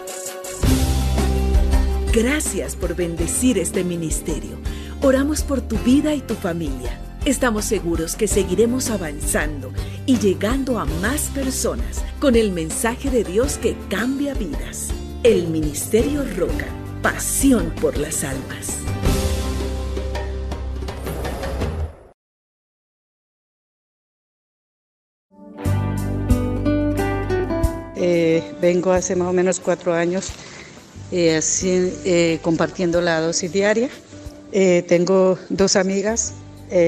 Gracias 2.13 2.77
por 2.77 2.95
bendecir 2.95 3.59
este 3.59 3.83
ministerio. 3.83 4.57
Oramos 5.01 5.41
por 5.41 5.61
tu 5.61 5.77
vida 5.79 6.15
y 6.15 6.21
tu 6.21 6.35
familia. 6.35 6.99
Estamos 7.25 7.65
seguros 7.65 8.15
que 8.15 8.27
seguiremos 8.27 8.89
avanzando 8.89 9.73
y 10.05 10.17
llegando 10.17 10.79
a 10.79 10.85
más 10.85 11.23
personas 11.35 12.03
con 12.19 12.37
el 12.37 12.53
mensaje 12.53 13.11
de 13.11 13.25
Dios 13.25 13.57
que 13.57 13.75
cambia 13.89 14.33
vidas. 14.33 14.87
El 15.23 15.49
Ministerio 15.49 16.23
Roca, 16.37 16.67
pasión 17.01 17.73
por 17.81 17.97
las 17.97 18.23
almas. 18.23 18.79
Eh, 28.01 28.41
vengo 28.61 28.93
hace 28.93 29.13
más 29.17 29.27
o 29.27 29.33
menos 29.33 29.59
cuatro 29.59 29.93
años 29.93 30.29
eh, 31.11 31.35
así, 31.35 31.93
eh, 32.05 32.39
compartiendo 32.41 33.01
la 33.01 33.19
dosis 33.19 33.51
diaria. 33.51 33.89
tengo 34.87 35.37
dos 35.49 35.75
amigas, 35.75 36.33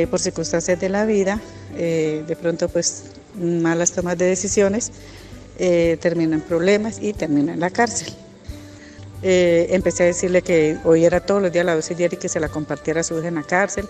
por 0.09 0.20
circunstancias 0.20 0.80
de 0.80 0.89
la 0.89 1.05
vida, 1.05 1.39
de 1.76 2.38
pronto 2.41 2.70
pues 2.70 3.03
malas 3.36 3.91
tomas 3.91 4.18
de 4.18 4.26
decisiones, 4.26 4.91
termino 5.99 6.34
en 6.36 6.41
problemas 6.41 6.97
y 7.01 7.14
termino 7.14 7.51
en 7.51 7.59
la 7.59 7.70
cárcel. 7.70 8.14
empecé 9.22 10.03
a 10.03 10.05
decirle 10.07 10.41
que 10.41 10.78
hoy 10.86 11.05
era 11.05 11.20
todos 11.20 11.41
los 11.41 11.51
días 11.51 11.66
la 11.66 11.76
dosis 11.76 11.97
diaria 11.97 12.16
y 12.16 12.20
que 12.20 12.30
se 12.30 12.39
la 12.39 12.49
compartiera 12.49 13.01
a 13.01 13.03
su 13.03 13.20
hija 13.20 13.28
en 13.28 13.36
la 13.36 13.43
cárcel, 13.43 13.86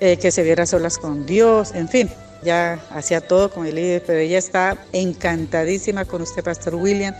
que 0.00 0.30
se 0.30 0.42
viera 0.42 0.66
solas 0.66 0.98
con 0.98 1.24
Dios, 1.24 1.72
en 1.74 1.88
fin 1.88 2.10
ya 2.44 2.78
hacía 2.90 3.20
todo 3.20 3.50
con 3.50 3.66
el 3.66 3.74
líder, 3.74 4.02
pero 4.06 4.20
ella 4.20 4.38
está 4.38 4.76
encantadísima 4.92 6.04
con 6.04 6.22
usted, 6.22 6.44
Pastor 6.44 6.76
William. 6.76 7.14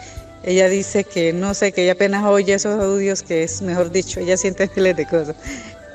Ella 0.45 0.69
dice 0.69 1.05
que 1.05 1.33
no 1.33 1.55
sé, 1.55 1.73
que 1.73 1.85
ella 1.85 1.93
apenas 1.93 2.25
oye 2.25 2.55
esos 2.55 2.79
audios, 2.81 3.23
que 3.23 3.43
es 3.43 3.63
mejor 3.63 3.91
dicho, 3.91 4.21
ella 4.21 4.37
siente 4.37 4.71
miles 4.77 4.97
de 4.97 5.07
cosas. 5.07 5.37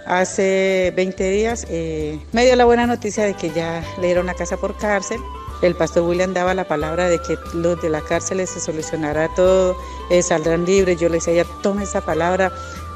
Hace 0.06 0.92
20 0.96 1.30
días 1.30 1.68
eh, 1.70 2.20
me 2.32 2.44
dio 2.44 2.56
la 2.56 2.66
buena 2.66 2.88
noticia 2.88 3.26
de 3.26 3.36
que 3.36 3.52
ya 3.52 3.84
le 4.02 4.08
dieron 4.08 4.26
la 4.26 4.34
casa 4.34 4.58
por 4.58 4.76
cárcel. 4.78 5.20
El 5.62 5.76
pastor 5.76 6.04
William 6.04 6.34
daba 6.34 6.54
la 6.54 6.68
palabra 6.68 7.10
de 7.10 7.20
que 7.22 7.38
los 7.54 7.80
de 7.82 7.90
la 7.90 8.02
cárcel 8.02 8.46
se 8.48 8.60
solucionará 8.60 9.30
todo, 9.36 9.78
eh, 10.10 10.24
saldrán 10.24 10.66
libres. 10.66 11.00
Yo 11.00 11.10
le 11.10 11.16
decía, 11.16 11.34
ya 11.34 11.46
tome 11.62 11.84
esa 11.84 12.02
palabra, 12.02 12.52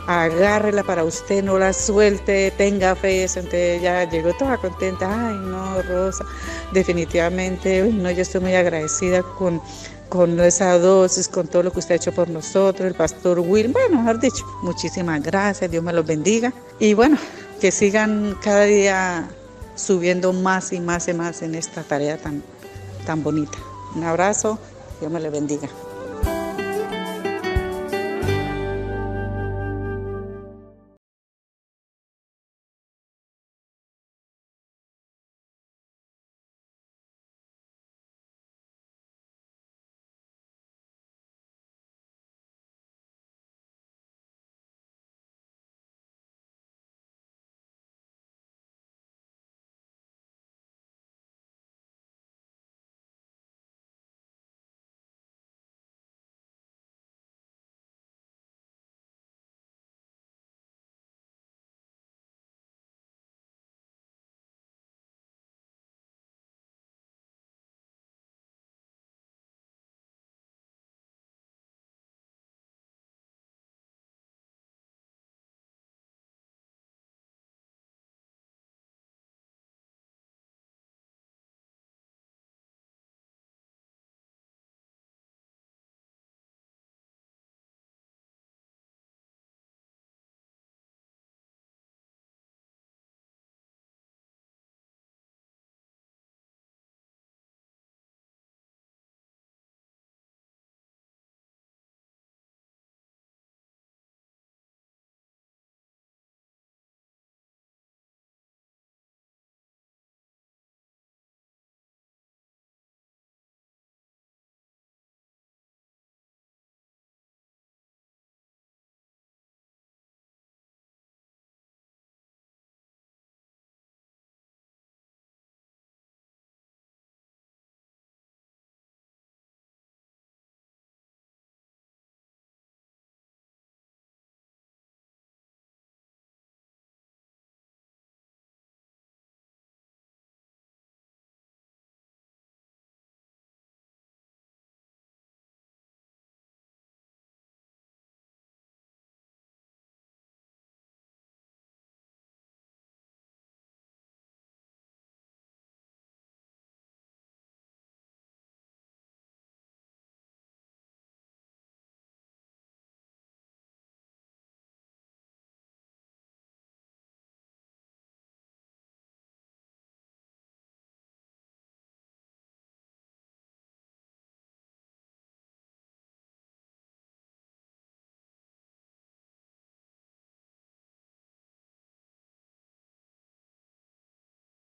agárrela 0.08 0.84
para 0.84 1.04
usted, 1.04 1.44
no 1.44 1.58
la 1.58 1.74
suelte, 1.74 2.52
tenga 2.52 2.96
fe. 2.96 3.24
Entonces 3.24 3.82
ya 3.82 4.10
llegó 4.10 4.34
toda 4.34 4.58
contenta. 4.58 5.08
Ay, 5.10 5.36
no, 5.36 5.82
Rosa, 5.84 6.26
definitivamente, 6.72 7.84
no, 7.92 8.12
yo 8.12 8.22
estoy 8.22 8.42
muy 8.42 8.56
agradecida 8.56 9.24
con, 9.24 9.62
con 10.10 10.40
esa 10.40 10.78
dosis, 10.78 11.28
con 11.28 11.48
todo 11.48 11.64
lo 11.64 11.72
que 11.72 11.80
usted 11.80 11.94
ha 11.94 11.98
hecho 11.98 12.12
por 12.12 12.30
nosotros, 12.30 12.88
el 12.88 12.96
pastor 12.96 13.40
Will. 13.40 13.72
Bueno, 13.72 13.98
mejor 13.98 14.20
dicho, 14.20 14.46
muchísimas 14.62 15.22
gracias, 15.22 15.70
Dios 15.70 15.84
me 15.84 15.94
los 15.94 16.06
bendiga. 16.06 16.54
Y 16.80 16.94
bueno, 16.94 17.18
que 17.60 17.72
sigan 17.72 18.38
cada 18.42 18.64
día 18.64 19.30
subiendo 19.76 20.34
más 20.34 20.74
y 20.74 20.80
más 20.80 21.08
y 21.08 21.14
más 21.14 21.42
en 21.42 21.56
esta 21.56 21.84
tarea 21.84 22.18
tan, 22.18 22.44
tan 23.06 23.24
bonita. 23.24 23.58
Un 23.96 24.04
abrazo, 24.04 24.60
Dios 25.00 25.12
me 25.12 25.20
le 25.20 25.30
bendiga. 25.30 25.70